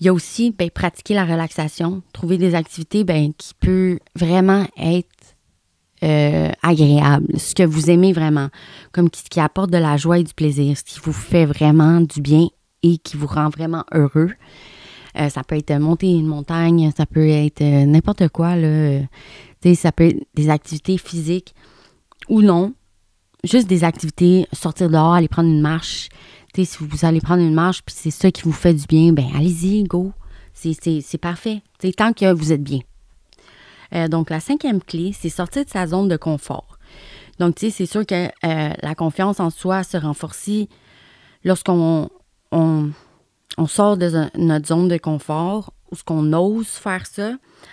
il 0.00 0.04
y 0.04 0.08
a 0.10 0.12
aussi 0.12 0.50
ben, 0.50 0.70
pratiquer 0.70 1.14
la 1.14 1.24
relaxation, 1.24 2.02
trouver 2.12 2.36
des 2.36 2.54
activités 2.54 3.04
ben, 3.04 3.32
qui 3.32 3.54
peuvent 3.54 3.98
vraiment 4.14 4.66
être 4.76 5.36
euh, 6.02 6.50
agréables, 6.62 7.38
ce 7.38 7.54
que 7.54 7.62
vous 7.62 7.88
aimez 7.88 8.12
vraiment, 8.12 8.48
comme 8.92 9.08
ce 9.14 9.22
qui 9.30 9.40
apporte 9.40 9.70
de 9.70 9.78
la 9.78 9.96
joie 9.96 10.18
et 10.18 10.24
du 10.24 10.34
plaisir, 10.34 10.76
ce 10.76 10.84
qui 10.84 11.00
vous 11.02 11.14
fait 11.14 11.46
vraiment 11.46 12.02
du 12.02 12.20
bien 12.20 12.48
qui 13.02 13.16
vous 13.16 13.26
rend 13.26 13.48
vraiment 13.48 13.84
heureux. 13.92 14.30
Euh, 15.18 15.28
ça 15.28 15.42
peut 15.44 15.56
être 15.56 15.72
monter 15.78 16.10
une 16.10 16.26
montagne, 16.26 16.92
ça 16.96 17.06
peut 17.06 17.28
être 17.28 17.62
n'importe 17.62 18.28
quoi. 18.28 18.56
Là. 18.56 19.00
ça 19.74 19.92
peut 19.92 20.08
être 20.08 20.26
des 20.34 20.50
activités 20.50 20.98
physiques 20.98 21.54
ou 22.28 22.42
non. 22.42 22.74
Juste 23.44 23.68
des 23.68 23.84
activités, 23.84 24.46
sortir 24.52 24.90
dehors, 24.90 25.14
aller 25.14 25.28
prendre 25.28 25.48
une 25.48 25.60
marche, 25.60 26.08
si 26.64 26.78
vous 26.80 27.04
allez 27.04 27.20
prendre 27.20 27.42
une 27.42 27.54
marche 27.54 27.82
puis 27.82 27.94
c'est 27.96 28.10
ça 28.10 28.30
qui 28.30 28.42
vous 28.42 28.52
fait 28.52 28.72
du 28.72 28.86
bien, 28.86 29.12
ben 29.12 29.26
allez-y, 29.34 29.84
go. 29.84 30.12
C'est 30.54 31.18
parfait. 31.18 31.62
c'est 31.78 31.94
tant 31.94 32.14
que 32.14 32.32
vous 32.32 32.52
êtes 32.52 32.62
bien. 32.62 32.80
Euh, 33.94 34.08
donc, 34.08 34.30
la 34.30 34.40
cinquième 34.40 34.80
clé, 34.80 35.12
c'est 35.12 35.28
sortir 35.28 35.64
de 35.64 35.70
sa 35.70 35.86
zone 35.86 36.08
de 36.08 36.16
confort. 36.16 36.78
Donc, 37.38 37.56
tu 37.56 37.66
sais, 37.66 37.70
c'est 37.70 37.86
sûr 37.86 38.06
que 38.06 38.26
euh, 38.26 38.70
la 38.82 38.94
confiance 38.94 39.38
en 39.38 39.50
soi 39.50 39.84
se 39.84 39.98
renforce 39.98 40.48
lorsqu'on 41.44 42.08
on, 42.56 43.66
sort 43.66 43.96
de 43.96 44.10
notre 44.36 44.66
zone 44.66 44.88
de 44.88 44.98
confort, 44.98 45.72
ou 45.90 45.96
ce 45.96 46.04
qu'on 46.04 46.32
ose 46.32 46.68
faire 46.68 47.06
ça, 47.06 47.32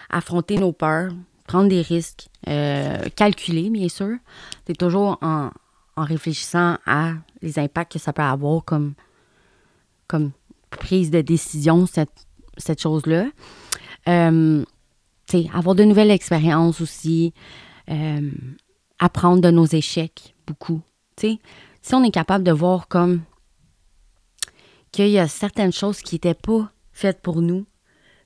affronter 0.09 0.57
nos 0.57 0.71
peurs, 0.71 1.11
prendre 1.47 1.69
des 1.69 1.81
risques, 1.81 2.27
euh, 2.47 2.97
calculer, 3.15 3.69
bien 3.69 3.89
sûr. 3.89 4.17
C'est 4.67 4.77
toujours 4.77 5.17
en, 5.21 5.49
réfléchissant 5.95 6.77
à 6.85 7.13
les 7.41 7.59
impacts 7.59 7.93
que 7.93 7.99
ça 7.99 8.13
peut 8.13 8.21
avoir 8.21 8.63
comme, 8.65 8.93
prise 10.69 11.11
de 11.11 11.21
décision, 11.21 11.85
cette, 11.85 12.27
cette 12.57 12.81
chose-là. 12.81 13.25
Euh, 14.07 14.63
avoir 15.53 15.75
de 15.75 15.83
nouvelles 15.83 16.11
expériences 16.11 16.81
aussi, 16.81 17.33
euh, 17.89 18.31
apprendre 18.99 19.41
de 19.41 19.49
nos 19.49 19.65
échecs 19.65 20.35
beaucoup. 20.45 20.81
si 21.17 21.39
on 21.93 22.03
est 22.03 22.11
capable 22.11 22.43
de 22.43 22.51
voir 22.51 22.87
comme 22.87 23.21
qu'il 24.93 25.09
y 25.09 25.19
a 25.19 25.27
certaines 25.27 25.73
choses 25.73 26.01
qui 26.01 26.15
n'étaient 26.15 26.33
pas 26.33 26.71
faites 26.93 27.21
pour 27.21 27.41
nous, 27.41 27.65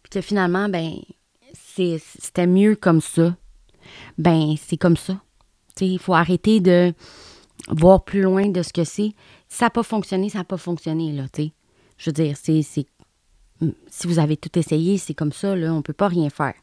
puis 0.04 0.12
que 0.12 0.22
finalement, 0.22 0.70
ben, 0.70 0.94
c'était 1.54 2.46
mieux 2.46 2.76
comme 2.76 3.02
ça, 3.02 3.36
ben, 4.18 4.56
c'est 4.62 4.78
comme 4.78 4.98
ça. 4.98 5.20
Il 5.80 6.00
faut 6.00 6.14
arrêter 6.14 6.60
de 6.60 6.94
voir 7.70 8.04
plus 8.04 8.22
loin 8.22 8.50
de 8.50 8.62
ce 8.62 8.74
que 8.74 8.84
c'est. 8.84 9.14
Ça 9.48 9.66
n'a 9.66 9.70
pas 9.70 9.84
fonctionné, 9.84 10.30
ça 10.30 10.40
n'a 10.40 10.44
pas 10.44 10.58
fonctionné, 10.58 11.14
là. 11.14 11.26
Je 11.98 12.10
veux 12.10 12.14
dire, 12.14 12.36
c'est, 12.36 12.86
mm, 13.62 13.70
Si 13.90 14.08
vous 14.08 14.20
avez 14.20 14.38
tout 14.38 14.58
essayé, 14.60 14.98
c'est 14.98 15.14
comme 15.14 15.32
ça, 15.32 15.56
là, 15.56 15.72
on 15.74 15.78
ne 15.78 15.82
peut 15.82 15.94
pas 15.94 16.08
rien 16.10 16.30
faire. 16.30 16.56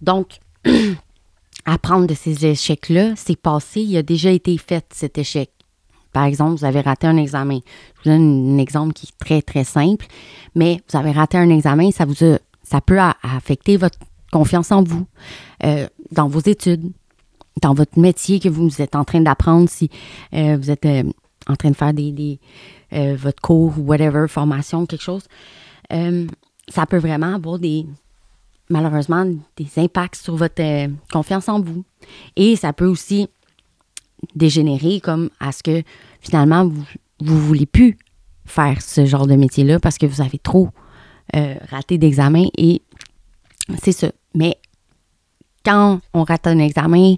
Donc, 0.00 0.38
apprendre 1.64 2.06
de 2.06 2.14
ces 2.14 2.46
échecs-là, 2.46 3.14
c'est 3.16 3.36
passé, 3.36 3.82
il 3.82 3.96
a 3.96 4.02
déjà 4.02 4.30
été 4.30 4.56
fait, 4.56 4.86
cet 4.92 5.18
échec. 5.18 5.50
Par 6.14 6.24
exemple, 6.24 6.56
vous 6.56 6.64
avez 6.64 6.80
raté 6.80 7.08
un 7.08 7.18
examen. 7.18 7.58
Je 7.96 8.10
vous 8.10 8.16
donne 8.16 8.54
un 8.54 8.58
exemple 8.58 8.94
qui 8.94 9.06
est 9.06 9.18
très, 9.18 9.42
très 9.42 9.64
simple, 9.64 10.06
mais 10.54 10.80
vous 10.88 10.96
avez 10.96 11.10
raté 11.10 11.36
un 11.36 11.50
examen, 11.50 11.90
ça 11.90 12.06
vous 12.06 12.14
ça 12.62 12.80
peut 12.80 12.98
affecter 13.22 13.76
votre 13.76 13.98
confiance 14.32 14.72
en 14.72 14.82
vous, 14.82 15.06
euh, 15.64 15.86
dans 16.12 16.28
vos 16.28 16.40
études, 16.40 16.92
dans 17.60 17.74
votre 17.74 17.98
métier 17.98 18.40
que 18.40 18.48
vous 18.48 18.80
êtes 18.80 18.96
en 18.96 19.04
train 19.04 19.20
d'apprendre, 19.20 19.68
si 19.68 19.90
euh, 20.32 20.56
vous 20.56 20.70
êtes 20.70 20.86
euh, 20.86 21.02
en 21.46 21.56
train 21.56 21.70
de 21.70 21.76
faire 21.76 21.92
des, 21.92 22.38
votre 22.90 23.42
cours 23.42 23.74
ou 23.78 23.82
whatever, 23.82 24.26
formation, 24.28 24.86
quelque 24.86 25.02
chose, 25.02 25.24
ça 25.90 26.86
peut 26.86 26.98
vraiment 26.98 27.34
avoir 27.34 27.58
des, 27.58 27.84
malheureusement, 28.70 29.26
des 29.56 29.68
impacts 29.76 30.16
sur 30.16 30.36
votre 30.36 30.62
confiance 31.12 31.48
en 31.48 31.60
vous. 31.60 31.84
Et 32.36 32.56
ça 32.56 32.72
peut 32.72 32.86
aussi 32.86 33.28
dégénérer 34.34 35.00
comme 35.00 35.30
à 35.40 35.52
ce 35.52 35.62
que 35.62 35.82
finalement, 36.20 36.66
vous 36.66 36.84
ne 37.20 37.30
voulez 37.30 37.66
plus 37.66 37.96
faire 38.44 38.82
ce 38.82 39.06
genre 39.06 39.26
de 39.26 39.34
métier-là 39.34 39.80
parce 39.80 39.98
que 39.98 40.06
vous 40.06 40.20
avez 40.20 40.38
trop 40.38 40.70
raté 41.70 41.98
d'examen 41.98 42.46
et 42.56 42.82
c'est 43.82 43.92
ça. 43.92 44.12
Mais 44.34 44.56
quand 45.64 46.00
on 46.12 46.24
rate 46.24 46.46
un 46.46 46.58
examen, 46.58 47.14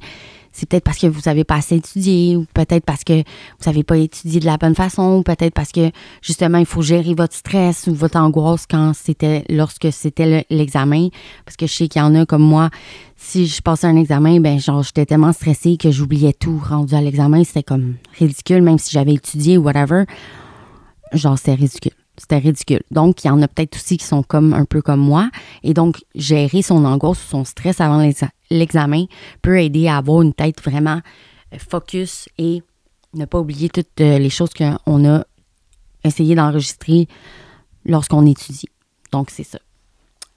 c'est 0.56 0.66
peut-être 0.66 0.84
parce 0.84 0.96
que 0.96 1.06
vous 1.06 1.20
n'avez 1.26 1.44
pas 1.44 1.56
assez 1.56 1.76
étudié, 1.76 2.34
ou 2.34 2.46
peut-être 2.54 2.84
parce 2.86 3.04
que 3.04 3.12
vous 3.12 3.66
n'avez 3.66 3.84
pas 3.84 3.98
étudié 3.98 4.40
de 4.40 4.46
la 4.46 4.56
bonne 4.56 4.74
façon, 4.74 5.18
ou 5.18 5.22
peut-être 5.22 5.52
parce 5.52 5.70
que 5.70 5.90
justement 6.22 6.56
il 6.56 6.64
faut 6.64 6.80
gérer 6.80 7.12
votre 7.14 7.34
stress 7.34 7.86
ou 7.88 7.94
votre 7.94 8.16
angoisse 8.16 8.64
quand 8.68 8.92
c'était 8.94 9.44
lorsque 9.50 9.92
c'était 9.92 10.46
l'examen. 10.48 11.08
Parce 11.44 11.58
que 11.58 11.66
je 11.66 11.72
sais 11.72 11.88
qu'il 11.88 12.00
y 12.00 12.04
en 12.04 12.14
a 12.14 12.24
comme 12.24 12.42
moi, 12.42 12.70
si 13.16 13.46
je 13.46 13.60
passais 13.60 13.86
un 13.86 13.96
examen, 13.96 14.40
ben 14.40 14.58
genre 14.58 14.82
j'étais 14.82 15.04
tellement 15.04 15.34
stressée 15.34 15.76
que 15.76 15.90
j'oubliais 15.90 16.32
tout 16.32 16.58
rendu 16.66 16.94
à 16.94 17.02
l'examen. 17.02 17.44
C'était 17.44 17.62
comme 17.62 17.96
ridicule, 18.18 18.62
même 18.62 18.78
si 18.78 18.92
j'avais 18.92 19.12
étudié 19.12 19.58
ou 19.58 19.62
whatever. 19.64 20.04
Genre, 21.12 21.36
c'était 21.36 21.54
ridicule. 21.54 21.92
C'était 22.18 22.38
ridicule. 22.38 22.82
Donc, 22.90 23.24
il 23.24 23.28
y 23.28 23.30
en 23.30 23.42
a 23.42 23.48
peut-être 23.48 23.76
aussi 23.76 23.98
qui 23.98 24.04
sont 24.04 24.22
comme 24.22 24.54
un 24.54 24.64
peu 24.64 24.80
comme 24.80 25.00
moi. 25.00 25.30
Et 25.62 25.74
donc, 25.74 26.04
gérer 26.14 26.62
son 26.62 26.84
angoisse 26.84 27.22
ou 27.24 27.28
son 27.28 27.44
stress 27.44 27.80
avant 27.80 28.08
l'examen 28.50 29.04
peut 29.42 29.60
aider 29.60 29.88
à 29.88 29.98
avoir 29.98 30.22
une 30.22 30.32
tête 30.32 30.62
vraiment 30.62 31.00
euh, 31.52 31.58
focus 31.58 32.28
et 32.38 32.62
ne 33.14 33.24
pas 33.26 33.38
oublier 33.38 33.68
toutes 33.68 34.00
euh, 34.00 34.18
les 34.18 34.30
choses 34.30 34.50
qu'on 34.54 35.08
a 35.08 35.24
essayé 36.04 36.34
d'enregistrer 36.34 37.06
lorsqu'on 37.84 38.24
étudie. 38.24 38.68
Donc, 39.12 39.30
c'est 39.30 39.44
ça. 39.44 39.58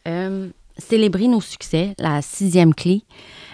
Euh, 0.07 0.49
célébrer 0.77 1.27
nos 1.27 1.41
succès, 1.41 1.93
la 1.97 2.21
sixième 2.21 2.73
clé, 2.73 3.03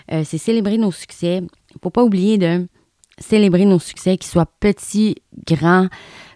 c'est 0.08 0.38
célébrer 0.38 0.78
nos 0.78 0.92
succès. 0.92 1.38
Il 1.38 1.44
ne 1.44 1.80
faut 1.82 1.90
pas 1.90 2.04
oublier 2.04 2.38
de 2.38 2.68
célébrer 3.18 3.66
nos 3.66 3.80
succès, 3.80 4.18
qu'ils 4.18 4.30
soient 4.30 4.46
petits, 4.46 5.16
grands, 5.48 5.88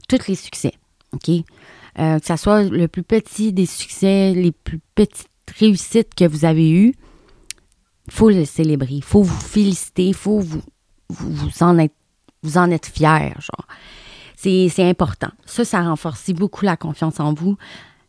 tous 0.08 0.28
les 0.28 0.36
succès. 0.36 0.74
OK? 1.14 1.30
Euh, 1.98 2.20
que 2.20 2.26
ce 2.26 2.36
soit 2.36 2.64
le 2.64 2.88
plus 2.88 3.04
petit 3.04 3.52
des 3.52 3.66
succès, 3.66 4.34
les 4.34 4.52
plus 4.52 4.80
petites 4.96 5.28
réussites 5.58 6.14
que 6.14 6.26
vous 6.26 6.46
avez 6.46 6.70
eues, 6.72 6.94
il 8.08 8.14
faut 8.14 8.30
le 8.30 8.46
célébrer. 8.46 8.96
Il 8.96 9.04
faut 9.04 9.24
vous 9.24 9.40
féliciter. 9.40 10.08
Il 10.08 10.14
faut 10.14 10.40
vous, 10.40 10.62
vous, 11.10 11.64
en 11.64 11.78
être, 11.78 11.96
vous 12.44 12.58
en 12.58 12.70
être 12.72 12.88
fier. 12.88 13.36
C'est, 14.36 14.72
important. 14.80 15.30
Ça, 15.46 15.66
ça 15.66 15.82
renforce 15.82 16.32
beaucoup 16.32 16.64
la 16.64 16.78
confiance 16.78 17.20
en 17.20 17.34
vous, 17.34 17.58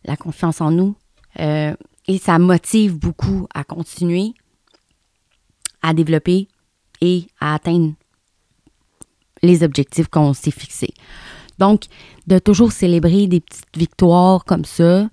la 0.05 0.16
confiance 0.16 0.61
en 0.61 0.71
nous. 0.71 0.95
Euh, 1.38 1.75
et 2.07 2.19
ça 2.19 2.38
motive 2.38 2.97
beaucoup 2.97 3.47
à 3.55 3.64
continuer, 3.64 4.33
à 5.83 5.95
développer 5.95 6.49
et 7.01 7.27
à 7.40 7.55
atteindre 7.55 7.95
les 9.43 9.62
objectifs 9.62 10.09
qu'on 10.09 10.35
s'est 10.35 10.51
fixés. 10.51 10.95
Donc, 11.59 11.85
de 12.31 12.38
toujours 12.38 12.71
célébrer 12.71 13.27
des 13.27 13.40
petites 13.40 13.77
victoires 13.77 14.45
comme 14.45 14.64
ça, 14.64 15.09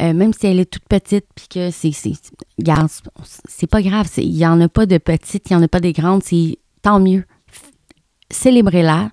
euh, 0.00 0.12
même 0.14 0.32
si 0.32 0.46
elle 0.46 0.60
est 0.60 0.70
toute 0.70 0.84
petite, 0.84 1.26
puis 1.34 1.48
que 1.48 1.70
c'est, 1.70 1.90
c'est, 1.92 3.66
pas 3.66 3.82
grave, 3.82 4.08
il 4.16 4.32
n'y 4.32 4.46
en 4.46 4.60
a 4.60 4.68
pas 4.68 4.86
de 4.86 4.98
petites, 4.98 5.50
il 5.50 5.56
n'y 5.56 5.60
en 5.60 5.64
a 5.64 5.68
pas 5.68 5.80
de 5.80 5.90
grandes, 5.90 6.22
c'est 6.22 6.58
tant 6.82 7.00
mieux. 7.00 7.24
Célébrez-la, 8.30 9.10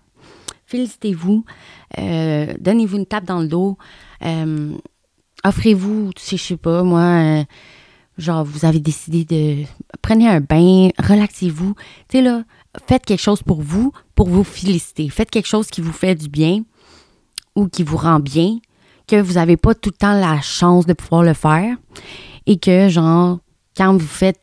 félicitez-vous, 0.68 1.46
euh, 1.98 2.54
donnez-vous 2.60 2.98
une 2.98 3.08
tape 3.08 3.26
dans 3.26 3.42
le 3.42 3.48
dos, 3.48 3.78
euh, 4.24 4.78
offrez-vous, 5.44 6.12
je 6.30 6.38
sais 6.38 6.58
pas, 6.58 6.84
moi, 6.84 7.44
genre, 8.20 8.46
vous 8.46 8.66
avez 8.66 8.80
décidé 8.80 9.26
de, 9.26 9.64
prenez 10.04 10.28
un 10.28 10.42
bain, 10.42 10.90
relaxez-vous, 11.00 11.74
tu 12.08 12.18
sais, 12.18 12.22
là, 12.22 12.44
faites 12.88 13.04
quelque 13.04 13.22
chose 13.22 13.42
pour 13.42 13.64
vous, 13.64 13.92
pour 14.14 14.30
vous 14.30 14.44
féliciter, 14.44 15.10
faites 15.10 15.32
quelque 15.32 15.48
chose 15.48 15.70
qui 15.72 15.82
vous 15.82 15.92
fait 15.92 16.14
du 16.14 16.30
bien, 16.30 16.62
ou 17.58 17.68
qui 17.68 17.82
vous 17.84 17.98
rend 17.98 18.20
bien, 18.20 18.60
que 19.08 19.20
vous 19.20 19.34
n'avez 19.34 19.58
pas 19.58 19.74
tout 19.74 19.90
le 19.90 19.98
temps 19.98 20.14
la 20.14 20.40
chance 20.42 20.86
de 20.86 20.94
pouvoir 20.94 21.24
le 21.24 21.34
faire 21.34 21.76
et 22.46 22.60
que, 22.60 22.88
genre, 22.88 23.40
quand 23.76 23.98
vous 23.98 24.08
faites, 24.08 24.40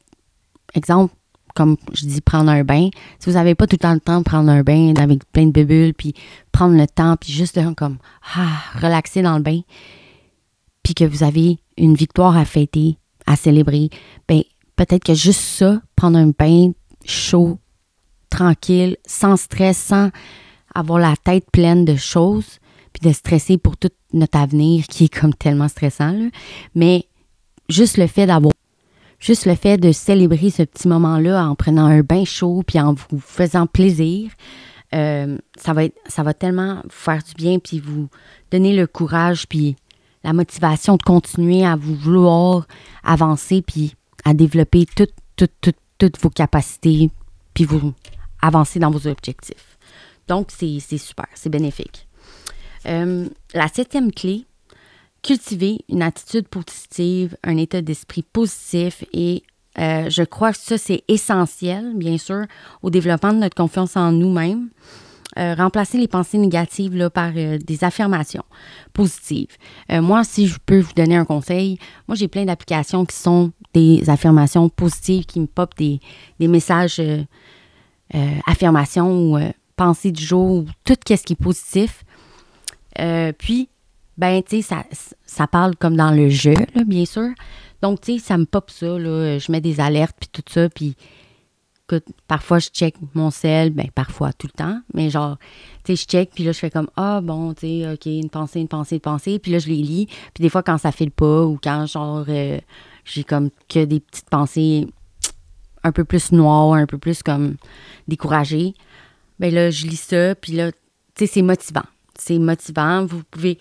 exemple, 0.75 1.15
comme 1.55 1.77
je 1.93 2.07
dis, 2.07 2.21
prendre 2.21 2.51
un 2.51 2.65
bain, 2.65 2.91
si 3.21 3.31
vous 3.31 3.37
n'avez 3.37 3.55
pas 3.55 3.69
tout 3.69 3.77
le 3.77 3.79
temps 3.79 3.95
le 3.95 4.01
temps 4.01 4.19
de 4.19 4.25
prendre 4.25 4.51
un 4.51 4.63
bain 4.63 4.93
avec 4.97 5.21
plein 5.31 5.47
de 5.47 5.63
bulles, 5.63 5.95
puis 5.95 6.13
prendre 6.51 6.77
le 6.77 6.89
temps, 6.89 7.17
puis 7.17 7.33
juste 7.33 7.59
comme, 7.77 7.99
ah, 8.35 8.59
relaxer 8.83 9.23
dans 9.23 9.37
le 9.37 9.43
bain, 9.45 9.61
puis 10.83 10.95
que 10.95 11.05
vous 11.05 11.23
avez 11.23 11.59
une 11.79 11.95
victoire 11.95 12.37
à 12.37 12.45
fêter, 12.45 12.99
à 13.27 13.37
célébrer, 13.37 13.91
ben 14.27 14.43
peut-être 14.75 15.05
que 15.05 15.15
juste 15.15 15.41
ça, 15.41 15.81
prendre 15.95 16.19
un 16.19 16.33
bain 16.37 16.73
chaud, 17.05 17.59
tranquille, 18.29 18.97
sans 19.07 19.37
stress, 19.37 19.79
sans 19.79 20.11
avoir 20.75 20.99
la 20.99 21.15
tête 21.17 21.47
pleine 21.53 21.85
de 21.85 21.95
choses, 21.95 22.59
puis 22.95 23.07
de 23.07 23.13
stresser 23.13 23.59
pour 23.59 23.77
tout 23.77 23.91
notre 24.15 24.39
avenir 24.39 24.87
qui 24.87 25.05
est 25.05 25.15
comme 25.15 25.35
tellement 25.35 25.69
stressant. 25.69 26.31
Mais 26.75 27.07
juste 27.69 27.99
le 27.99 28.07
fait 28.07 28.27
d'avoir 28.27 28.53
juste 29.19 29.47
le 29.47 29.55
fait 29.55 29.79
de 29.79 29.93
célébrer 29.93 30.51
ce 30.51 30.63
petit 30.63 30.89
moment-là 30.89 31.47
en 31.47 31.55
prenant 31.55 31.87
un 31.87 32.01
bain 32.01 32.25
chaud 32.25 32.63
puis 32.67 32.79
en 32.81 32.95
vous 32.95 33.21
faisant 33.21 33.67
plaisir, 33.67 34.31
euh, 34.95 35.39
ça 35.57 35.73
va 35.73 35.85
être, 35.85 35.97
ça 36.07 36.23
va 36.23 36.35
tellement 36.35 36.81
vous 36.85 36.91
faire 36.91 37.23
du 37.23 37.35
bien 37.35 37.59
puis 37.59 37.81
vous 37.81 38.09
donner 38.51 38.75
le 38.75 38.87
courage 38.87 39.47
puis 39.49 39.77
la 40.23 40.33
motivation 40.33 40.97
de 40.97 41.03
continuer 41.03 41.67
à 41.67 41.75
vous 41.75 41.95
vouloir 41.95 42.67
avancer 43.03 43.63
puis 43.63 43.95
à 44.25 44.35
développer 44.35 44.87
toutes, 44.95 45.15
toutes, 45.37 45.53
toutes, 45.61 45.77
toutes 45.99 46.21
vos 46.21 46.31
capacités 46.31 47.11
puis 47.55 47.65
vous 47.65 47.93
avancer 48.41 48.79
dans 48.79 48.91
vos 48.91 49.07
objectifs. 49.07 49.79
Donc, 50.29 50.49
c'est 50.51 50.81
super, 50.99 51.27
c'est 51.35 51.51
bénéfique. 51.51 52.07
Euh, 52.87 53.29
la 53.55 53.69
septième 53.69 54.13
clé, 54.13 54.47
cultiver 55.23 55.85
une 55.89 56.03
attitude 56.03 56.49
positive, 56.49 57.37
un 57.43 57.57
état 57.57 57.83
d'esprit 57.83 58.23
positif 58.23 59.05
et 59.13 59.43
euh, 59.79 60.09
je 60.09 60.23
crois 60.23 60.53
que 60.53 60.59
ça, 60.59 60.79
c'est 60.79 61.03
essentiel, 61.09 61.95
bien 61.97 62.19
sûr, 62.19 62.45
au 62.83 62.91
développement 62.91 63.33
de 63.33 63.39
notre 63.39 63.57
confiance 63.57 63.97
en 63.97 64.13
nous-mêmes. 64.13 64.69
Euh, 65.37 65.55
remplacer 65.55 65.99
les 65.99 66.07
pensées 66.07 66.39
négatives 66.39 67.11
par 67.11 67.33
des 67.33 67.79
affirmations 67.83 68.45
positives. 68.93 69.57
moi, 69.91 70.23
si 70.23 70.47
je 70.47 70.59
peux 70.65 70.79
vous 70.79 70.93
donner 70.93 71.17
un 71.17 71.25
conseil, 71.25 71.77
moi, 72.07 72.15
j'ai 72.15 72.29
plein 72.29 72.45
d'applications 72.45 73.05
qui 73.05 73.17
sont 73.17 73.51
des 73.73 74.09
affirmations 74.09 74.69
positives 74.69 75.25
qui 75.25 75.41
me 75.41 75.47
popent 75.47 75.77
des, 75.77 75.99
des 76.39 76.47
messages 76.47 77.03
affirmations 78.47 79.11
ou 79.11 79.39
pensées 79.75 80.13
du 80.13 80.23
jour 80.23 80.59
ou 80.59 80.67
tout 80.85 80.95
ce 81.05 81.15
qui 81.17 81.33
est 81.33 81.43
positif. 81.43 82.05
Euh, 83.01 83.33
puis, 83.37 83.69
ben, 84.17 84.43
tu 84.43 84.57
sais, 84.57 84.63
ça, 84.63 84.85
ça 85.25 85.47
parle 85.47 85.77
comme 85.77 85.97
dans 85.97 86.11
le 86.11 86.29
jeu, 86.29 86.55
là, 86.75 86.85
bien 86.85 87.05
sûr. 87.05 87.31
Donc, 87.83 88.01
tu 88.01 88.15
sais, 88.15 88.19
ça 88.19 88.39
me 88.39 88.45
pop 88.45 88.71
ça, 88.71 88.99
là. 88.99 89.39
Je 89.39 89.53
mets 89.53 89.61
des 89.61 89.81
alertes, 89.81 90.17
puis 90.19 90.29
tout 90.33 90.45
ça, 90.53 90.69
puis 90.69 90.97
parfois 92.27 92.59
je 92.59 92.69
check 92.69 92.97
mon 93.15 93.31
sel, 93.31 93.71
ben 93.71 93.89
parfois 93.95 94.33
tout 94.33 94.47
le 94.47 94.57
temps, 94.57 94.81
mais 94.93 95.11
genre, 95.11 95.39
tu 95.85 95.95
sais, 95.95 96.03
je 96.03 96.07
check, 96.07 96.31
puis 96.35 96.45
là 96.45 96.53
je 96.53 96.59
fais 96.59 96.71
comme, 96.71 96.89
ah 96.97 97.21
bon, 97.21 97.55
tu 97.55 97.67
sais, 97.67 97.93
ok, 97.93 98.07
une 98.07 98.31
pensée, 98.31 98.61
une 98.61 98.69
pensée, 98.69 98.97
une 98.97 99.01
pensée, 99.01 99.39
puis 99.39 99.53
là 99.53 99.59
je 99.59 99.69
les 99.69 99.77
lis, 99.77 100.07
puis 100.33 100.43
des 100.43 100.49
fois 100.49 100.63
quand 100.63 100.79
ça 100.79 100.93
file 100.93 101.11
pas, 101.11 101.45
ou 101.45 101.59
quand 101.63 101.87
genre, 101.87 102.25
euh, 102.29 102.59
j'ai 103.05 103.25
comme 103.25 103.51
que 103.69 103.85
des 103.85 104.01
petites 104.01 104.31
pensées 104.31 104.87
un 105.83 105.93
peu 105.93 106.05
plus 106.05 106.33
noires, 106.33 106.75
un 106.75 106.87
peu 106.87 106.99
plus 106.99 107.23
comme 107.23 107.57
découragées, 108.09 108.75
ben 109.39 109.53
là 109.53 109.71
je 109.71 109.87
lis 109.87 109.97
ça, 109.97 110.35
puis 110.35 110.53
là, 110.53 110.73
tu 110.73 110.79
sais, 111.19 111.27
c'est 111.27 111.43
motivant 111.43 111.85
c'est 112.19 112.39
motivant. 112.39 113.05
Vous 113.07 113.23
pouvez, 113.31 113.59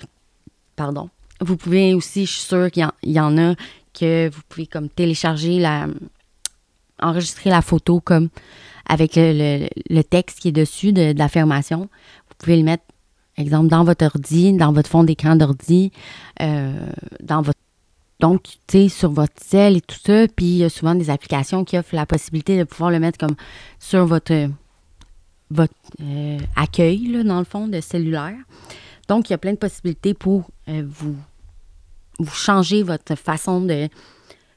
pardon, 0.75 1.09
vous 1.41 1.57
pouvez 1.57 1.93
aussi, 1.93 2.25
je 2.25 2.31
suis 2.31 2.41
sûre 2.41 2.71
qu'il 2.71 2.87
y, 3.03 3.19
en 3.19 3.37
a 3.37 3.55
que 3.93 4.29
vous 4.29 4.41
pouvez 4.49 4.67
comme 4.67 4.89
télécharger 4.89 5.59
la, 5.59 5.87
enregistrer 6.99 7.49
la 7.49 7.61
photo 7.61 7.99
comme 7.99 8.29
avec 8.87 9.13
le, 9.15 10.01
texte 10.01 10.39
qui 10.39 10.49
est 10.49 10.53
dessus 10.53 10.93
de, 10.93 11.13
l'affirmation. 11.17 11.89
Vous 12.29 12.35
pouvez 12.37 12.57
le 12.57 12.63
mettre, 12.63 12.83
exemple, 13.37 13.67
dans 13.67 13.83
votre 13.83 14.05
ordi, 14.05 14.53
dans 14.53 14.73
votre 14.73 14.89
fond 14.89 15.03
d'écran 15.03 15.35
d'ordi, 15.35 15.91
euh, 16.41 16.87
dans 17.21 17.41
votre 17.41 17.59
donc, 18.19 18.43
tu 18.67 18.77
sais, 18.83 18.89
sur 18.89 19.11
votre 19.11 19.33
cell 19.35 19.75
et 19.75 19.81
tout 19.81 19.97
ça, 20.01 20.27
puis 20.33 20.45
il 20.45 20.57
y 20.57 20.63
a 20.63 20.69
souvent 20.69 20.95
des 20.95 21.09
applications 21.09 21.65
qui 21.65 21.77
offrent 21.77 21.93
la 21.93 22.05
possibilité 22.05 22.57
de 22.57 22.63
pouvoir 22.63 22.89
le 22.89 22.99
mettre 22.99 23.17
comme 23.17 23.35
sur 23.79 24.05
votre 24.05 24.47
votre 25.53 25.73
euh, 26.01 26.39
accueil, 26.55 27.07
là, 27.07 27.23
dans 27.23 27.39
le 27.39 27.45
fond, 27.45 27.67
de 27.67 27.79
cellulaire. 27.79 28.37
Donc, 29.07 29.29
il 29.29 29.33
y 29.33 29.35
a 29.35 29.37
plein 29.37 29.53
de 29.53 29.57
possibilités 29.57 30.13
pour 30.13 30.49
euh, 30.67 30.83
vous, 30.85 31.15
vous 32.19 32.35
changer 32.35 32.83
votre 32.83 33.15
façon 33.15 33.61
de 33.61 33.87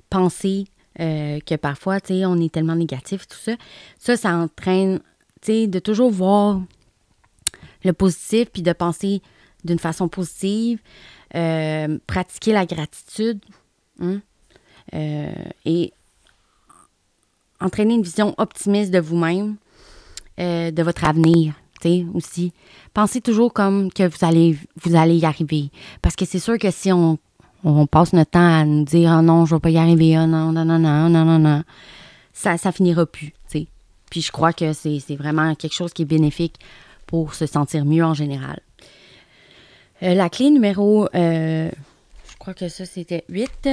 penser, 0.09 0.66
euh, 1.00 1.38
que 1.40 1.54
parfois, 1.56 2.00
tu 2.00 2.14
sais, 2.14 2.26
on 2.26 2.37
est 2.40 2.52
tellement 2.52 2.76
négatif, 2.76 3.28
tout 3.28 3.37
ça. 3.37 3.52
Ça, 3.98 4.16
ça 4.16 4.35
entraîne, 4.35 5.00
tu 5.42 5.52
sais, 5.52 5.66
de 5.66 5.78
toujours 5.78 6.11
voir 6.11 6.61
le 7.85 7.92
positif, 7.92 8.48
puis 8.50 8.62
de 8.62 8.72
penser 8.72 9.20
d'une 9.64 9.78
façon 9.78 10.09
positive, 10.09 10.78
pratiquer 12.06 12.52
la 12.52 12.64
gratitude, 12.64 13.40
hein, 14.00 14.20
et 14.92 15.92
entraîner 17.61 17.94
une 17.94 18.02
vision 18.02 18.35
optimiste 18.38 18.92
de 18.92 19.00
vous-même, 19.00 19.56
euh, 20.38 20.70
de 20.70 20.83
votre 20.83 21.05
avenir, 21.05 21.55
tu 21.81 21.88
sais, 21.88 22.07
aussi. 22.14 22.53
Pensez 22.94 23.20
toujours 23.20 23.53
comme 23.53 23.92
que 23.92 24.07
vous 24.07 24.27
allez, 24.27 24.57
vous 24.83 24.96
allez 24.96 25.16
y 25.16 25.25
arriver. 25.25 25.70
Parce 26.03 26.16
que 26.16 26.25
c'est 26.25 26.38
sûr 26.38 26.59
que 26.59 26.70
si 26.70 26.92
on, 26.92 27.18
on 27.64 27.87
passe 27.87 28.12
notre 28.12 28.33
temps 28.33 28.61
à 28.61 28.64
nous 28.64 28.85
dire 28.85 29.14
«Oh 29.18 29.22
non, 29.22 29.46
je 29.46 29.55
vais 29.55 29.61
pas 29.61 29.70
y 29.70 29.79
arriver, 29.79 30.18
oh 30.18 30.27
non, 30.27 30.53
non, 30.53 30.64
non, 30.64 30.79
non, 30.79 31.09
non, 31.09 31.25
non, 31.25 31.38
non», 31.38 31.62
ça, 32.33 32.59
ça 32.59 32.70
finira 32.70 33.07
plus, 33.07 33.33
tu 33.51 33.61
sais. 33.61 33.66
Puis 34.11 34.20
je 34.20 34.31
crois 34.31 34.53
que 34.53 34.72
c'est 34.72 35.16
vraiment 35.16 35.55
quelque 35.55 35.75
chose 35.75 35.92
qui 35.92 36.03
est 36.03 36.07
bénéfique 36.07 36.57
pour 37.07 37.35
se 37.35 37.46
sentir 37.46 37.85
mieux 37.85 38.05
en 38.05 38.14
général. 38.14 38.61
Euh, 40.03 40.14
la 40.14 40.29
clé 40.29 40.51
numéro, 40.51 41.09
euh, 41.14 41.70
je 42.31 42.37
crois 42.38 42.55
que 42.55 42.68
ça 42.68 42.85
c'était 42.85 43.25
8, 43.29 43.68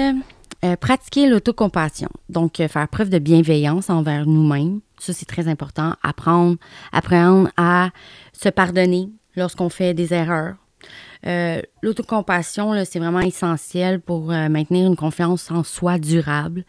euh, 0.64 0.76
pratiquer 0.78 1.28
l'autocompassion. 1.28 2.10
Donc, 2.30 2.56
faire 2.56 2.88
preuve 2.88 3.10
de 3.10 3.20
bienveillance 3.20 3.90
envers 3.90 4.26
nous-mêmes. 4.26 4.80
Ça, 5.04 5.14
c'est 5.14 5.26
très 5.26 5.48
important. 5.48 5.96
Apprendre, 6.02 6.58
apprendre 6.92 7.50
à 7.58 7.90
se 8.32 8.50
pardonner 8.50 9.10
lorsqu'on 9.36 9.70
fait 9.70 9.94
des 9.94 10.14
erreurs. 10.14 10.56
l'autocompassion, 11.82 12.74
c'est 12.86 13.00
vraiment 13.00 13.22
essentiel 13.22 14.00
pour 14.00 14.28
maintenir 14.28 14.88
une 14.88 14.96
confiance 14.96 15.50
en 15.52 15.64
soi 15.64 15.98
durable. 15.98 16.66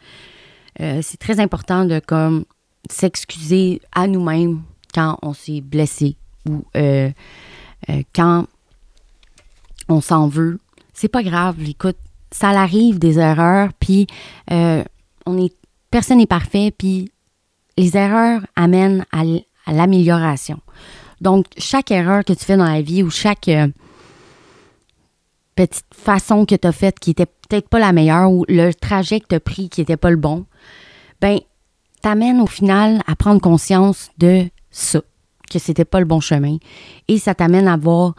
c'est 0.78 1.18
très 1.18 1.40
important 1.40 1.84
de 1.84 2.00
comme 2.00 2.44
s'excuser 2.90 3.80
à 3.92 4.06
nous-mêmes 4.06 4.62
quand 4.94 5.18
on 5.22 5.32
s'est 5.32 5.60
blessé 5.60 6.16
ou 6.48 6.64
quand 8.14 8.46
on 9.88 10.00
s'en 10.00 10.28
veut. 10.28 10.58
C'est 10.92 11.08
pas 11.08 11.22
grave, 11.22 11.56
écoute, 11.66 11.96
ça 12.30 12.48
arrive 12.48 12.98
des 12.98 13.18
erreurs, 13.18 13.70
puis 13.78 14.06
euh, 14.50 14.82
on 15.26 15.38
est, 15.38 15.54
personne 15.90 16.18
n'est 16.18 16.26
parfait, 16.26 16.72
puis 16.76 17.10
les 17.76 17.96
erreurs 17.96 18.40
amènent 18.56 19.04
à, 19.12 19.22
l'amélioration. 19.72 20.60
Donc, 21.20 21.46
chaque 21.56 21.90
erreur 21.90 22.24
que 22.24 22.32
tu 22.32 22.44
fais 22.44 22.56
dans 22.56 22.64
la 22.64 22.82
vie 22.82 23.02
ou 23.02 23.10
chaque 23.10 23.48
euh, 23.48 23.68
petite 25.54 25.86
façon 25.92 26.44
que 26.44 26.54
tu 26.54 26.66
as 26.66 26.72
faite 26.72 26.98
qui 26.98 27.10
était 27.10 27.26
peut-être 27.26 27.68
pas 27.68 27.78
la 27.78 27.92
meilleure 27.92 28.30
ou 28.30 28.44
le 28.48 28.72
trajet 28.72 29.20
que 29.20 29.26
tu 29.28 29.34
as 29.34 29.40
pris 29.40 29.68
qui 29.68 29.80
n'était 29.80 29.96
pas 29.96 30.10
le 30.10 30.16
bon, 30.16 30.44
ben, 31.20 31.38
t'amène 32.02 32.40
au 32.40 32.46
final 32.46 33.02
à 33.06 33.16
prendre 33.16 33.40
conscience 33.40 34.10
de 34.18 34.44
ça, 34.70 35.00
que 35.50 35.58
c'était 35.58 35.84
pas 35.84 36.00
le 36.00 36.06
bon 36.06 36.20
chemin. 36.20 36.58
Et 37.08 37.18
ça 37.18 37.34
t'amène 37.34 37.68
à 37.68 37.76
voir 37.76 38.14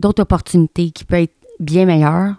d'autres 0.00 0.22
opportunités 0.22 0.90
qui 0.90 1.04
peuvent 1.04 1.20
être 1.20 1.36
bien 1.60 1.84
meilleures 1.84 2.34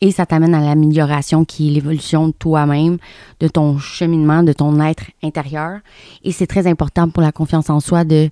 et 0.00 0.12
ça 0.12 0.26
t'amène 0.26 0.54
à 0.54 0.60
l'amélioration 0.60 1.44
qui 1.44 1.68
est 1.68 1.70
l'évolution 1.72 2.28
de 2.28 2.32
toi-même, 2.32 2.98
de 3.40 3.48
ton 3.48 3.78
cheminement, 3.78 4.42
de 4.42 4.52
ton 4.52 4.80
être 4.80 5.04
intérieur. 5.22 5.80
Et 6.22 6.32
c'est 6.32 6.46
très 6.46 6.66
important 6.66 7.08
pour 7.08 7.22
la 7.22 7.32
confiance 7.32 7.68
en 7.70 7.80
soi 7.80 8.04
de, 8.04 8.30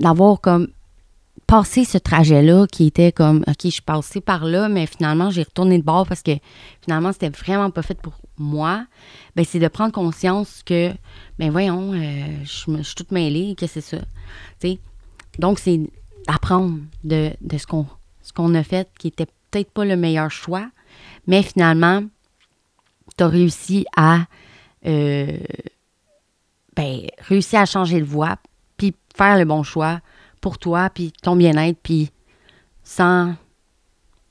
d'avoir 0.00 0.40
comme 0.40 0.68
passé 1.46 1.84
ce 1.84 1.98
trajet-là 1.98 2.66
qui 2.66 2.86
était 2.86 3.12
comme, 3.12 3.44
OK, 3.46 3.64
je 3.64 3.68
suis 3.68 3.82
passée 3.82 4.20
par 4.20 4.44
là, 4.44 4.68
mais 4.68 4.86
finalement, 4.86 5.30
j'ai 5.30 5.42
retourné 5.42 5.78
de 5.78 5.84
bord 5.84 6.06
parce 6.06 6.22
que 6.22 6.32
finalement, 6.80 7.12
c'était 7.12 7.28
vraiment 7.28 7.70
pas 7.70 7.82
fait 7.82 8.00
pour 8.00 8.14
moi. 8.38 8.86
Ben, 9.36 9.44
c'est 9.44 9.58
de 9.58 9.68
prendre 9.68 9.92
conscience 9.92 10.62
que, 10.64 10.90
ben 11.38 11.50
voyons, 11.50 11.92
euh, 11.92 12.26
je, 12.44 12.82
suis 12.82 12.94
toute 12.94 13.10
mêlée, 13.10 13.54
que 13.54 13.66
c'est 13.66 13.80
ça. 13.80 13.98
Donc, 15.38 15.58
c'est 15.58 15.80
apprendre 16.26 16.78
de, 17.02 17.32
ce 17.56 17.66
qu'on 17.66 17.86
ce 18.22 18.32
qu'on 18.32 18.54
a 18.54 18.62
fait 18.62 18.88
qui 18.98 19.08
était 19.08 19.26
peut-être 19.54 19.70
pas 19.70 19.84
le 19.84 19.96
meilleur 19.96 20.30
choix, 20.30 20.68
mais 21.28 21.42
finalement, 21.42 22.02
tu 23.16 23.22
as 23.22 23.28
réussi 23.28 23.86
à 23.96 24.24
euh, 24.86 25.38
ben, 26.74 27.02
réussir 27.20 27.60
à 27.60 27.66
changer 27.66 28.00
de 28.00 28.04
voie, 28.04 28.36
puis 28.76 28.94
faire 29.16 29.38
le 29.38 29.44
bon 29.44 29.62
choix 29.62 30.00
pour 30.40 30.58
toi, 30.58 30.90
puis 30.90 31.12
ton 31.22 31.36
bien-être, 31.36 31.78
puis 31.80 32.10
sans, 32.82 33.34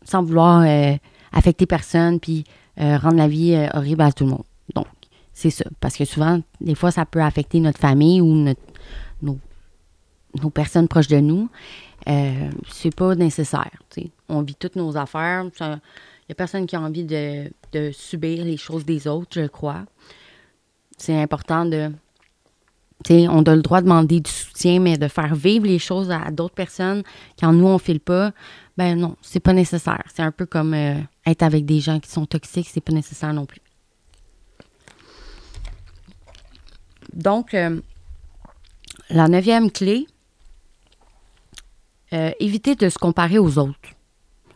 sans 0.03 0.23
vouloir 0.23 0.61
euh, 0.61 0.95
affecter 1.31 1.65
personne, 1.65 2.19
puis 2.19 2.43
euh, 2.81 2.97
rendre 2.97 3.17
la 3.17 3.29
vie 3.29 3.55
horrible 3.73 4.01
à 4.01 4.11
tout 4.11 4.25
le 4.25 4.31
monde. 4.31 4.43
Donc, 4.75 4.87
c'est 5.31 5.51
ça. 5.51 5.63
Parce 5.79 5.95
que 5.95 6.03
souvent, 6.03 6.41
des 6.59 6.75
fois, 6.75 6.91
ça 6.91 7.05
peut 7.05 7.21
affecter 7.21 7.61
notre 7.61 7.79
famille 7.79 8.19
ou 8.19 8.35
nos 9.21 9.39
nos 10.41 10.49
personnes 10.49 10.87
proches 10.87 11.07
de 11.07 11.19
nous, 11.19 11.49
euh, 12.07 12.49
c'est 12.69 12.95
pas 12.95 13.15
nécessaire. 13.15 13.71
On 14.29 14.41
vit 14.41 14.55
toutes 14.55 14.75
nos 14.75 14.97
affaires. 14.97 15.45
Il 15.59 15.67
n'y 15.67 16.31
a 16.31 16.35
personne 16.35 16.65
qui 16.65 16.75
a 16.75 16.81
envie 16.81 17.05
de, 17.05 17.51
subir 17.91 18.43
les 18.43 18.57
choses 18.57 18.85
des 18.85 19.07
autres, 19.07 19.41
je 19.41 19.47
crois. 19.47 19.85
C'est 20.97 21.19
important 21.19 21.65
de. 21.65 21.91
on 23.09 23.43
a 23.43 23.55
le 23.55 23.61
droit 23.61 23.81
de 23.81 23.85
demander 23.85 24.19
du 24.19 24.31
soutien, 24.31 24.79
mais 24.79 24.97
de 24.97 25.07
faire 25.07 25.35
vivre 25.35 25.65
les 25.65 25.79
choses 25.79 26.11
à, 26.11 26.31
d'autres 26.31 26.55
personnes 26.55 27.03
quand 27.39 27.51
nous, 27.53 27.67
on 27.67 27.73
ne 27.73 27.79
file 27.79 27.99
pas, 27.99 28.31
ben 28.77 28.97
non, 28.97 29.15
c'est 29.21 29.39
pas 29.39 29.53
nécessaire. 29.53 30.03
C'est 30.13 30.23
un 30.23 30.31
peu 30.31 30.45
comme 30.45 30.73
euh, 30.73 30.95
être 31.25 31.43
avec 31.43 31.65
des 31.65 31.79
gens 31.79 31.99
qui 31.99 32.09
sont 32.09 32.25
toxiques, 32.25 32.69
c'est 32.71 32.81
pas 32.81 32.93
nécessaire 32.93 33.33
non 33.33 33.45
plus. 33.45 33.61
Donc, 37.13 37.53
euh, 37.53 37.79
la 39.09 39.27
neuvième 39.27 39.69
clé, 39.69 40.07
euh, 42.13 42.31
éviter 42.39 42.75
de 42.75 42.89
se 42.89 42.97
comparer 42.97 43.39
aux 43.39 43.57
autres. 43.57 43.89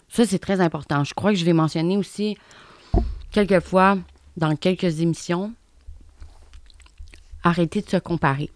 Ça, 0.09 0.25
c'est 0.25 0.39
très 0.39 0.61
important. 0.61 1.03
Je 1.03 1.13
crois 1.13 1.31
que 1.31 1.37
je 1.37 1.45
l'ai 1.45 1.53
mentionné 1.53 1.97
aussi 1.97 2.37
quelques 3.31 3.59
fois 3.59 3.97
dans 4.35 4.55
quelques 4.55 5.01
émissions. 5.01 5.53
Arrêter 7.43 7.81
de 7.81 7.89
se 7.89 7.97
comparer. 7.97 8.49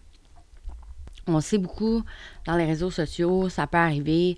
On 1.26 1.40
sait 1.40 1.58
beaucoup 1.58 2.02
dans 2.46 2.56
les 2.56 2.64
réseaux 2.64 2.90
sociaux, 2.90 3.48
ça 3.48 3.66
peut 3.66 3.78
arriver. 3.78 4.36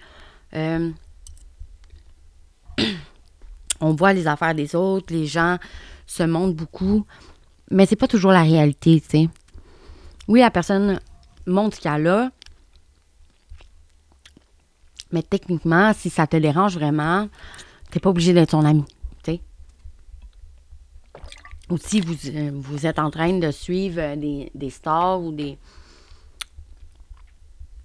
Euh, 0.55 0.91
on 3.81 3.95
voit 3.95 4.13
les 4.13 4.27
affaires 4.27 4.55
des 4.55 4.75
autres, 4.75 5.13
les 5.13 5.27
gens 5.27 5.59
se 6.07 6.23
montrent 6.23 6.55
beaucoup, 6.55 7.07
mais 7.71 7.87
c'est 7.87 7.97
pas 7.97 8.09
toujours 8.09 8.33
la 8.33 8.43
réalité. 8.43 9.03
Oui, 10.29 10.41
la 10.41 10.51
personne 10.51 11.01
montre 11.47 11.77
ce 11.77 11.83
qu'elle 11.83 12.07
a, 12.07 12.31
mais 15.13 15.23
techniquement, 15.23 15.93
si 15.93 16.11
ça 16.11 16.27
te 16.27 16.37
dérange 16.37 16.75
vraiment, 16.75 17.29
t'es 17.91 18.01
pas 18.01 18.11
obligé 18.11 18.33
d'être 18.33 18.51
son 18.51 18.65
ami. 18.65 18.85
Ou 21.71 21.79
si 21.79 22.01
vous, 22.01 22.15
euh, 22.27 22.51
vous 22.55 22.87
êtes 22.87 22.99
en 22.99 23.11
train 23.11 23.39
de 23.39 23.51
suivre 23.51 23.99
euh, 23.99 24.17
des, 24.55 24.71
stars 24.71 25.23
ou 25.23 25.33
des, 25.33 25.57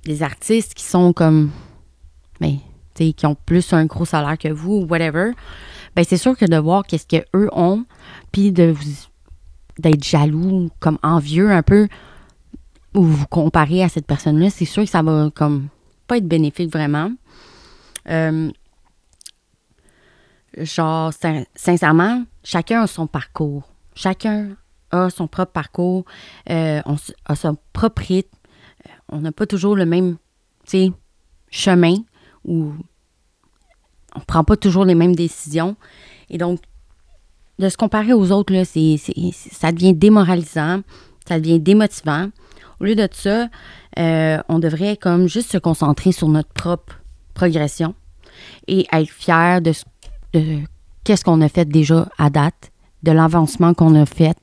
des 0.04 0.22
artistes 0.22 0.74
qui 0.74 0.84
sont 0.84 1.14
comme. 1.14 1.52
Mais, 2.42 2.60
ben, 2.98 3.14
qui 3.14 3.26
ont 3.26 3.36
plus 3.36 3.72
un 3.72 3.86
gros 3.86 4.04
salaire 4.04 4.38
que 4.38 4.50
vous 4.50 4.82
ou 4.82 4.86
whatever, 4.86 5.32
ben 5.96 6.04
c'est 6.08 6.18
sûr 6.18 6.38
que 6.38 6.44
de 6.44 6.58
voir 6.58 6.86
qu'est-ce 6.86 7.08
qu'eux 7.08 7.50
ont, 7.54 7.86
puis 8.34 8.52
de 8.52 8.76
d'être 9.78 10.04
jaloux, 10.04 10.70
comme 10.82 11.00
envieux 11.02 11.50
un 11.50 11.64
peu, 11.64 11.88
ou 12.94 13.04
vous 13.04 13.28
comparer 13.28 13.82
à 13.82 13.88
cette 13.88 14.06
personne-là, 14.06 14.50
c'est 14.50 14.66
sûr 14.66 14.84
que 14.84 14.90
ça 14.90 15.02
va 15.02 15.30
comme 15.34 15.70
pas 16.10 16.18
être 16.18 16.28
bénéfique 16.28 16.72
vraiment. 16.72 17.12
Euh, 18.10 18.52
genre, 20.58 21.14
sincèrement, 21.56 22.24
chacun 22.44 22.82
a 22.82 22.88
son 22.88 23.08
parcours. 23.08 23.70
Chacun 23.96 24.56
a 24.92 25.10
son 25.10 25.28
propre 25.28 25.52
parcours, 25.52 26.06
euh, 26.50 26.82
on 26.86 26.96
a 27.26 27.36
son 27.36 27.58
propre 27.74 28.02
rythme. 28.02 28.36
Euh, 28.88 28.92
on 29.10 29.20
n'a 29.20 29.32
pas 29.32 29.46
toujours 29.46 29.76
le 29.76 29.86
même 29.86 30.18
chemin 31.52 31.96
ou 32.46 32.74
on 34.16 34.20
prend 34.22 34.44
pas 34.44 34.58
toujours 34.58 34.86
les 34.86 34.96
mêmes 34.96 35.16
décisions. 35.16 35.76
Et 36.30 36.38
donc, 36.38 36.60
de 37.60 37.70
se 37.70 37.78
comparer 37.78 38.14
aux 38.14 38.32
autres, 38.32 38.54
là, 38.54 38.66
c'est, 38.66 38.98
ça 39.34 39.72
devient 39.72 39.94
démoralisant, 39.94 40.82
ça 41.28 41.40
devient 41.40 41.60
démotivant. 41.60 42.30
Au 42.80 42.86
lieu 42.86 42.96
de 42.96 43.08
ça, 43.12 43.50
euh, 44.00 44.38
on 44.48 44.60
devrait 44.60 44.98
comme 44.98 45.28
juste 45.28 45.52
se 45.52 45.58
concentrer 45.58 46.12
sur 46.12 46.30
notre 46.30 46.54
propre 46.54 47.02
progression 47.34 47.96
et 48.68 48.88
être 48.92 49.10
fier 49.10 49.62
de, 49.62 49.74
qu'est-ce 51.04 51.24
qu'on 51.24 51.42
a 51.42 51.50
fait 51.50 51.66
déjà 51.66 52.08
à 52.18 52.30
date, 52.30 52.72
de 53.04 53.12
l'avancement 53.12 53.74
qu'on 53.74 53.96
a 53.96 54.06
fait. 54.06 54.38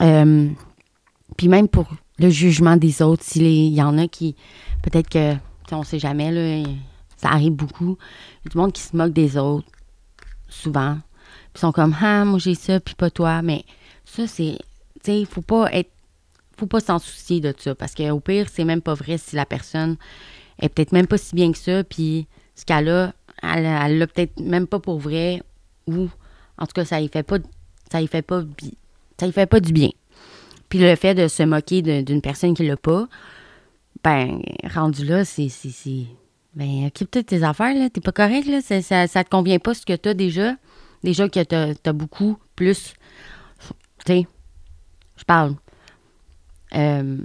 Euh, 0.00 0.48
puis 1.36 1.48
même 1.48 1.68
pour 1.68 1.86
le 2.18 2.28
jugement 2.28 2.76
des 2.76 3.00
autres, 3.00 3.24
s'il 3.24 3.72
y 3.72 3.82
en 3.82 3.96
a 3.98 4.06
qui, 4.06 4.36
peut-être 4.82 5.08
que, 5.08 5.34
on 5.70 5.84
sait 5.84 5.98
jamais, 5.98 6.30
là, 6.30 6.68
ça 7.16 7.30
arrive 7.30 7.52
beaucoup. 7.52 7.96
Il 8.40 8.44
y 8.44 8.48
a 8.48 8.50
du 8.50 8.58
monde 8.58 8.72
qui 8.72 8.82
se 8.82 8.94
moque 8.94 9.14
des 9.14 9.38
autres, 9.38 9.66
souvent. 10.48 10.98
Puis 11.52 11.52
ils 11.56 11.60
sont 11.60 11.72
comme, 11.72 11.96
ah, 11.98 12.26
moi 12.26 12.38
j'ai 12.38 12.54
ça, 12.54 12.78
puis 12.80 12.94
pas 12.94 13.08
toi. 13.08 13.40
Mais 13.40 13.64
ça, 14.04 14.26
c'est, 14.26 14.58
tu 14.96 15.00
sais, 15.04 15.20
il 15.20 15.26
faut 15.26 15.40
pas 15.40 15.72
être 15.72 15.90
faut 16.62 16.66
pas 16.68 16.80
s'en 16.80 17.00
soucier 17.00 17.40
de 17.40 17.52
ça 17.58 17.74
parce 17.74 17.94
qu'au 17.94 18.20
pire, 18.20 18.46
c'est 18.48 18.64
même 18.64 18.82
pas 18.82 18.94
vrai 18.94 19.18
si 19.18 19.34
la 19.34 19.44
personne 19.44 19.96
est 20.60 20.68
peut-être 20.68 20.92
même 20.92 21.08
pas 21.08 21.18
si 21.18 21.34
bien 21.34 21.50
que 21.50 21.58
ça, 21.58 21.82
puis 21.82 22.28
ce 22.54 22.64
qu'elle 22.64 22.88
a, 22.88 23.12
elle 23.42 23.98
l'a 23.98 24.06
peut-être 24.06 24.38
même 24.38 24.68
pas 24.68 24.78
pour 24.78 25.00
vrai 25.00 25.42
ou 25.88 26.08
en 26.58 26.66
tout 26.66 26.72
cas, 26.74 26.84
ça 26.84 27.00
y 27.00 27.08
fait 27.08 27.24
pas 27.24 27.38
ça 27.90 28.00
y 28.00 28.06
fait 28.06 28.22
pas 28.22 28.42
ça 29.18 29.26
y 29.26 29.32
fait 29.32 29.46
pas 29.46 29.58
du 29.58 29.72
bien. 29.72 29.90
Puis 30.68 30.78
le 30.78 30.94
fait 30.94 31.14
de 31.14 31.26
se 31.26 31.42
moquer 31.42 31.82
d'une 31.82 32.22
personne 32.22 32.54
qui 32.54 32.66
l'a 32.66 32.76
pas, 32.76 33.08
ben, 34.04 34.40
rendu 34.72 35.04
là, 35.04 35.24
c'est. 35.24 35.48
Ben, 36.54 36.86
occupe-toi 36.86 37.22
de 37.22 37.26
tes 37.26 37.42
affaires, 37.42 37.74
là. 37.74 37.90
T'es 37.90 38.00
pas 38.00 38.12
correct, 38.12 38.46
là. 38.46 38.60
Ça, 38.60 39.06
ça, 39.06 39.24
te 39.24 39.28
convient 39.28 39.58
pas 39.58 39.74
ce 39.74 39.84
que 39.84 39.94
t'as 39.94 40.14
déjà. 40.14 40.54
Déjà 41.02 41.28
que 41.28 41.42
t'as 41.42 41.74
as 41.84 41.92
beaucoup 41.92 42.38
plus. 42.54 42.94
Tu 44.06 44.12
sais, 44.12 44.26
je 45.16 45.24
parle 45.24 45.56
euh, 46.74 47.18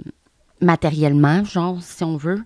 matériellement, 0.60 1.44
genre, 1.44 1.82
si 1.82 2.04
on 2.04 2.16
veut, 2.16 2.44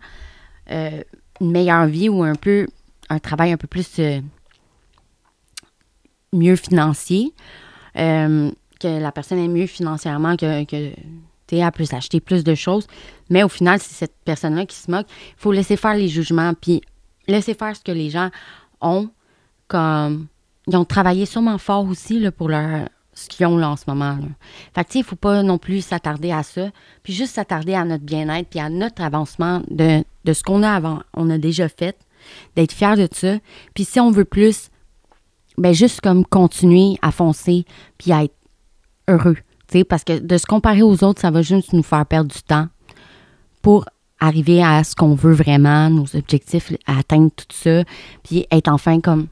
euh, 0.70 1.02
une 1.40 1.50
meilleure 1.50 1.86
vie 1.86 2.08
ou 2.08 2.22
un 2.22 2.34
peu 2.34 2.66
un 3.08 3.18
travail 3.18 3.52
un 3.52 3.56
peu 3.56 3.66
plus 3.66 3.98
euh, 3.98 4.20
mieux 6.32 6.56
financier, 6.56 7.32
que 7.94 8.98
la 8.98 9.12
personne 9.12 9.38
est 9.38 9.48
mieux 9.48 9.66
financièrement, 9.66 10.36
que, 10.36 10.64
que 10.64 10.92
tu 11.46 11.60
as 11.60 11.70
plus 11.70 11.92
acheter 11.92 12.20
plus 12.20 12.42
de 12.42 12.54
choses. 12.54 12.86
Mais 13.28 13.42
au 13.42 13.48
final, 13.48 13.78
c'est 13.80 13.94
cette 13.94 14.16
personne-là 14.24 14.64
qui 14.66 14.76
se 14.76 14.90
moque. 14.90 15.06
Il 15.10 15.34
faut 15.36 15.52
laisser 15.52 15.76
faire 15.76 15.94
les 15.94 16.08
jugements, 16.08 16.54
puis 16.54 16.80
laisser 17.28 17.54
faire 17.54 17.76
ce 17.76 17.82
que 17.82 17.92
les 17.92 18.10
gens 18.10 18.30
ont 18.80 19.10
comme. 19.68 20.26
Ils 20.68 20.76
ont 20.76 20.84
travaillé 20.84 21.26
sûrement 21.26 21.58
fort 21.58 21.84
aussi 21.86 22.20
là, 22.20 22.30
pour 22.30 22.48
leur, 22.48 22.88
qu'ils 23.28 23.46
ont 23.46 23.56
là 23.56 23.70
en 23.70 23.76
ce 23.76 23.84
moment. 23.86 24.18
Fait 24.74 24.84
que, 24.84 24.90
il 24.94 24.98
ne 25.00 25.04
faut 25.04 25.16
pas 25.16 25.42
non 25.42 25.58
plus 25.58 25.84
s'attarder 25.84 26.32
à 26.32 26.42
ça, 26.42 26.70
puis 27.02 27.12
juste 27.12 27.34
s'attarder 27.34 27.74
à 27.74 27.84
notre 27.84 28.04
bien-être, 28.04 28.48
puis 28.48 28.60
à 28.60 28.68
notre 28.68 29.02
avancement 29.02 29.62
de, 29.70 30.04
de 30.24 30.32
ce 30.32 30.42
qu'on 30.42 30.62
a 30.62 30.70
avant, 30.70 31.00
on 31.14 31.30
a 31.30 31.38
déjà 31.38 31.68
fait, 31.68 31.96
d'être 32.56 32.72
fier 32.72 32.96
de 32.96 33.08
ça. 33.12 33.38
Puis 33.74 33.84
si 33.84 34.00
on 34.00 34.10
veut 34.10 34.24
plus, 34.24 34.70
ben 35.58 35.72
juste 35.72 36.00
comme 36.00 36.24
continuer 36.24 36.98
à 37.02 37.10
foncer, 37.10 37.64
puis 37.98 38.12
à 38.12 38.24
être 38.24 38.34
heureux. 39.08 39.36
Parce 39.88 40.04
que 40.04 40.18
de 40.18 40.36
se 40.36 40.46
comparer 40.46 40.82
aux 40.82 41.02
autres, 41.02 41.20
ça 41.20 41.30
va 41.30 41.42
juste 41.42 41.72
nous 41.72 41.82
faire 41.82 42.04
perdre 42.04 42.30
du 42.30 42.42
temps 42.42 42.68
pour 43.62 43.86
arriver 44.20 44.62
à 44.62 44.84
ce 44.84 44.94
qu'on 44.94 45.14
veut 45.14 45.32
vraiment, 45.32 45.90
nos 45.90 46.06
objectifs, 46.14 46.72
atteindre 46.86 47.30
tout 47.34 47.46
ça, 47.50 47.82
puis 48.22 48.46
être 48.50 48.68
enfin 48.68 49.00
comme, 49.00 49.28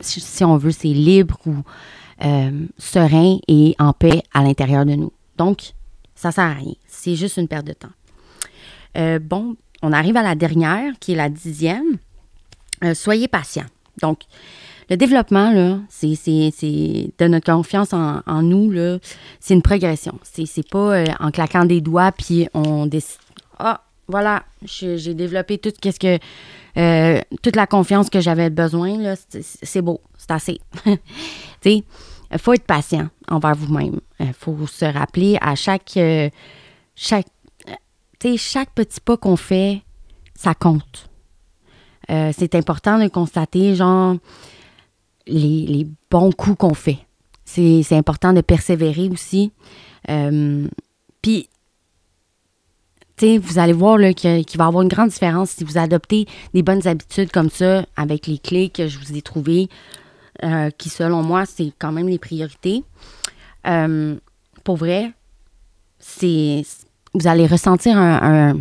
si 0.00 0.44
on 0.44 0.56
veut, 0.56 0.70
c'est 0.70 0.88
libre 0.88 1.38
ou 1.46 1.54
euh, 2.24 2.66
serein 2.78 3.38
et 3.48 3.74
en 3.78 3.92
paix 3.92 4.22
à 4.34 4.42
l'intérieur 4.42 4.84
de 4.84 4.94
nous. 4.94 5.12
Donc, 5.36 5.72
ça 6.14 6.32
sert 6.32 6.44
à 6.44 6.52
rien. 6.52 6.74
C'est 6.86 7.16
juste 7.16 7.36
une 7.38 7.48
perte 7.48 7.66
de 7.66 7.72
temps. 7.72 7.88
Euh, 8.98 9.18
bon, 9.18 9.56
on 9.82 9.92
arrive 9.92 10.16
à 10.16 10.22
la 10.22 10.34
dernière, 10.34 10.92
qui 11.00 11.12
est 11.12 11.16
la 11.16 11.28
dixième. 11.28 11.96
Euh, 12.84 12.94
soyez 12.94 13.28
patient. 13.28 13.64
Donc, 14.02 14.20
le 14.90 14.96
développement, 14.96 15.50
là, 15.52 15.78
c'est, 15.88 16.08
de 16.10 17.26
notre 17.26 17.52
confiance 17.52 17.92
en, 17.92 18.42
nous, 18.42 18.70
là, 18.70 18.98
c'est 19.38 19.54
une 19.54 19.62
progression. 19.62 20.18
C'est, 20.22 20.46
c'est 20.46 20.68
pas 20.68 21.04
en 21.20 21.30
claquant 21.30 21.64
des 21.64 21.80
doigts, 21.80 22.12
puis 22.12 22.48
on 22.54 22.86
décide. 22.86 23.20
Ah, 23.58 23.82
voilà, 24.10 24.44
j'ai 24.62 25.14
développé 25.14 25.58
tout 25.58 25.72
ce 25.82 25.98
que. 25.98 26.18
Euh, 26.76 27.20
toute 27.42 27.56
la 27.56 27.66
confiance 27.66 28.10
que 28.10 28.20
j'avais 28.20 28.48
besoin, 28.48 29.14
c'est, 29.40 29.82
beau, 29.82 30.00
c'est 30.16 30.30
assez. 30.30 30.60
il 31.64 31.82
faut 32.38 32.52
être 32.52 32.64
patient 32.64 33.08
envers 33.28 33.54
vous-même. 33.54 34.00
Il 34.20 34.32
faut 34.32 34.66
se 34.66 34.84
rappeler 34.84 35.36
à 35.40 35.54
chaque. 35.54 35.96
Euh, 35.96 36.30
chaque 36.94 37.26
petit 38.74 39.00
pas 39.00 39.16
qu'on 39.16 39.36
fait, 39.36 39.82
ça 40.34 40.54
compte. 40.54 41.08
c'est 42.08 42.54
important 42.54 42.98
de 42.98 43.08
constater, 43.08 43.74
genre, 43.74 44.16
les, 45.26 45.86
bons 46.10 46.32
coups 46.32 46.58
qu'on 46.58 46.74
fait. 46.74 46.98
C'est 47.44 47.96
important 47.96 48.32
de 48.32 48.42
persévérer 48.42 49.08
aussi. 49.08 49.52
Euh, 50.08 50.66
puis, 51.22 51.48
vous 53.22 53.58
allez 53.58 53.72
voir 53.72 53.98
qu'il 54.14 54.30
va 54.30 54.64
y 54.64 54.68
avoir 54.68 54.82
une 54.82 54.88
grande 54.88 55.10
différence 55.10 55.50
si 55.50 55.64
vous 55.64 55.78
adoptez 55.78 56.26
des 56.54 56.62
bonnes 56.62 56.86
habitudes 56.86 57.30
comme 57.30 57.50
ça 57.50 57.84
avec 57.96 58.26
les 58.26 58.38
clés 58.38 58.68
que 58.70 58.88
je 58.88 58.98
vous 58.98 59.16
ai 59.16 59.22
trouvées, 59.22 59.68
euh, 60.42 60.70
qui 60.70 60.88
selon 60.88 61.22
moi, 61.22 61.46
c'est 61.46 61.72
quand 61.78 61.92
même 61.92 62.08
les 62.08 62.18
priorités. 62.18 62.82
Euh, 63.66 64.16
pour 64.64 64.76
vrai, 64.76 65.12
c'est 65.98 66.62
vous 67.14 67.26
allez 67.26 67.46
ressentir 67.46 67.96
un, 67.96 68.56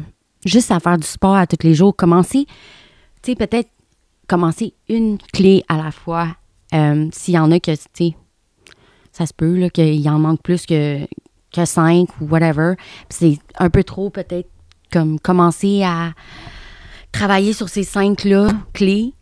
juste 0.46 0.72
à 0.72 0.80
faire 0.80 0.98
du 0.98 1.08
sport 1.08 1.36
à 1.36 1.48
tous 1.48 1.66
les 1.66 1.74
jours. 1.74 1.96
Commencez, 1.96 2.46
tu 3.22 3.32
sais, 3.32 3.36
peut-être 3.36 3.70
commencer 4.28 4.74
une 4.88 5.18
clé 5.34 5.64
à 5.68 5.78
la 5.78 5.92
fois 5.92 6.36
euh, 6.74 7.08
s'il 7.12 7.36
y 7.36 7.40
en 7.40 7.52
a 7.52 7.60
que, 7.60 7.72
ça 9.12 9.26
se 9.26 9.34
peut 9.34 9.70
qu'il 9.74 10.08
en 10.10 10.20
manque 10.20 10.42
plus 10.42 10.66
que, 10.66 11.00
que 11.52 11.66
cinq 11.66 12.10
ou 12.22 12.26
whatever. 12.26 12.76
c'est 13.10 13.40
un 13.58 13.70
peu 13.70 13.84
trop 13.84 14.10
peut-être 14.10 14.50
comme 14.92 15.20
commencer 15.20 15.84
à 15.84 16.14
travailler 17.12 17.54
sur 17.54 17.70
ces 17.70 17.84
cinq-là 17.84 18.50
clés. 18.74 19.14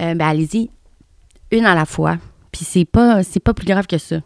Euh, 0.00 0.14
ben 0.14 0.26
allez-y, 0.26 0.70
une 1.50 1.64
à 1.64 1.74
la 1.74 1.86
fois. 1.86 2.18
Puis 2.52 2.64
c'est 2.64 2.84
pas, 2.84 3.22
c'est 3.22 3.40
pas 3.40 3.54
plus 3.54 3.66
grave 3.66 3.86
que 3.86 3.98
ça. 3.98 4.20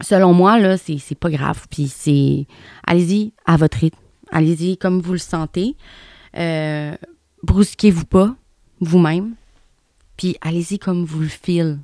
Selon 0.00 0.32
moi, 0.32 0.58
là, 0.58 0.76
c'est, 0.76 0.98
c'est 0.98 1.18
pas 1.18 1.30
grave. 1.30 1.66
Puis 1.70 1.88
c'est. 1.88 2.46
Allez-y 2.86 3.32
à 3.46 3.56
votre 3.56 3.78
rythme. 3.78 3.98
Allez-y 4.30 4.76
comme 4.76 5.00
vous 5.00 5.12
le 5.12 5.18
sentez. 5.18 5.76
Euh, 6.36 6.94
brusquez-vous 7.42 8.04
pas 8.04 8.34
vous-même 8.80 9.34
puis 10.18 10.36
allez-y 10.42 10.78
comme 10.78 11.04
vous 11.04 11.20
le 11.20 11.28
filez. 11.28 11.76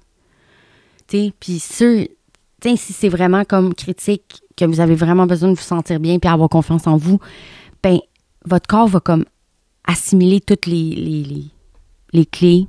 Puis 1.07 1.59
si 2.77 2.93
c'est 2.93 3.09
vraiment 3.09 3.45
comme 3.45 3.75
critique, 3.75 4.43
que 4.57 4.65
vous 4.65 4.81
avez 4.81 4.95
vraiment 4.95 5.27
besoin 5.27 5.51
de 5.51 5.55
vous 5.55 5.63
sentir 5.63 6.01
bien 6.01 6.19
puis 6.19 6.31
avoir 6.31 6.49
confiance 6.49 6.87
en 6.87 6.97
vous, 6.97 7.19
ben 7.83 7.99
votre 8.45 8.67
corps 8.67 8.89
va 8.89 9.01
comme 9.01 9.25
assimiler 9.87 10.41
toutes 10.41 10.67
les, 10.67 11.51
les, 12.13 12.27
clés 12.27 12.67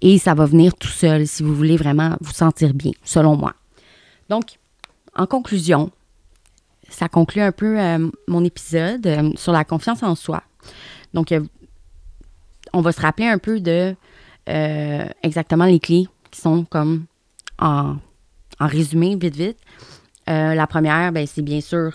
et 0.00 0.18
ça 0.18 0.34
va 0.34 0.44
venir 0.46 0.74
tout 0.74 0.88
seul 0.88 1.26
si 1.26 1.42
vous 1.42 1.54
voulez 1.54 1.76
vraiment 1.76 2.16
vous 2.20 2.32
sentir 2.32 2.74
bien, 2.74 2.92
selon 3.02 3.36
moi. 3.36 3.54
Donc, 4.28 4.58
en 5.16 5.26
conclusion, 5.26 5.90
ça 6.88 7.08
conclut 7.08 7.42
un 7.42 7.52
peu 7.52 7.78
euh, 7.78 8.08
mon 8.28 8.44
épisode 8.44 9.06
euh, 9.06 9.30
sur 9.36 9.52
la 9.52 9.64
confiance 9.64 10.02
en 10.02 10.14
soi. 10.14 10.42
Donc, 11.12 11.32
euh, 11.32 11.40
on 12.72 12.82
va 12.82 12.92
se 12.92 13.00
rappeler 13.00 13.26
un 13.26 13.38
peu 13.38 13.60
de 13.60 13.94
exactement 15.22 15.66
les 15.66 15.78
clés 15.78 16.06
qui 16.30 16.40
sont 16.40 16.64
comme 16.64 17.04
en, 17.58 17.96
résumé, 18.66 19.16
vite, 19.16 19.36
vite. 19.36 19.58
Euh, 20.28 20.54
la 20.54 20.66
première, 20.66 21.12
ben, 21.12 21.26
c'est 21.26 21.42
bien 21.42 21.60
sûr 21.60 21.92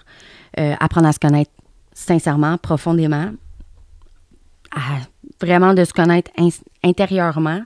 euh, 0.59 0.75
apprendre 0.79 1.07
à 1.07 1.11
se 1.11 1.19
connaître 1.19 1.51
sincèrement, 1.93 2.57
profondément. 2.57 3.31
vraiment 5.41 5.73
de 5.73 5.83
se 5.83 5.93
connaître 5.93 6.31
intérieurement, 6.83 7.61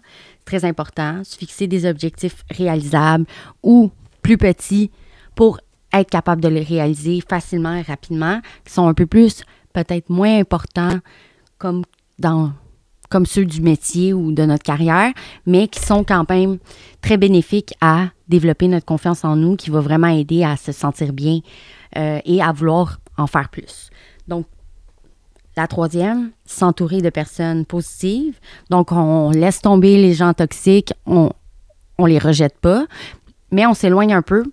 très 0.45 0.65
important. 0.65 1.23
Se 1.23 1.37
fixer 1.37 1.67
des 1.67 1.85
objectifs 1.85 2.43
réalisables 2.49 3.25
ou 3.63 3.91
plus 4.21 4.37
petits 4.37 4.91
pour 5.35 5.59
être 5.93 6.09
capable 6.09 6.41
de 6.41 6.49
les 6.49 6.63
réaliser 6.63 7.21
facilement 7.27 7.75
et 7.75 7.81
rapidement, 7.81 8.41
qui 8.65 8.73
sont 8.73 8.87
un 8.87 8.93
peu 8.93 9.05
plus, 9.05 9.43
peut-être 9.73 10.09
moins 10.09 10.39
importants, 10.39 10.99
comme 11.57 11.83
dans 12.19 12.51
comme 13.09 13.25
ceux 13.25 13.45
du 13.45 13.61
métier 13.61 14.13
ou 14.13 14.31
de 14.31 14.43
notre 14.43 14.63
carrière, 14.63 15.11
mais 15.45 15.67
qui 15.67 15.79
sont 15.79 16.03
quand 16.03 16.29
même 16.29 16.57
très 17.01 17.17
bénéfiques 17.17 17.73
à 17.81 18.07
développer 18.27 18.67
notre 18.67 18.85
confiance 18.85 19.23
en 19.23 19.35
nous, 19.35 19.55
qui 19.55 19.69
va 19.69 19.79
vraiment 19.79 20.07
aider 20.07 20.43
à 20.43 20.57
se 20.57 20.71
sentir 20.71 21.13
bien 21.13 21.39
euh, 21.97 22.19
et 22.25 22.41
à 22.41 22.51
vouloir 22.51 22.99
en 23.17 23.27
faire 23.27 23.49
plus. 23.49 23.89
Donc, 24.27 24.45
la 25.55 25.67
troisième, 25.67 26.31
s'entourer 26.45 27.01
de 27.01 27.09
personnes 27.09 27.65
positives. 27.65 28.39
Donc, 28.69 28.91
on 28.91 29.31
laisse 29.31 29.61
tomber 29.61 29.97
les 29.97 30.13
gens 30.13 30.33
toxiques, 30.33 30.93
on 31.05 31.31
ne 31.99 32.07
les 32.07 32.19
rejette 32.19 32.59
pas, 32.59 32.85
mais 33.51 33.65
on 33.65 33.73
s'éloigne 33.73 34.13
un 34.13 34.21
peu 34.21 34.43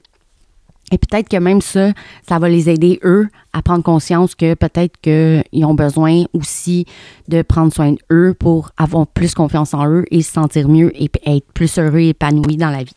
et 0.93 0.99
peut-être 0.99 1.29
que 1.29 1.37
même 1.37 1.61
ça, 1.61 1.93
ça 2.29 2.39
va 2.39 2.49
les 2.49 2.69
aider, 2.69 3.01
eux, 3.05 3.29
à 3.53 3.63
prendre 3.63 3.83
conscience 3.83 4.35
que 4.35 4.55
peut-être 4.55 5.01
qu'ils 5.01 5.65
ont 5.65 5.75
besoin 5.75 6.25
aussi 6.33 6.87
de 7.29 7.43
prendre 7.43 7.73
soin 7.73 7.95
d'eux 8.11 8.35
pour 8.35 8.71
avoir 8.77 9.07
plus 9.07 9.35
confiance 9.35 9.73
en 9.73 9.89
eux 9.89 10.05
et 10.11 10.23
se 10.23 10.33
sentir 10.33 10.69
mieux 10.69 10.93
et 11.01 11.11
être 11.27 11.47
plus 11.53 11.79
heureux 11.79 12.01
et 12.01 12.09
épanoui 12.11 12.57
dans 12.57 12.71
la 12.71 12.85
vie. 12.85 12.97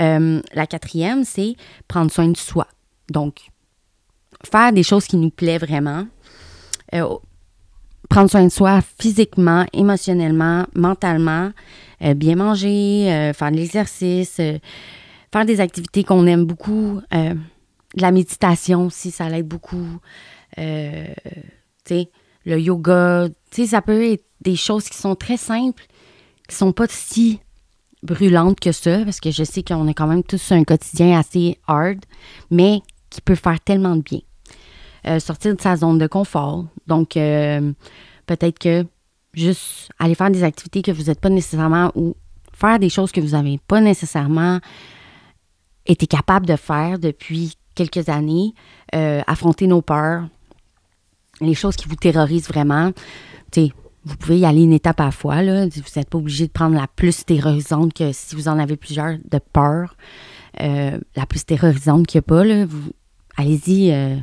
Euh, 0.00 0.40
la 0.54 0.66
quatrième, 0.66 1.24
c'est 1.24 1.56
prendre 1.88 2.10
soin 2.10 2.28
de 2.28 2.36
soi. 2.36 2.66
Donc, 3.10 3.48
faire 4.44 4.72
des 4.72 4.82
choses 4.82 5.06
qui 5.06 5.16
nous 5.16 5.30
plaisent 5.30 5.60
vraiment. 5.60 6.06
Euh, 6.94 7.16
prendre 8.08 8.30
soin 8.30 8.44
de 8.44 8.50
soi 8.50 8.80
physiquement, 9.00 9.64
émotionnellement, 9.72 10.66
mentalement, 10.74 11.50
euh, 12.02 12.14
bien 12.14 12.36
manger, 12.36 13.32
faire 13.34 13.50
de 13.50 13.56
l'exercice 13.56 14.40
faire 15.36 15.44
des 15.44 15.60
activités 15.60 16.02
qu'on 16.02 16.26
aime 16.26 16.46
beaucoup, 16.46 17.00
euh, 17.12 17.34
la 17.94 18.10
méditation 18.10 18.86
aussi, 18.86 19.10
ça 19.10 19.28
l'aide 19.28 19.46
beaucoup. 19.46 19.98
Euh, 20.56 21.06
le 21.90 22.58
yoga, 22.58 23.28
ça 23.50 23.82
peut 23.82 24.12
être 24.12 24.24
des 24.40 24.56
choses 24.56 24.88
qui 24.88 24.96
sont 24.96 25.14
très 25.14 25.36
simples, 25.36 25.84
qui 26.48 26.56
sont 26.56 26.72
pas 26.72 26.86
si 26.88 27.40
brûlantes 28.02 28.60
que 28.60 28.72
ça, 28.72 29.04
parce 29.04 29.20
que 29.20 29.30
je 29.30 29.44
sais 29.44 29.62
qu'on 29.62 29.86
a 29.88 29.92
quand 29.92 30.06
même 30.06 30.22
tous 30.22 30.52
un 30.52 30.64
quotidien 30.64 31.18
assez 31.18 31.58
hard, 31.66 31.98
mais 32.50 32.80
qui 33.10 33.20
peut 33.20 33.34
faire 33.34 33.60
tellement 33.60 33.96
de 33.96 34.02
bien. 34.02 34.20
Euh, 35.06 35.18
sortir 35.18 35.54
de 35.54 35.60
sa 35.60 35.76
zone 35.76 35.98
de 35.98 36.06
confort. 36.06 36.64
Donc, 36.86 37.10
peut-être 37.10 38.58
que 38.58 38.86
juste 39.34 39.90
aller 39.98 40.14
faire 40.14 40.30
des 40.30 40.44
activités 40.44 40.80
que 40.80 40.92
vous 40.92 41.04
n'êtes 41.04 41.20
pas 41.20 41.28
nécessairement 41.28 41.92
ou 41.94 42.16
faire 42.54 42.78
des 42.78 42.88
choses 42.88 43.12
que 43.12 43.20
vous 43.20 43.32
n'avez 43.32 43.60
pas 43.68 43.82
nécessairement 43.82 44.60
été 45.86 46.06
capable 46.06 46.46
de 46.46 46.56
faire 46.56 46.98
depuis 46.98 47.56
quelques 47.74 48.08
années, 48.08 48.54
affronter 48.92 49.66
nos 49.66 49.82
peurs, 49.82 50.28
les 51.40 51.54
choses 51.54 51.76
qui 51.76 51.88
vous 51.88 51.96
terrorisent 51.96 52.48
vraiment. 52.48 52.92
Tu 53.52 53.66
sais, 53.66 53.72
vous 54.06 54.16
pouvez 54.16 54.38
y 54.38 54.46
aller 54.46 54.62
une 54.62 54.72
étape 54.72 55.00
à 55.00 55.06
la 55.06 55.10
fois. 55.10 55.42
Là. 55.42 55.66
Vous 55.66 55.82
n'êtes 55.96 56.08
pas 56.08 56.18
obligé 56.18 56.46
de 56.46 56.52
prendre 56.52 56.76
la 56.76 56.86
plus 56.86 57.24
terrorisante 57.24 57.92
que 57.92 58.12
si 58.12 58.36
vous 58.36 58.48
en 58.48 58.58
avez 58.58 58.76
plusieurs 58.76 59.18
de 59.18 59.40
peur. 59.52 59.96
Euh, 60.60 60.98
la 61.16 61.26
plus 61.26 61.44
terrorisante 61.44 62.06
qu'il 62.06 62.18
n'y 62.18 62.20
a 62.20 62.28
pas. 62.28 62.44
Là. 62.44 62.66
allez-y, 63.36 63.92
euh, 63.92 64.16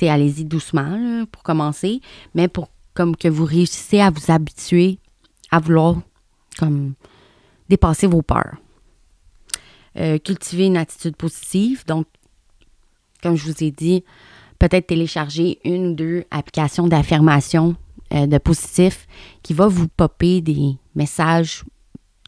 allez-y 0.00 0.44
doucement 0.44 1.24
pour 1.30 1.42
commencer, 1.42 2.00
mais 2.34 2.48
pour 2.48 2.68
comme 2.94 3.16
que 3.16 3.28
vous 3.28 3.44
réussissez 3.44 4.00
à 4.00 4.10
vous 4.10 4.32
habituer 4.32 4.98
à 5.50 5.60
vouloir 5.60 5.96
comme 6.58 6.94
dépasser 7.68 8.06
vos 8.06 8.22
peurs. 8.22 8.56
Euh, 9.98 10.18
cultiver 10.18 10.66
une 10.66 10.76
attitude 10.76 11.16
positive. 11.16 11.84
Donc, 11.86 12.06
comme 13.20 13.36
je 13.36 13.44
vous 13.44 13.64
ai 13.64 13.72
dit, 13.72 14.04
peut-être 14.60 14.86
télécharger 14.86 15.58
une 15.64 15.88
ou 15.88 15.94
deux 15.94 16.24
applications 16.30 16.86
d'affirmation 16.86 17.74
euh, 18.14 18.26
de 18.26 18.38
positif 18.38 19.08
qui 19.42 19.54
va 19.54 19.66
vous 19.66 19.88
popper 19.88 20.40
des 20.40 20.76
messages 20.94 21.64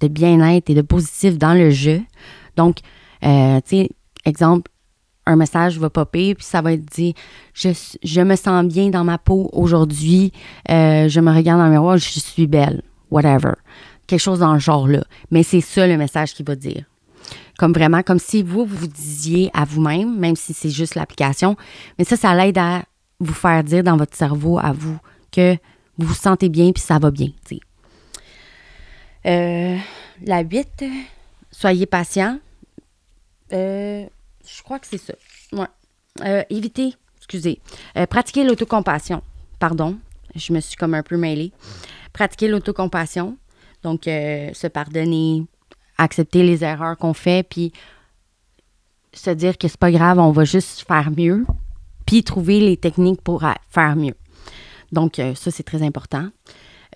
de 0.00 0.08
bien-être 0.08 0.68
et 0.68 0.74
de 0.74 0.82
positif 0.82 1.38
dans 1.38 1.54
le 1.54 1.70
jeu. 1.70 2.02
Donc, 2.56 2.78
euh, 3.22 3.60
tu 3.60 3.76
sais, 3.76 3.90
exemple, 4.24 4.68
un 5.26 5.36
message 5.36 5.78
va 5.78 5.90
popper, 5.90 6.34
puis 6.34 6.44
ça 6.44 6.62
va 6.62 6.72
être 6.72 6.84
dit 6.84 7.14
je, 7.52 8.20
me 8.22 8.34
sens 8.34 8.64
bien 8.64 8.88
dans 8.88 9.04
ma 9.04 9.18
peau 9.18 9.48
aujourd'hui, 9.52 10.32
je 10.68 11.20
me 11.20 11.32
regarde 11.32 11.60
dans 11.60 11.66
le 11.66 11.72
miroir, 11.72 11.98
je 11.98 12.18
suis 12.18 12.48
belle, 12.48 12.82
whatever. 13.12 13.52
Quelque 14.08 14.18
chose 14.18 14.40
dans 14.40 14.54
le 14.54 14.58
genre-là. 14.58 15.04
Mais 15.30 15.44
c'est 15.44 15.60
ça 15.60 15.86
le 15.86 15.96
message 15.96 16.34
qui 16.34 16.42
va 16.42 16.56
dire. 16.56 16.84
Comme 17.58 17.72
vraiment, 17.72 18.02
comme 18.02 18.18
si 18.18 18.42
vous, 18.42 18.64
vous 18.64 18.86
disiez 18.86 19.50
à 19.52 19.64
vous-même, 19.64 20.18
même 20.18 20.36
si 20.36 20.54
c'est 20.54 20.70
juste 20.70 20.94
l'application, 20.94 21.56
mais 21.98 22.04
ça, 22.04 22.16
ça 22.16 22.34
l'aide 22.34 22.58
à 22.58 22.82
vous 23.20 23.34
faire 23.34 23.62
dire 23.62 23.84
dans 23.84 23.96
votre 23.96 24.16
cerveau 24.16 24.58
à 24.58 24.72
vous 24.72 24.98
que 25.30 25.56
vous 25.98 26.06
vous 26.06 26.14
sentez 26.14 26.48
bien 26.48 26.72
puis 26.72 26.82
ça 26.82 26.98
va 26.98 27.10
bien. 27.10 27.28
Euh, 29.26 29.76
la 30.24 30.40
8, 30.40 30.84
soyez 31.50 31.86
patient. 31.86 32.38
Euh, 33.52 34.06
je 34.46 34.62
crois 34.62 34.78
que 34.78 34.86
c'est 34.86 34.98
ça. 34.98 35.14
Ouais. 35.52 35.66
Euh, 36.22 36.42
évitez, 36.50 36.94
excusez, 37.18 37.60
pratiquez 38.08 38.44
l'autocompassion. 38.44 39.22
Pardon, 39.58 39.98
je 40.34 40.52
me 40.52 40.60
suis 40.60 40.76
comme 40.76 40.94
un 40.94 41.02
peu 41.02 41.16
mêlée. 41.16 41.52
Pratiquez 42.12 42.48
l'autocompassion. 42.48 43.36
Donc, 43.82 44.02
se 44.04 44.66
pardonner, 44.66 45.44
accepter 46.00 46.42
les 46.42 46.64
erreurs 46.64 46.96
qu'on 46.96 47.14
fait, 47.14 47.46
puis 47.46 47.72
se 49.12 49.30
dire 49.30 49.58
que 49.58 49.68
c'est 49.68 49.78
pas 49.78 49.90
grave, 49.90 50.18
on 50.18 50.30
va 50.30 50.44
juste 50.44 50.86
faire 50.86 51.10
mieux, 51.16 51.44
puis 52.06 52.22
trouver 52.24 52.60
les 52.60 52.76
techniques 52.76 53.20
pour 53.22 53.44
faire 53.68 53.96
mieux. 53.96 54.14
Donc, 54.92 55.18
euh, 55.18 55.34
ça, 55.34 55.50
c'est 55.50 55.62
très 55.62 55.82
important. 55.82 56.28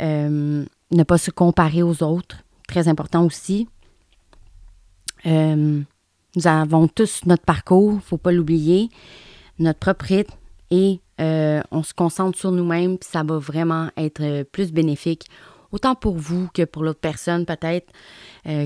Euh, 0.00 0.64
ne 0.90 1.02
pas 1.02 1.18
se 1.18 1.30
comparer 1.30 1.82
aux 1.82 2.02
autres, 2.02 2.38
très 2.66 2.88
important 2.88 3.24
aussi. 3.24 3.68
Euh, 5.26 5.80
nous 6.36 6.46
avons 6.46 6.88
tous 6.88 7.20
notre 7.26 7.44
parcours, 7.44 7.92
il 7.92 7.96
ne 7.96 8.00
faut 8.00 8.18
pas 8.18 8.32
l'oublier, 8.32 8.88
notre 9.58 9.78
propre 9.78 10.06
rythme, 10.06 10.34
et 10.70 11.00
on 11.70 11.82
se 11.84 11.94
concentre 11.94 12.36
sur 12.36 12.50
nous-mêmes, 12.50 12.98
puis 12.98 13.08
ça 13.08 13.22
va 13.22 13.38
vraiment 13.38 13.88
être 13.96 14.42
plus 14.50 14.72
bénéfique, 14.72 15.26
autant 15.74 15.94
pour 15.94 16.16
vous 16.16 16.48
que 16.54 16.64
pour 16.64 16.84
l'autre 16.84 17.00
personne 17.00 17.44
peut-être 17.44 17.92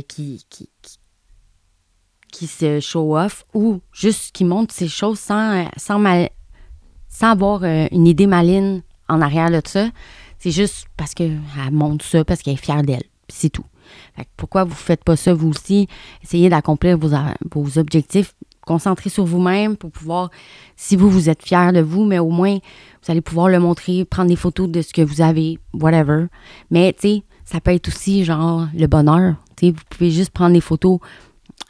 qui, 0.06 0.44
qui, 2.30 2.46
se 2.46 2.80
show 2.80 3.16
off 3.16 3.44
ou 3.54 3.80
juste 3.92 4.32
qui 4.32 4.44
montre 4.44 4.74
ces 4.74 4.88
choses 4.88 5.18
sans, 5.18 5.68
sans, 5.76 5.98
mal, 5.98 6.28
sans 7.08 7.30
avoir 7.30 7.64
une 7.64 8.06
idée 8.06 8.26
maligne 8.26 8.82
en 9.08 9.20
arrière 9.20 9.50
de 9.50 9.60
ça. 9.64 9.88
C'est 10.38 10.50
juste 10.50 10.86
parce 10.96 11.14
qu'elle 11.14 11.40
montre 11.72 12.04
ça, 12.04 12.24
parce 12.24 12.42
qu'elle 12.42 12.54
est 12.54 12.56
fière 12.56 12.82
d'elle. 12.82 13.04
C'est 13.28 13.50
tout. 13.50 13.64
pourquoi 14.36 14.64
vous 14.64 14.70
ne 14.70 14.76
faites 14.76 15.02
pas 15.02 15.16
ça 15.16 15.34
vous 15.34 15.48
aussi? 15.48 15.88
Essayez 16.22 16.48
d'accomplir 16.48 16.98
vos 16.98 17.78
objectifs. 17.78 18.34
Concentrez 18.68 19.08
sur 19.08 19.24
vous-même 19.24 19.78
pour 19.78 19.90
pouvoir, 19.90 20.30
si 20.76 20.94
vous, 20.94 21.08
vous 21.08 21.30
êtes 21.30 21.42
fier 21.42 21.72
de 21.72 21.80
vous, 21.80 22.04
mais 22.04 22.18
au 22.18 22.28
moins, 22.28 22.56
vous 22.56 23.10
allez 23.10 23.22
pouvoir 23.22 23.48
le 23.48 23.58
montrer, 23.58 24.04
prendre 24.04 24.28
des 24.28 24.36
photos 24.36 24.68
de 24.68 24.82
ce 24.82 24.92
que 24.92 25.00
vous 25.00 25.22
avez, 25.22 25.58
whatever. 25.72 26.26
Mais, 26.70 26.92
tu 26.92 27.00
sais, 27.00 27.22
ça 27.46 27.62
peut 27.62 27.70
être 27.70 27.88
aussi, 27.88 28.26
genre, 28.26 28.68
le 28.74 28.86
bonheur. 28.86 29.36
Tu 29.56 29.68
sais, 29.68 29.72
vous 29.72 29.80
pouvez 29.88 30.10
juste 30.10 30.32
prendre 30.32 30.52
des 30.52 30.60
photos 30.60 30.98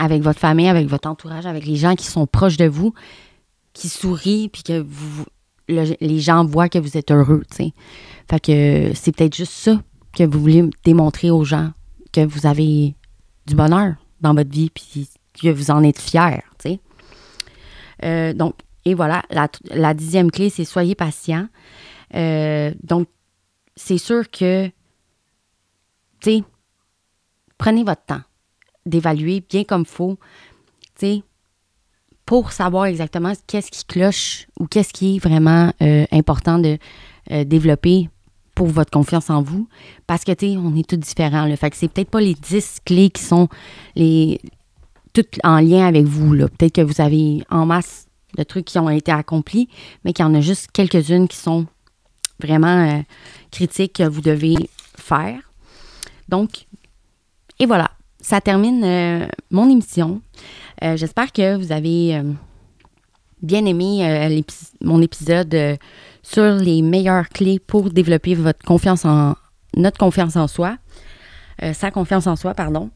avec 0.01 0.23
votre 0.23 0.41
famille, 0.41 0.67
avec 0.67 0.89
votre 0.89 1.09
entourage, 1.09 1.47
avec 1.47 1.67
les 1.67 1.77
gens 1.77 1.95
qui 1.95 2.05
sont 2.05 2.27
proches 2.27 2.57
de 2.57 2.67
vous, 2.67 2.93
qui 3.75 3.89
sourient, 3.89 4.49
puis 4.49 4.65
que 4.65 4.81
vous, 4.81 5.25
les 5.69 6.19
gens 6.19 6.45
voient 6.45 6.69
que 6.69 6.81
vous 6.81 6.97
êtes 6.97 7.13
heureux, 7.13 7.45
tu 7.49 7.59
sais. 7.59 7.73
Fait 8.29 8.41
que 8.41 8.91
c'est 8.95 9.15
peut-être 9.15 9.37
juste 9.37 9.53
ça 9.53 9.81
que 10.13 10.25
vous 10.25 10.41
voulez 10.41 10.69
démontrer 10.83 11.31
aux 11.31 11.45
gens, 11.45 11.71
que 12.13 12.27
vous 12.27 12.45
avez 12.45 12.97
du 13.47 13.55
bonheur 13.55 13.95
dans 14.21 14.35
votre 14.35 14.51
vie, 14.51 14.71
puis 14.71 15.09
que 15.41 15.49
vous 15.49 15.71
en 15.71 15.85
êtes 15.85 16.01
fier, 16.01 16.43
tu 16.59 16.71
sais. 16.71 16.81
Euh, 18.05 18.33
donc, 18.33 18.55
et 18.85 18.95
voilà, 18.95 19.23
la, 19.31 19.95
dixième 19.95 20.31
clé, 20.31 20.51
c'est 20.51 20.65
soyez 20.65 20.95
patient. 20.95 21.49
Euh, 22.15 22.73
donc, 22.83 23.09
c'est 23.77 23.99
sûr 23.99 24.31
que, 24.31 24.67
tu 24.69 24.73
sais, 26.23 26.45
prenez 27.59 27.85
votre 27.85 28.05
temps 28.05 28.23
d'évaluer 28.87 29.43
bien 29.49 29.65
comme 29.65 29.85
faut. 29.85 30.19
Tu 30.99 31.07
sais, 31.07 31.23
pour 32.25 32.53
savoir 32.53 32.87
exactement 32.87 33.33
qu'est-ce 33.47 33.71
qui 33.71 33.85
cloche 33.85 34.47
ou 34.59 34.67
qu'est-ce 34.67 34.93
qui 34.93 35.17
est 35.17 35.19
vraiment 35.19 35.73
euh, 35.83 36.07
important 36.11 36.59
de 36.59 36.79
développer 37.45 38.09
pour 38.55 38.69
votre 38.69 38.91
confiance 38.91 39.29
en 39.31 39.43
vous. 39.43 39.69
Parce 40.07 40.25
que, 40.25 40.33
tu 40.33 40.49
sais, 40.49 40.57
on 40.57 40.75
est 40.75 40.89
tous 40.89 40.97
différents. 40.97 41.47
Le 41.47 41.57
Fait 41.57 41.71
que 41.71 41.77
c'est 41.77 41.87
peut-être 41.87 42.11
pas 42.11 42.21
les 42.21 42.35
10 42.35 42.81
clés 42.85 43.11
qui 43.11 43.23
sont 43.23 43.49
les 43.95 44.41
toutes 45.13 45.39
en 45.45 45.61
lien 45.61 45.87
avec 45.87 46.05
vous. 46.05 46.37
Peut-être 46.37 46.75
que 46.75 46.81
vous 46.81 47.01
avez 47.01 47.43
en 47.51 47.67
masse 47.67 48.07
de 48.37 48.43
trucs 48.43 48.67
qui 48.67 48.79
ont 48.79 48.91
été 48.91 49.11
accomplis, 49.11 49.69
mais 50.05 50.13
qu'il 50.13 50.25
y 50.25 50.29
en 50.29 50.35
a 50.35 50.41
juste 50.41 50.69
quelques-unes 50.73 51.29
qui 51.29 51.37
sont 51.37 51.67
vraiment 52.41 52.87
euh, 52.89 53.01
critiques 53.51 53.95
que 53.95 54.09
vous 54.09 54.21
devez 54.21 54.57
faire. 54.97 55.41
Donc, 56.29 56.67
et 57.59 57.67
voilà, 57.67 57.91
ça 58.21 58.41
termine 58.41 59.29
mon 59.51 59.71
émission. 59.71 60.21
Euh, 60.83 60.97
j'espère 60.97 61.33
que 61.33 61.57
vous 61.57 61.73
avez 61.73 62.17
euh, 62.17 62.23
bien 63.43 63.65
aimé 63.65 64.07
euh, 64.07 64.41
mon 64.81 65.03
épisode 65.03 65.79
sur 66.23 66.55
les 66.55 66.83
meilleures 66.83 67.29
clés 67.29 67.59
pour 67.59 67.91
développer 67.91 68.35
votre 68.35 68.65
confiance 68.65 69.05
en 69.05 69.35
notre 69.77 69.99
confiance 69.99 70.35
en 70.35 70.49
soi, 70.49 70.77
sa 71.73 71.91
confiance 71.91 72.27
en 72.27 72.37
soi, 72.37 72.55
pardon. 72.55 72.91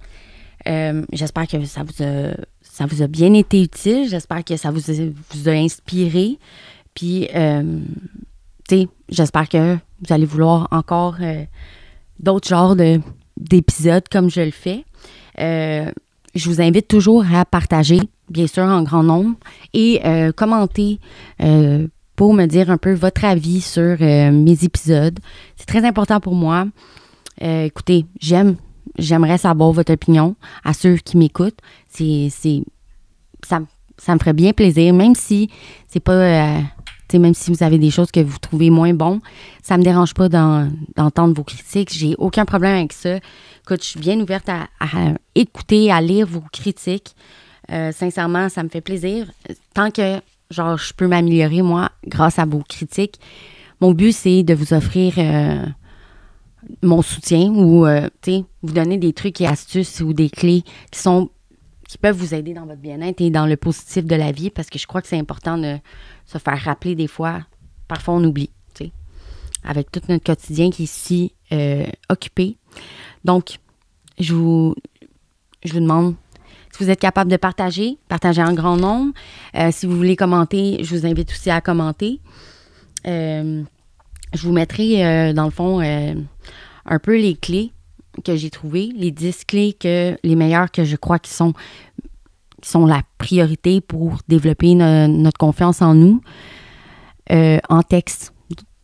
J'espère 1.12 1.46
que 1.46 1.64
ça 1.64 1.82
vous, 1.82 3.02
a, 3.02 3.06
bien 3.06 3.34
été 3.34 3.62
utile. 3.62 4.08
J'espère 4.08 4.44
que 4.44 4.56
ça 4.56 4.70
vous 4.70 5.48
a, 5.48 5.52
inspiré. 5.52 6.38
Puis, 6.94 7.28
tu 7.32 7.36
sais, 8.68 8.88
j'espère 9.08 9.48
que 9.48 9.74
vous 9.74 10.12
allez 10.12 10.26
vouloir 10.26 10.68
encore 10.70 11.16
d'autres 12.18 12.48
genres 12.48 12.76
d'épisodes 13.36 14.04
comme 14.10 14.30
je 14.30 14.40
le 14.40 14.50
fais 14.50 14.84
je 16.34 16.48
vous 16.48 16.60
invite 16.60 16.88
toujours 16.88 17.24
à 17.32 17.44
partager, 17.44 18.00
bien 18.30 18.46
sûr, 18.46 18.64
en 18.64 18.82
grand 18.82 19.02
nombre, 19.02 19.36
et 19.74 20.00
euh, 20.04 20.32
commenter 20.32 20.98
euh, 21.42 21.86
pour 22.16 22.34
me 22.34 22.46
dire 22.46 22.70
un 22.70 22.78
peu 22.78 22.92
votre 22.92 23.24
avis 23.24 23.60
sur 23.60 23.96
euh, 24.00 24.30
mes 24.30 24.64
épisodes. 24.64 25.18
C'est 25.56 25.66
très 25.66 25.84
important 25.84 26.20
pour 26.20 26.34
moi. 26.34 26.66
écoutez, 27.40 28.06
j'aime, 28.20 28.56
j'aimerais 28.98 29.38
savoir 29.38 29.72
votre 29.72 29.92
opinion 29.92 30.36
à 30.64 30.72
ceux 30.72 30.96
qui 30.96 31.16
m'écoutent. 31.16 31.58
C'est, 31.88 32.28
c'est, 32.30 32.62
ça, 33.44 33.60
ça 33.98 34.14
me 34.14 34.18
ferait 34.18 34.32
bien 34.32 34.52
plaisir, 34.52 34.92
même 34.94 35.14
si 35.14 35.50
c'est 35.88 36.00
pas 36.00 36.60
même 37.18 37.34
si 37.34 37.50
vous 37.50 37.62
avez 37.62 37.78
des 37.78 37.90
choses 37.90 38.10
que 38.10 38.20
vous 38.20 38.38
trouvez 38.38 38.70
moins 38.70 38.94
bon, 38.94 39.20
ça 39.62 39.76
me 39.76 39.82
dérange 39.82 40.14
pas 40.14 40.28
d'entendre 40.28 41.34
vos 41.34 41.44
critiques. 41.44 41.92
J'ai 41.92 42.14
aucun 42.18 42.44
problème 42.44 42.76
avec 42.76 42.92
ça. 42.92 43.16
Écoute, 43.64 43.82
je 43.82 43.88
suis 43.88 44.00
bien 44.00 44.18
ouverte 44.20 44.48
à, 44.48 44.68
écouter, 45.34 45.90
à 45.90 46.00
lire 46.00 46.26
vos 46.26 46.42
critiques. 46.52 47.14
Euh, 47.70 47.92
sincèrement, 47.92 48.48
ça 48.48 48.62
me 48.62 48.68
fait 48.68 48.80
plaisir. 48.80 49.26
Tant 49.74 49.90
que 49.90 50.20
genre 50.50 50.76
je 50.76 50.92
peux 50.92 51.06
m'améliorer, 51.06 51.62
moi, 51.62 51.90
grâce 52.06 52.38
à 52.38 52.44
vos 52.44 52.62
critiques. 52.68 53.20
Mon 53.80 53.92
but, 53.92 54.12
c'est 54.12 54.42
de 54.42 54.54
vous 54.54 54.74
offrir 54.74 55.14
euh, 55.18 55.64
mon 56.82 57.02
soutien 57.02 57.50
ou 57.50 57.86
euh, 57.86 58.08
vous 58.62 58.72
donner 58.72 58.98
des 58.98 59.12
trucs 59.12 59.40
et 59.40 59.46
astuces 59.46 60.00
ou 60.00 60.12
des 60.12 60.30
clés 60.30 60.62
qui 60.90 61.00
sont 61.00 61.30
qui 61.92 61.98
peuvent 61.98 62.16
vous 62.16 62.32
aider 62.32 62.54
dans 62.54 62.64
votre 62.64 62.80
bien-être 62.80 63.20
et 63.20 63.28
dans 63.28 63.44
le 63.44 63.56
positif 63.58 64.06
de 64.06 64.16
la 64.16 64.32
vie 64.32 64.48
parce 64.48 64.70
que 64.70 64.78
je 64.78 64.86
crois 64.86 65.02
que 65.02 65.08
c'est 65.08 65.18
important 65.18 65.58
de 65.58 65.76
se 66.24 66.38
faire 66.38 66.58
rappeler 66.58 66.94
des 66.94 67.06
fois. 67.06 67.42
Parfois, 67.86 68.14
on 68.14 68.24
oublie, 68.24 68.48
tu 68.74 68.86
sais, 68.86 68.92
avec 69.62 69.92
tout 69.92 70.00
notre 70.08 70.24
quotidien 70.24 70.70
qui 70.70 70.84
est 70.84 70.90
si 70.90 71.34
euh, 71.52 71.84
occupé. 72.08 72.56
Donc, 73.24 73.58
je 74.18 74.32
vous, 74.32 74.74
je 75.64 75.74
vous 75.74 75.80
demande 75.80 76.14
Si 76.70 76.82
vous 76.82 76.88
êtes 76.88 77.00
capable 77.00 77.30
de 77.30 77.36
partager, 77.36 77.98
partagez 78.08 78.42
en 78.42 78.54
grand 78.54 78.78
nombre. 78.78 79.12
Euh, 79.54 79.68
si 79.70 79.84
vous 79.84 79.94
voulez 79.94 80.16
commenter, 80.16 80.82
je 80.82 80.96
vous 80.96 81.04
invite 81.04 81.30
aussi 81.30 81.50
à 81.50 81.60
commenter. 81.60 82.20
Je 84.34 84.46
vous 84.46 84.52
mettrai, 84.52 85.32
dans 85.34 85.44
le 85.44 85.50
fond, 85.50 85.80
un 85.80 86.98
peu 86.98 87.16
les 87.16 87.34
clés 87.34 87.72
que 88.24 88.36
j'ai 88.36 88.50
trouvées, 88.50 88.90
les 88.94 89.10
10 89.10 89.44
clés 89.44 89.72
que 89.72 90.16
les 90.22 90.36
meilleures 90.36 90.70
que 90.70 90.84
je 90.84 90.96
crois 90.96 91.18
qui 91.18 91.32
sont, 91.32 91.52
qui 92.60 92.68
sont 92.68 92.86
la 92.86 93.02
priorité 93.18 93.80
pour 93.80 94.18
développer 94.28 94.74
notre 94.74 95.38
confiance 95.38 95.82
en 95.82 95.94
nous 95.94 96.20
en 97.30 97.82
texte. 97.82 98.32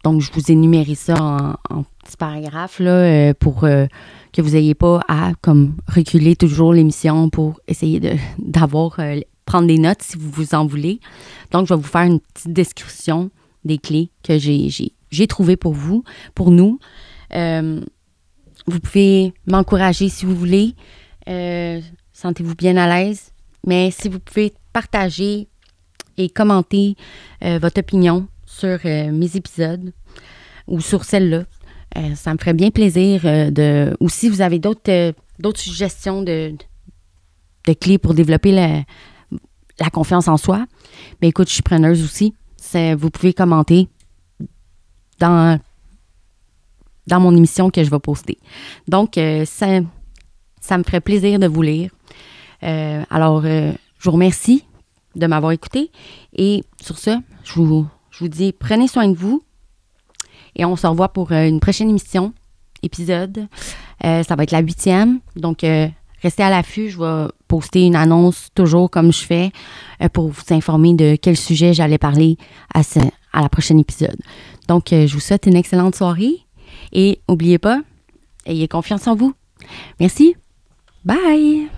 Donc, 0.05 0.21
je 0.21 0.31
vous 0.33 0.51
énumérer 0.51 0.95
ça 0.95 1.15
en, 1.21 1.77
en 1.77 1.83
petits 2.05 2.17
paragraphes 2.17 2.81
là, 2.81 3.35
pour 3.35 3.67
que 4.33 4.43
vous 4.43 4.51
n'ayez 4.51 4.75
pas 4.75 5.01
à 5.09 5.33
comme 5.41 5.77
reculer 5.87 6.37
toujours 6.37 6.73
l'émission 6.73 7.31
pour 7.31 7.61
essayer 7.67 8.01
d'avoir 8.39 8.99
euh, 9.01 9.21
prendre 9.45 9.67
des 9.67 9.79
notes 9.79 10.03
si 10.03 10.17
vous 10.17 10.31
vous 10.31 10.55
en 10.55 10.67
voulez. 10.67 11.01
Donc, 11.51 11.67
je 11.67 11.75
vais 11.75 11.81
vous 11.81 11.89
faire 11.89 12.03
une 12.03 12.21
petite 12.21 12.53
description 12.53 13.31
des 13.65 13.79
clés 13.79 14.11
que 14.23 14.39
j'ai, 14.39 14.93
j'ai, 15.11 15.27
trouvées 15.27 15.57
pour 15.57 15.73
vous, 15.73 16.05
pour 16.35 16.51
nous. 16.51 16.79
Euh, 17.35 17.81
vous 18.67 18.81
pouvez 18.81 19.33
m'encourager 19.47 20.09
si 20.09 20.27
vous 20.27 20.35
voulez. 20.35 20.75
Euh, 21.29 21.81
sentez-vous 22.13 22.55
bien 22.55 22.77
à 22.77 22.87
l'aise. 22.87 23.33
Mais 23.67 23.91
si 23.91 24.09
vous 24.09 24.21
pouvez 24.21 24.53
partager 24.73 25.49
et 26.17 26.29
commenter 26.29 26.97
votre 27.43 27.81
opinion 27.81 28.29
sur 28.47 28.79
mes 28.85 29.37
épisodes 29.37 29.93
ou 30.67 30.81
sur 30.81 31.05
celle-là, 31.05 31.45
euh, 31.97 32.15
ça 32.15 32.33
me 32.33 32.39
ferait 32.39 32.55
bien 32.55 32.71
plaisir 32.71 33.23
euh, 33.25 33.51
de. 33.51 33.97
Ou 34.01 34.09
si 34.09 34.29
vous 34.29 34.41
avez 34.41 34.59
d'autres 34.59 34.91
euh, 34.91 35.13
suggestions 35.55 36.23
de, 36.23 36.55
de, 37.67 37.73
clés 37.73 37.99
pour 37.99 38.15
développer 38.15 38.53
la, 38.53 38.83
la, 39.81 39.91
confiance 39.91 40.29
en 40.29 40.37
soi, 40.37 40.67
mais 41.21 41.29
écoute, 41.29 41.49
je 41.49 41.55
suis 41.55 41.63
preneuse 41.63 42.03
aussi. 42.05 42.35
Vous 42.99 43.09
pouvez 43.09 43.33
commenter 43.33 43.89
dans, 45.19 45.61
dans 47.07 47.21
mon 47.21 47.37
émission 47.37 47.71
que 47.71 47.83
je 47.83 47.91
vais 47.91 47.99
poster. 47.99 48.39
Donc, 48.87 49.14
ça, 49.45 49.66
ça 50.61 50.79
me 50.79 50.83
ferait 50.83 51.01
plaisir 51.01 51.39
de 51.39 51.47
vous 51.47 51.62
lire. 51.62 51.91
alors, 52.62 53.43
je 53.43 54.05
vous 54.05 54.11
remercie 54.11 54.64
de 55.19 55.27
m'avoir 55.27 55.53
écouté. 55.53 55.91
Et 56.35 56.64
sur 56.81 56.99
ce, 56.99 57.19
je 57.45 57.53
vous, 57.55 57.87
je 58.11 58.21
vous 58.21 58.29
dis, 58.29 58.53
prenez 58.53 58.89
soin 58.89 59.09
de 59.09 59.16
vous. 59.16 59.43
Et 60.57 60.64
on 60.64 60.77
se 60.77 60.87
revoit 60.87 61.11
pour 61.11 61.33
euh, 61.33 61.47
une 61.47 61.61
prochaine 61.61 61.91
émission, 61.91 62.33
épisode. 62.83 63.49
Euh, 64.05 64.23
ça 64.23 64.37
va 64.37 64.43
être 64.45 64.51
la 64.51 64.61
huitième. 64.61 65.21
Donc, 65.37 65.62
euh, 65.64 65.89
restez 66.23 66.43
à 66.43 66.51
l'affût. 66.51 66.91
Je 66.91 66.99
vais 66.99 67.29
poster 67.47 67.85
une 67.85 67.97
annonce 67.97 68.49
toujours 68.55 68.91
comme 68.91 69.12
je 69.12 69.25
fais 69.25 69.53
pour 70.12 70.29
vous 70.29 70.43
informer 70.51 70.93
de 70.95 71.16
quel 71.16 71.37
sujet 71.37 71.73
j'allais 71.73 71.97
parler 71.97 72.37
à, 72.75 72.81
à 73.33 73.41
la 73.41 73.49
prochaine 73.49 73.79
épisode. 73.79 74.19
Donc, 74.69 74.89
je 74.91 75.12
vous 75.12 75.21
souhaite 75.21 75.47
une 75.47 75.57
excellente 75.57 75.97
soirée 75.97 76.45
et 76.93 77.21
n'oubliez 77.29 77.59
pas, 77.59 77.81
ayez 78.47 78.69
confiance 78.69 79.07
en 79.07 79.16
vous. 79.16 79.35
Merci. 79.99 80.37
Bye! 81.05 81.69